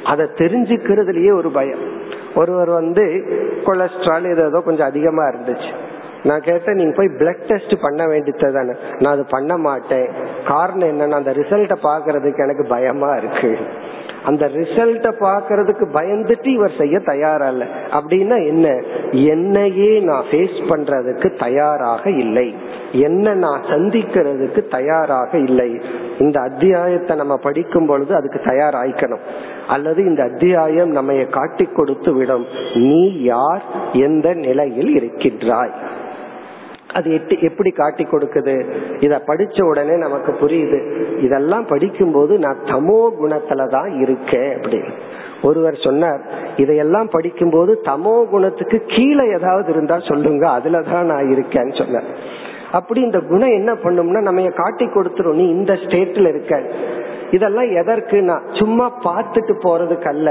அதை 0.04 0.26
தெரிஞ்சுக்கிறதுலயே 0.26 1.32
ஒரு 1.32 1.50
பயம். 1.50 1.78
ஒருவர் 2.34 2.68
வந்து 2.68 3.24
கொலஸ்ட்ரால் 3.64 4.46
ஏதோ 4.46 4.60
கொஞ்சம் 4.60 4.86
அதிகமா 4.86 5.22
இருந்துச்சு. 5.22 5.72
நான் 6.24 6.40
கேட்டேன் 6.40 6.74
நீங்க 6.74 6.92
போய் 6.96 7.06
பிளட் 7.06 7.46
டெஸ்ட் 7.46 7.82
பண்ண 7.82 8.06
வேண்டியது 8.06 8.52
தானே 8.52 8.72
நான் 8.98 9.12
அது 9.12 9.24
பண்ண 9.28 9.56
மாட்டேன். 9.56 10.08
காரணம் 10.46 10.88
என்னன்னா 10.88 11.10
அந்த 11.10 11.30
ரிசல்ட்டை 11.30 11.76
பாக்குறதுக்கு 11.82 12.38
எனக்கு 12.38 12.66
பயமா 12.68 13.14
இருக்கு. 13.14 13.58
அந்த 14.24 14.46
ரிசல்ட்ட 14.46 15.12
பாக்குறதுக்கு 15.20 15.86
பயந்துட்டு 15.94 16.46
இவர் 16.46 16.72
செய்ய 16.78 16.98
தயாரா 16.98 17.48
இல்ல 17.48 17.66
அப்படின்னா 17.92 18.46
என்ன? 18.46 18.82
என்னையே 19.10 19.98
நான் 19.98 20.24
ஃபேஸ் 20.30 20.60
பண்றதுக்கு 20.68 21.38
தயாராக 21.38 22.10
இல்லை. 22.10 22.54
என்ன 22.92 23.34
நான் 23.34 23.62
சந்திக்கிறதுக்கு 23.62 24.68
தயாராக 24.68 25.38
இல்லை. 25.38 25.80
இந்த 26.18 26.40
அத்தியாயத்தை 26.40 27.16
நம்ம 27.16 27.36
படிக்கும் 27.36 27.86
பொழுது 27.86 28.14
அதுக்கு 28.14 28.40
தயாராய்க்கணும். 28.44 29.20
அல்லது 29.68 30.04
இந்த 30.04 30.22
அத்தியாயம் 30.22 30.90
நம்ம 30.90 31.12
காட்டி 31.12 31.64
கொடுத்து 31.64 32.12
விடும். 32.12 32.46
நீ 32.74 33.22
யார்? 33.22 33.62
எந்த 33.92 34.34
நிலையில் 34.34 34.94
இருக்கின்றாய்? 34.94 35.72
அது 36.94 37.08
எட்டு 37.12 37.34
எப்படி 37.40 37.70
காட்டி 37.70 38.04
கொடுக்குது? 38.04 38.54
இத 39.00 39.22
படிச்ச 39.26 39.62
உடனே 39.62 39.96
நமக்கு 39.96 40.32
புரியுது. 40.32 40.80
இதெல்லாம் 41.20 41.66
படிக்கும்போது 41.66 42.38
நான் 42.38 42.60
தமோ 42.64 43.00
குணத்துல 43.20 43.66
தான் 43.68 43.90
இருக்கேன் 44.00 44.52
அப்படின்னு. 44.54 44.92
ஒருவர் 45.42 45.76
சொன்னார் 45.86 46.20
இதையெல்லாம் 46.56 47.08
படிக்கும்போது 47.08 47.72
தமோ 47.84 48.14
குணத்துக்கு 48.30 48.78
கீழே 48.86 49.24
ஏதாவது 49.32 49.70
இருந்தா 49.70 49.98
சொல்லுங்க 49.98 50.44
அதுலதான் 50.58 51.10
நான் 51.12 51.30
இருக்கேன்னு 51.34 51.74
சொன்னார். 51.78 52.08
அப்படி 52.72 53.00
இந்த 53.00 53.20
குணம் 53.30 53.56
என்ன 53.60 53.72
பண்ணும்னா 53.84 54.20
நம்ம 54.20 54.48
காட்டி 54.62 54.86
கொடுத்துரும். 54.86 55.40
நீ 55.40 55.48
இந்த 55.48 55.72
ஸ்டேட்ல 55.72 56.28
இருக்க. 56.28 56.54
இதெல்லாம் 57.36 57.70
எதற்கு 57.80 58.16
நான் 58.30 58.46
சும்மா 58.58 58.86
பார்த்துட்டு 59.06 59.54
போறதுக்கு 59.64 60.08
அல்ல 60.12 60.30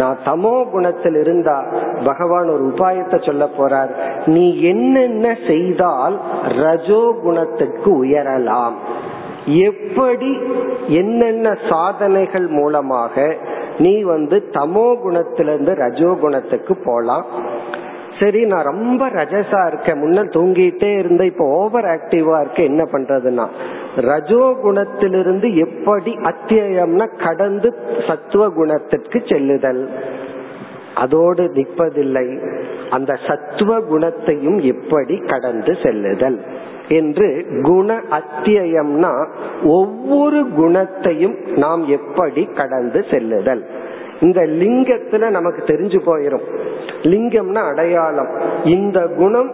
நான் 0.00 0.18
தமோ 0.24 0.54
குணத்தில் 0.72 1.18
இருந்தா 1.22 1.56
பகவான் 2.08 2.52
ஒரு 2.54 2.64
உபாயத்தை 2.72 3.18
சொல்ல 3.26 3.44
போறார். 3.58 3.92
நீ 4.34 4.44
என்னென்ன 4.72 5.26
செய்தால் 5.48 6.16
ரஜோ 6.62 7.02
குணத்துக்கு 7.24 7.90
உயரலாம். 8.04 8.76
எப்படி 9.68 10.30
என்னென்ன 11.00 11.48
சாதனைகள் 11.70 12.46
மூலமாக 12.58 13.24
நீ 13.84 13.94
வந்து 14.12 14.36
தமோ 14.56 14.86
குணத்திலிருந்து 15.04 15.72
ரஜோ 15.84 16.10
குணத்துக்கு 16.20 16.74
போலாம்? 16.88 17.26
சரி 18.20 18.44
நான் 18.44 18.64
ரொம்ப 18.64 19.08
ரஜசா 19.08 19.66
இருக்கேன். 19.66 20.02
முன்ன 20.02 20.22
தூங்கிட்டே 20.22 20.98
இருந்த 20.98 21.24
இப்ப 21.24 21.44
ஓவர் 21.44 21.84
ஆக்டிவா 21.84 22.40
இருக்க 22.40 22.62
என்ன 22.62 22.84
பண்றதுன்னா 22.84 23.48
ரஜோ 23.96 24.56
குணத்திலிருந்து 24.64 25.54
எப்படி 25.54 26.12
அத்தியம்னா 26.12 27.24
கடந்து 27.24 27.74
சத்துவ 28.06 28.48
குணத்திற்கு 28.48 29.22
செல்லுதல். 29.24 29.88
அதோடு 30.94 31.52
நிற்பதில்லை. 31.54 32.50
அந்த 32.90 33.16
சத்துவ 33.26 33.80
குணத்தையும் 33.80 34.60
எப்படி 34.60 35.16
கடந்து 35.16 35.76
செல்லுதல்? 35.82 36.44
என்று 36.88 37.46
குண 37.62 38.00
அத்தியம்னா 38.10 39.26
ஒவ்வொரு 39.64 40.48
குணத்தையும் 40.56 41.36
நாம் 41.56 41.86
எப்படி 41.86 42.44
கடந்து 42.44 43.04
செல்லுதல்? 43.10 43.66
இந்த 44.20 44.40
லிங்கத்துல 44.40 45.30
நமக்கு 45.30 45.62
தெரிஞ்சு 45.66 45.98
போயிரும். 46.06 46.42
லிங்கம்னா 47.02 47.68
அடையாளம். 47.68 48.28
இந்த 48.64 49.06
குணம் 49.06 49.52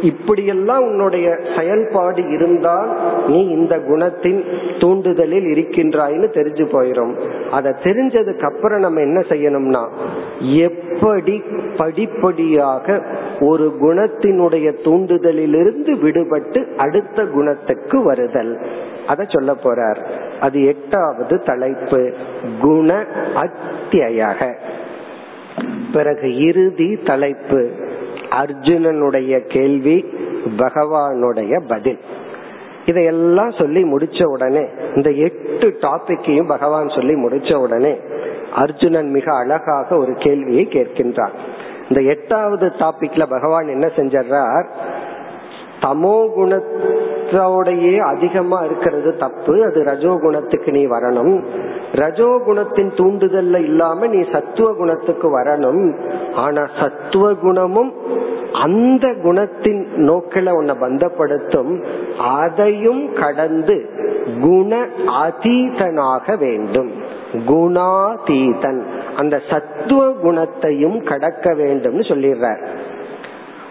இப்படியெல்லாம் 0.00 0.82
உன்னுடைய 0.82 1.36
செயல்பாடு 1.56 2.30
இருந்தால் 2.30 2.96
நீ 3.26 3.46
இந்த 3.46 3.78
குணத்தின் 3.78 4.44
தூண்டுதலில் 4.78 5.44
இருக்கின்றாய்னு 5.44 6.28
தெரிஞ்சு 6.28 6.64
போயிரும். 6.72 7.14
அதை 7.50 7.72
தெரிஞ்சதுக்கு 7.82 8.54
அப்புறம் 8.54 8.80
நம்ம 8.80 9.00
என்ன 9.00 9.20
செய்யணும்னா 9.28 9.88
எப்படி 10.40 11.42
படிப்படியாக 11.76 13.02
ஒரு 13.40 13.76
குணத்தினுடைய 13.80 14.76
தூண்டுதலிலிருந்து 14.84 15.94
விடுபட்டு 15.96 16.74
அடுத்த 16.76 17.24
குணத்துக்கு 17.24 18.02
வருதல். 18.02 18.58
அத 19.08 19.24
சொல்ல 19.28 19.52
போறார். 19.62 20.00
அது 20.40 20.64
எட்டாவது 20.64 21.42
தலைப்பு. 21.42 22.14
குண 22.60 23.04
அத்தியக 23.34 24.54
பிறகு 25.92 26.36
இறுதி 26.36 26.96
தலைப்பு. 27.04 27.70
அர்ஜுனனுடைய 28.30 29.38
கேள்வி 29.46 30.04
பகவானுடைய 30.58 31.60
பதில். 31.68 31.98
இதையெல்லாம் 32.86 33.50
சொல்லி 33.50 33.82
முடிச்ச 33.82 34.24
உடனே 34.24 34.64
இந்த 34.94 35.10
எட்டு 35.10 35.78
டாபிக்கையும் 35.80 36.46
பகவான் 36.46 36.88
சொல்லி 36.88 37.14
முடிச்ச 37.14 37.54
உடனே 37.54 37.98
அர்ஜுனன் 38.54 39.10
மிக 39.10 39.36
அழகாக 39.36 39.96
ஒரு 39.96 40.14
கேள்வியை 40.14 40.68
கேட்கின்றான். 40.70 41.34
இந்த 41.88 42.00
எட்டாவது 42.00 42.66
டாபிக்ல 42.66 43.26
பகவான் 43.28 43.68
என்ன 43.68 43.86
செஞ்சார் 43.96 44.64
தமோ 45.82 46.16
குணத்தோடையே 47.30 47.98
அதிகமா 47.98 48.60
இருக்கிறது 48.60 49.16
தப்பு. 49.16 49.64
அது 49.64 49.84
ரஜோ 49.84 50.18
குணத்துக்கு 50.20 50.72
நீ 50.72 50.86
வரணும். 50.86 51.44
ரஜோ 51.92 52.40
குணத்தின் 52.46 52.90
தூண்டுதல்ல 52.94 53.58
இல்லாம 53.58 54.06
நீ 54.06 54.24
சத்துவ 54.32 54.74
குணத்துக்கு 54.74 55.40
வரணும். 55.40 55.98
ஆனா 56.34 56.66
சத்துவ 56.80 57.34
குணமும் 57.34 57.92
அந்த 58.52 59.08
குணத்தின் 59.08 59.86
நோக்கில 59.96 60.50
உன்னை 60.50 60.74
பந்தப்படுத்தும். 60.74 61.84
அதையும் 62.18 63.12
கடந்து 63.12 63.90
குண 64.42 64.86
அதீதனாக 65.06 66.38
வேண்டும். 66.38 66.90
குணாதீதன். 67.32 68.82
அந்த 69.16 69.40
சத்துவ 69.50 70.10
குணத்தையும் 70.10 71.02
கடக்க 71.02 71.54
வேண்டும் 71.54 72.00
சொல்லிடுறார். 72.00 72.66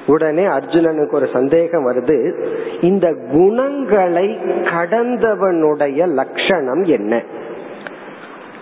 உடனே 0.08 0.44
அர்ஜுனனுக்கு 0.46 1.14
ஒரு 1.14 1.28
சந்தேகம் 1.34 1.88
வருது. 1.88 2.44
இந்த 2.82 3.16
குணங்களை 3.32 4.38
கடந்தவனுடைய 4.64 6.08
லட்சணம் 6.08 6.84
என்ன? 6.84 7.24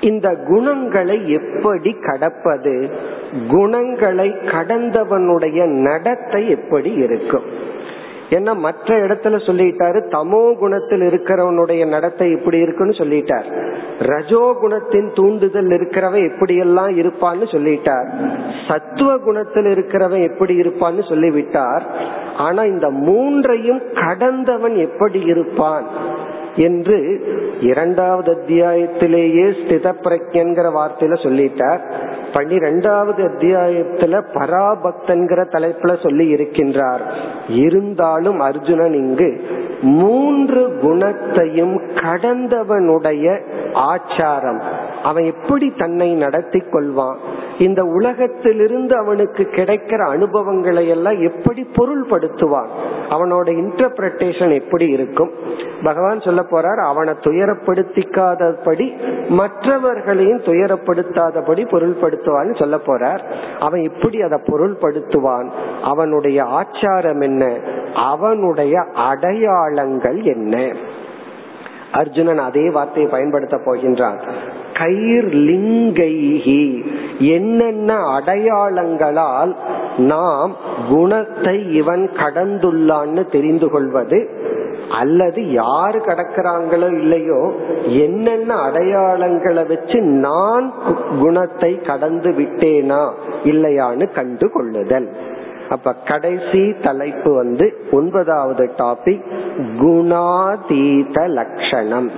இந்த 0.01 0.35
குணங்களை 0.47 1.31
எப்படி 1.31 1.95
கடப்பது? 2.01 2.89
குணங்களை 3.49 4.29
கடந்தவனுடைய 4.29 5.65
நடத்தை 5.65 6.49
எப்படி 6.49 6.91
இருக்கும்? 6.93 7.73
ஏன்னா 8.29 8.55
மற்ற 8.55 9.07
இடத்துல 9.07 9.35
சொல்லிட்டாரு 9.47 9.99
தமோ 10.09 10.57
குணத்தில் 10.57 11.01
இருக்கிறவனுடைய 11.01 11.87
நடத்தை 11.87 12.31
இப்படி 12.31 12.57
இருக்குன்னு 12.57 12.93
சொல்லிட்டார். 12.93 13.43
ரஜோ 13.99 14.55
குணத்தின் 14.61 15.13
தூண்டுதல் 15.13 15.67
இருக்கிறவன் 15.67 16.29
எப்படியெல்லாம் 16.29 16.91
இருப்பான்னு 17.01 17.45
சொல்லிட்டார். 17.51 18.07
சத்துவ 18.67 19.17
குணத்தில் 19.17 19.65
இருக்கிறவன் 19.65 20.23
எப்படி 20.23 20.59
இருப்பான்னு 20.59 21.09
சொல்லிவிட்டார். 21.09 21.85
ஆனா 22.37 22.63
இந்த 22.63 22.89
மூன்றையும் 22.89 23.81
கடந்தவன் 23.93 24.75
எப்படி 24.75 25.19
இருப்பான்? 25.19 25.85
என்று 26.55 27.19
இரண்டாவது 27.61 28.33
அத்தியாயத்திலேயே 28.33 29.45
ஸ்தித 29.51 29.93
பிரஜன்கிற 30.03 30.71
வார்த்தையில 30.71 31.13
சொல்லிட்டார். 31.13 31.79
பன்னிரெண்டாவது 32.33 33.23
அத்தியாயத்துல 33.23 34.23
பராபக்தன்கிற 34.33 35.45
தலைப்புல 35.51 36.03
சொல்லி 36.03 36.33
இருக்கின்றார். 36.33 36.99
இருந்தாலும் 37.47 38.39
அர்ஜுனன் 38.39 38.93
இங்கு 38.93 39.41
மூன்று 39.81 40.77
குணத்தையும் 40.81 41.81
கடந்தவனுடைய 41.81 43.41
ஆச்சாரம். 43.73 44.61
அவன் 45.05 45.23
எப்படி 45.23 45.73
தன்னை 45.77 46.13
நடத்தி 46.13 46.59
கொள்வான்? 46.59 47.17
இந்த 47.57 47.83
உலகத்திலிருந்து 47.83 48.97
அவனுக்கு 48.97 49.43
கிடைக்கிற 49.43 50.07
அனுபவங்களை 50.07 50.87
எல்லாம் 50.87 51.21
எப்படி 51.21 51.67
பொருள்படுத்துவான்? 51.75 52.67
அவனோட 53.09 53.47
இன்டர்பிரட்டேஷன் 53.61 54.53
எப்படி 54.53 54.87
இருக்கும்? 54.87 55.31
பகவான் 55.83 56.19
சொல்ல 56.19 56.41
போறார் 56.41 56.81
அவனை 56.83 57.13
துயரப்படுத்திக்காதபடி 57.13 58.87
மற்றவர்களையும் 59.29 60.41
துயரப்படுத்தாதபடி 60.41 61.63
பொருள்படுத்துவான்னு 61.65 62.59
சொல்ல 62.59 62.75
போறார். 62.85 63.21
அவன் 63.59 63.81
எப்படி 63.81 64.21
அதை 64.21 64.39
பொருள்படுத்துவான்? 64.45 65.49
அவனுடைய 65.83 66.43
ஆச்சாரம் 66.43 67.21
என்ன? 67.21 67.59
அவனுடைய 67.95 68.85
அடையாளங்கள் 68.93 70.21
என்ன? 70.21 70.75
அர்ஜுனன் 71.91 72.37
அதே 72.37 72.69
வார்த்தையை 72.69 73.11
பயன்படுத்த 73.11 73.57
போகின்றான். 73.65 74.19
கயிர் 74.79 75.29
லிங்கைஹி 75.49 76.63
என்னென்ன 77.35 77.93
அடையாளங்களால் 78.17 79.53
நாம் 79.97 80.55
குணத்தை 80.89 81.57
இவன் 81.73 82.09
கடந்துள்ளான்னு 82.13 83.23
தெரிந்து 83.31 83.69
கொள்வது 83.69 84.19
அல்லது 84.89 85.51
யாரு 85.51 85.99
கடக்கிறாங்களோ 85.99 86.89
இல்லையோ 86.99 87.39
என்னென்ன 88.03 88.55
அடையாளங்களை 88.55 89.63
வச்சு 89.67 90.01
நான் 90.01 90.73
குணத்தை 91.19 91.71
கடந்து 91.81 92.31
விட்டேனா 92.31 93.01
இல்லையான்னு 93.43 94.05
கண்டு 94.13 94.47
கொள்ளுதல். 94.49 95.07
அப்ப 95.69 95.93
கடைசி 96.05 96.61
தலைப்பு 96.83 97.33
வந்து 97.33 97.65
ஒன்பதாவது 97.91 98.65
டாபிக் 98.77 99.25
குணாதீத 99.81 101.27
லட்சணம் 101.29 102.09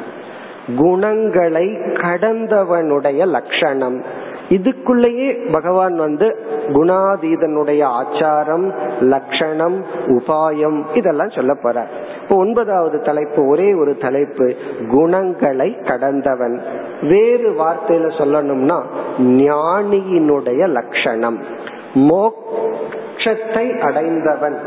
குணங்களை 0.76 1.68
கடந்தவனுடைய 1.94 3.28
லட்சணம் 3.28 4.04
இதுக்குள்ளேயே 4.50 5.52
பகவான் 5.52 5.96
வந்து 5.96 6.36
குணாதீதனுடைய 6.68 7.84
ஆச்சாரம் 7.84 8.74
லட்சணம் 9.00 9.86
உபாயம் 10.06 10.84
இதெல்லாம் 10.94 11.30
சொல்ல 11.30 11.54
போற 11.54 11.88
இப்போ 12.22 12.36
ஒன்பதாவது 12.36 13.02
தலைப்பு 13.02 13.48
ஒரே 13.48 13.74
ஒரு 13.74 13.98
தலைப்பு 13.98 14.56
குணங்களை 14.92 15.78
கடந்தவன். 15.80 16.62
வேறு 17.02 17.50
வார்த்தையில 17.52 18.12
சொல்லணும்னா 18.18 18.82
ஞானியினுடைய 19.20 20.68
லட்சணம் 20.68 21.40
மோட்சத்தை 23.18 23.66
அடைந்தவன். 23.80 24.58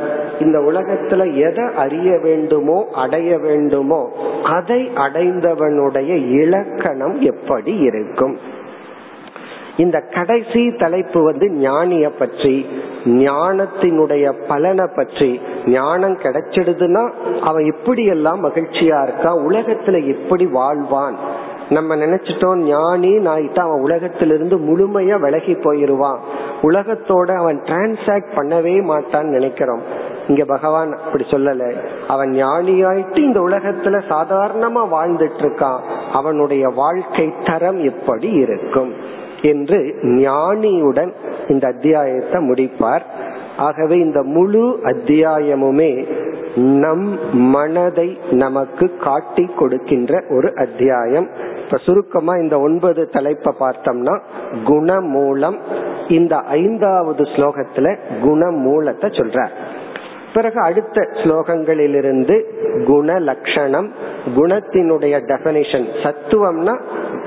இந்த 0.41 0.59
உலகத்துல 0.69 1.23
எதை 1.49 1.65
அறிய 1.77 2.11
வேண்டுமோ 2.19 2.79
அடைய 2.95 3.31
வேண்டுமோ 3.39 4.03
அதை 4.57 4.81
அடைந்தவனுடைய 4.97 6.13
இலக்கணம் 6.43 7.17
எப்படி 7.23 7.75
இருக்கும்? 7.79 8.35
இந்த 9.77 9.99
கடைசி 10.15 10.63
தலைப்பு 10.77 11.19
வந்து 11.23 11.47
ஞானிய 11.61 12.07
பற்றி 12.19 12.55
ஞானத்தினுடைய 13.27 14.33
பலனை 14.49 14.87
பற்றி. 14.97 15.31
ஞானம் 15.67 16.17
கிடைச்சிடுதுன்னா 16.17 17.05
அவன் 17.41 17.67
எப்படி 17.75 18.03
எல்லாம் 18.05 18.41
மகிழ்ச்சியா 18.45 18.99
இருக்கான் 19.07 19.45
உலகத்துல 19.49 20.03
எப்படி 20.15 20.47
வாழ்வான். 20.59 21.17
நம்ம 21.71 21.97
நினைச்சிட்டோம் 21.97 22.61
ஞானி 22.69 23.13
நாயிட்டா 23.27 23.63
அவன் 23.67 23.85
உலகத்திலிருந்து 23.87 24.57
முழுமையா 24.69 25.17
விலகி 25.21 25.55
போயிருவான். 25.67 26.21
உலகத்தோட 26.63 27.37
அவன் 27.37 27.61
டிரான்சாக்ட் 27.61 28.33
பண்ணவே 28.37 28.75
மாட்டான்னு 28.91 29.35
நினைக்கிறோம். 29.37 29.81
இங்க 30.29 30.45
பகவான் 30.45 30.93
அப்படி 30.93 31.25
சொல்லல. 31.25 31.75
அவன் 32.09 32.31
ஞானியாயிட்டு 32.31 33.19
இந்த 33.19 33.41
உலகத்துல 33.41 34.01
சாதாரணமா 34.09 34.83
வாழ்ந்துட்டு 34.93 35.41
இருக்கான் 35.41 35.81
அவனுடைய 36.13 36.69
வாழ்க்கை 36.69 37.33
தரம் 37.45 37.85
எப்படி 37.85 38.31
இருக்கும் 38.31 38.93
என்று 39.43 39.95
ஞானியுடன் 40.03 41.13
இந்த 41.49 41.67
அத்தியாயத்தை 41.67 42.49
முடிப்பார். 42.49 43.03
ஆகவே 43.57 43.95
இந்த 43.95 44.23
முழு 44.23 44.79
அத்தியாயமுமே 44.83 46.19
நம் 46.57 47.19
மனதை 47.33 48.19
நமக்கு 48.31 48.97
காட்டி 48.97 49.51
கொடுக்கின்ற 49.57 50.23
ஒரு 50.31 50.53
அத்தியாயம். 50.57 51.29
இப்ப 51.71 51.83
சுருக்கமா 51.83 52.35
இந்த 52.35 52.61
ஒன்பது 52.61 53.09
தலைப்பை 53.09 53.55
பார்த்தோம்னா 53.61 54.21
குணமூலம். 54.65 55.59
இந்த 56.09 56.37
ஐந்தாவது 56.37 57.23
ஸ்லோகத்துல 57.23 57.97
குணமூலத்தை 58.23 59.09
சொல்ற 59.19 59.49
பிறகு 60.35 60.61
அடுத்த 60.61 61.01
ஸ்லோகங்களிலிருந்து 61.01 62.43
குண 62.85 63.19
லட்சணம் 63.19 63.93
குணத்தினுடைய 64.37 65.15
டெபனிஷன் 65.31 65.87
சத்துவம்னா 66.03 66.75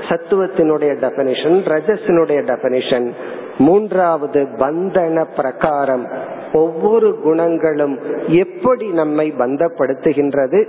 சத்துவத்தினுடைய 0.08 0.92
டெபனிஷன் 1.04 1.56
ரஜசினுடைய 1.72 2.40
டெபனிஷன் 2.50 3.10
மூன்றாவது 3.58 4.40
பந்தன 4.42 5.26
பிரகாரம். 5.36 6.06
ஒவ்வொரு 6.52 7.20
குணங்களும் 7.22 7.98
எப்படி 8.26 8.86
நம்மை 8.88 9.34
பந்தப்படுத்துகின்றது? 9.38 10.66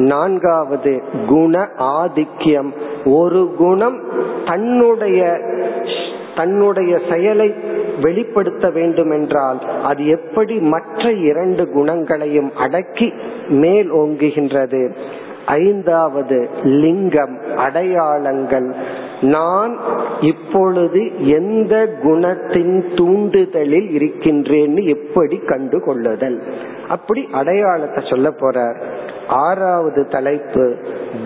நான்காவது 0.00 1.02
குண 1.28 1.68
ஆதிக்கியம் 1.78 2.70
ஒரு 3.04 3.54
குணம் 3.58 3.98
தன்னுடைய 4.44 5.40
தன்னுடைய 6.36 6.98
செயலை 7.10 7.54
வெளிப்படுத்த 8.00 8.70
வேண்டும் 8.70 9.10
என்றால் 9.10 9.58
அது 9.82 10.06
எப்படி 10.06 10.58
மற்ற 10.58 11.12
இரண்டு 11.12 11.68
குணங்களையும் 11.70 12.54
அடக்கி 12.54 13.12
மேல் 13.48 13.92
ஓங்குகின்றது? 13.92 14.94
ஐந்தாவது 15.46 16.48
லிங்கம் 16.62 17.38
அடையாளங்கள். 17.56 18.74
நான் 19.20 19.78
இப்பொழுது 20.20 21.28
எந்த 21.28 21.88
குணத்தின் 22.02 22.84
தூண்டுதலில் 22.94 23.88
இருக்கின்றேன்னு 23.90 24.84
எப்படி 24.84 25.36
கண்டு 25.36 25.80
கொள்ளுதல் 25.80 26.42
அப்படி 26.88 27.28
அடையாளத்தை 27.32 28.04
சொல்ல 28.10 28.30
போறார். 28.30 28.76
ஆறாவது 29.28 30.06
தலைப்பு 30.06 30.76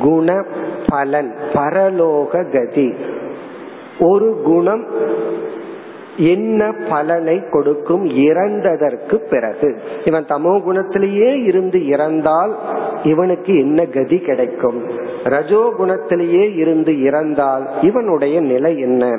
குண 0.01 0.45
பலன் 0.87 1.35
பரலோக 1.53 2.53
கதி 2.53 2.95
ஒரு 3.99 4.41
குணம் 4.45 4.87
என்ன 6.17 6.73
பலனை 6.89 7.43
கொடுக்கும் 7.51 8.05
இறந்ததற்கு 8.05 9.15
பிறகு. 9.15 9.81
இவன் 10.05 10.25
தமோ 10.25 10.61
குணத்திலேயே 10.61 11.45
இருந்து 11.45 11.87
இறந்தால் 11.87 12.57
இவனுக்கு 13.05 13.59
என்ன 13.59 13.85
கதி 13.85 14.19
கிடைக்கும்? 14.19 14.83
ரஜோ 15.25 15.73
குணத்திலேயே 15.79 16.57
இருந்து 16.57 17.03
இறந்தால் 17.03 17.69
இவனுடைய 17.81 18.41
நிலை 18.41 18.79
என்ன? 18.79 19.19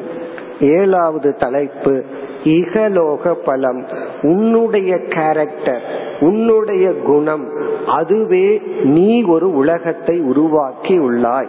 ஏழாவது 0.60 1.36
தலைப்பு 1.36 2.04
இகலோக 2.44 3.34
பலம் 3.46 3.86
உன்னுடைய 4.22 4.98
கேரக்டர் 4.98 5.82
உன்னுடைய 6.20 6.94
குணம் 6.94 7.50
அதுவே 7.88 8.62
நீ 8.84 9.24
ஒரு 9.24 9.54
உலகத்தை 9.54 10.20
உருவாக்கி 10.20 11.00
உள்ளாய் 11.00 11.48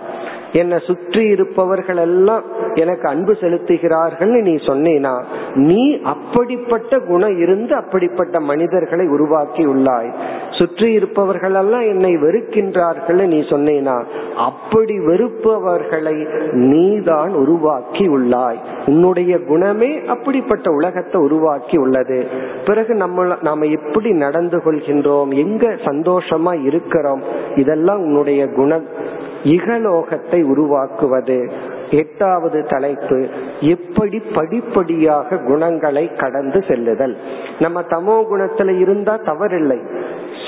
என்னை 0.52 0.78
சுற்றி 0.78 1.24
இருப்பவர்கள் 1.24 1.96
எல்லாம் 1.96 2.42
எனக்கு 2.74 3.08
அன்பு 3.08 3.32
செலுத்துகிறார்கள் 3.32 4.42
நீ 4.42 4.54
சொன்னேனா 4.54 5.22
நீ 5.54 6.00
அப்படிப்பட்ட 6.00 6.98
குணம் 6.98 7.38
இருந்து 7.38 7.74
அப்படிப்பட்ட 7.74 8.40
மனிதர்களை 8.40 9.06
உருவாக்கி 9.06 9.66
உள்ளாய். 9.66 10.12
சுற்றி 10.50 10.92
இருப்பவர்கள் 10.92 11.54
எல்லாம் 11.54 11.80
என்னை 11.80 12.16
வெறுக்கின்றார்கள் 12.16 13.26
நீ 13.26 13.40
சொன்னேனா 13.40 14.04
அப்படி 14.36 14.98
வெறுப்பவர்களை 14.98 16.26
நீதான் 16.52 17.30
உருவாக்கி 17.30 18.08
உள்ளாய். 18.08 18.56
உன்னுடைய 18.86 19.38
குணமே 19.38 20.00
அப்படிப்பட்ட 20.06 20.70
உலகத்தை 20.70 21.20
உருவாக்கி 21.20 21.76
உள்ளது. 21.76 22.26
பிறகு 22.64 22.94
நம்ம 22.94 23.36
நாம 23.42 23.64
எப்படி 23.64 24.10
நடந்து 24.10 24.58
கொள்கின்றோம்? 24.58 25.34
எங்க 25.34 25.66
சந்தோஷமா 25.66 26.64
இருக்கிறோம்? 26.64 27.22
இதெல்லாம் 27.56 27.98
உன்னுடைய 27.98 28.46
குணம். 28.46 29.14
இகலோகத்தை 29.44 30.42
உருவாக்குவது. 30.42 31.52
எட்டாவது 31.90 32.64
தலைப்பு 32.64 33.28
எப்படி 33.60 34.22
படிப்படியாக 34.34 35.36
குணங்களை 35.36 36.14
கடந்து 36.14 36.64
செல்லுதல். 36.68 37.16
நம்ம 37.58 37.80
தமோ 37.80 38.24
குணத்துல 38.32 38.78
இருந்தா 38.78 39.18
தவறில்லை. 39.18 39.78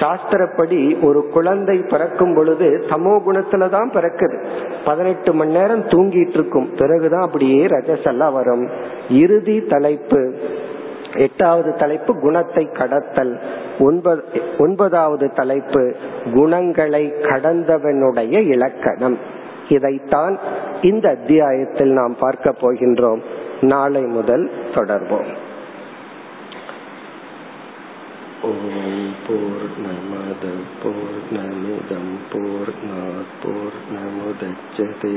சாஸ்திரப்படி 0.00 1.02
ஒரு 1.02 1.28
குழந்தை 1.28 1.76
பிறக்கும் 1.76 2.34
பொழுது 2.34 2.86
தமோ 2.88 3.20
குணத்துல 3.26 3.68
தான் 3.68 3.90
பிறக்குது. 3.90 4.44
பதினெட்டு 4.84 5.34
மணி 5.34 5.50
நேரம் 5.50 5.84
தூங்கிட்டு 5.84 6.30
இருக்கும். 6.30 6.70
பிறகுதான் 6.78 7.20
அப்படியே 7.20 7.66
ரஜசெல்லாம் 7.66 8.32
வரும். 8.32 8.68
இறுதி 9.10 9.60
தலைப்பு 9.60 10.34
எட்டாவது 11.18 11.70
தலைப்பு 11.74 12.12
குணத்தை 12.20 12.64
கடத்தல். 12.72 13.34
ஒன்பது 13.78 14.22
ஒன்பதாவது 14.58 15.26
தலைப்பு 15.32 15.82
குணங்களை 16.34 17.04
கடந்தவனுடைய 17.22 18.34
இலக்கணம். 18.52 19.18
இதைத்தான் 19.68 20.38
இந்த 20.82 21.08
அத்தியாயத்தில் 21.08 21.92
நாம் 21.92 22.16
பார்க்க 22.20 22.54
போகின்றோம். 22.60 23.22
நாளை 23.60 24.02
முதல் 24.02 24.50
தொடர்வோம். 24.74 25.30
ஓம் 28.42 29.12
போர் 29.26 29.68
நமத 29.84 30.44
போர் 30.82 31.22
நமிதம் 31.36 32.12
போர் 32.32 33.78
நமுதச்சதே 33.94 35.16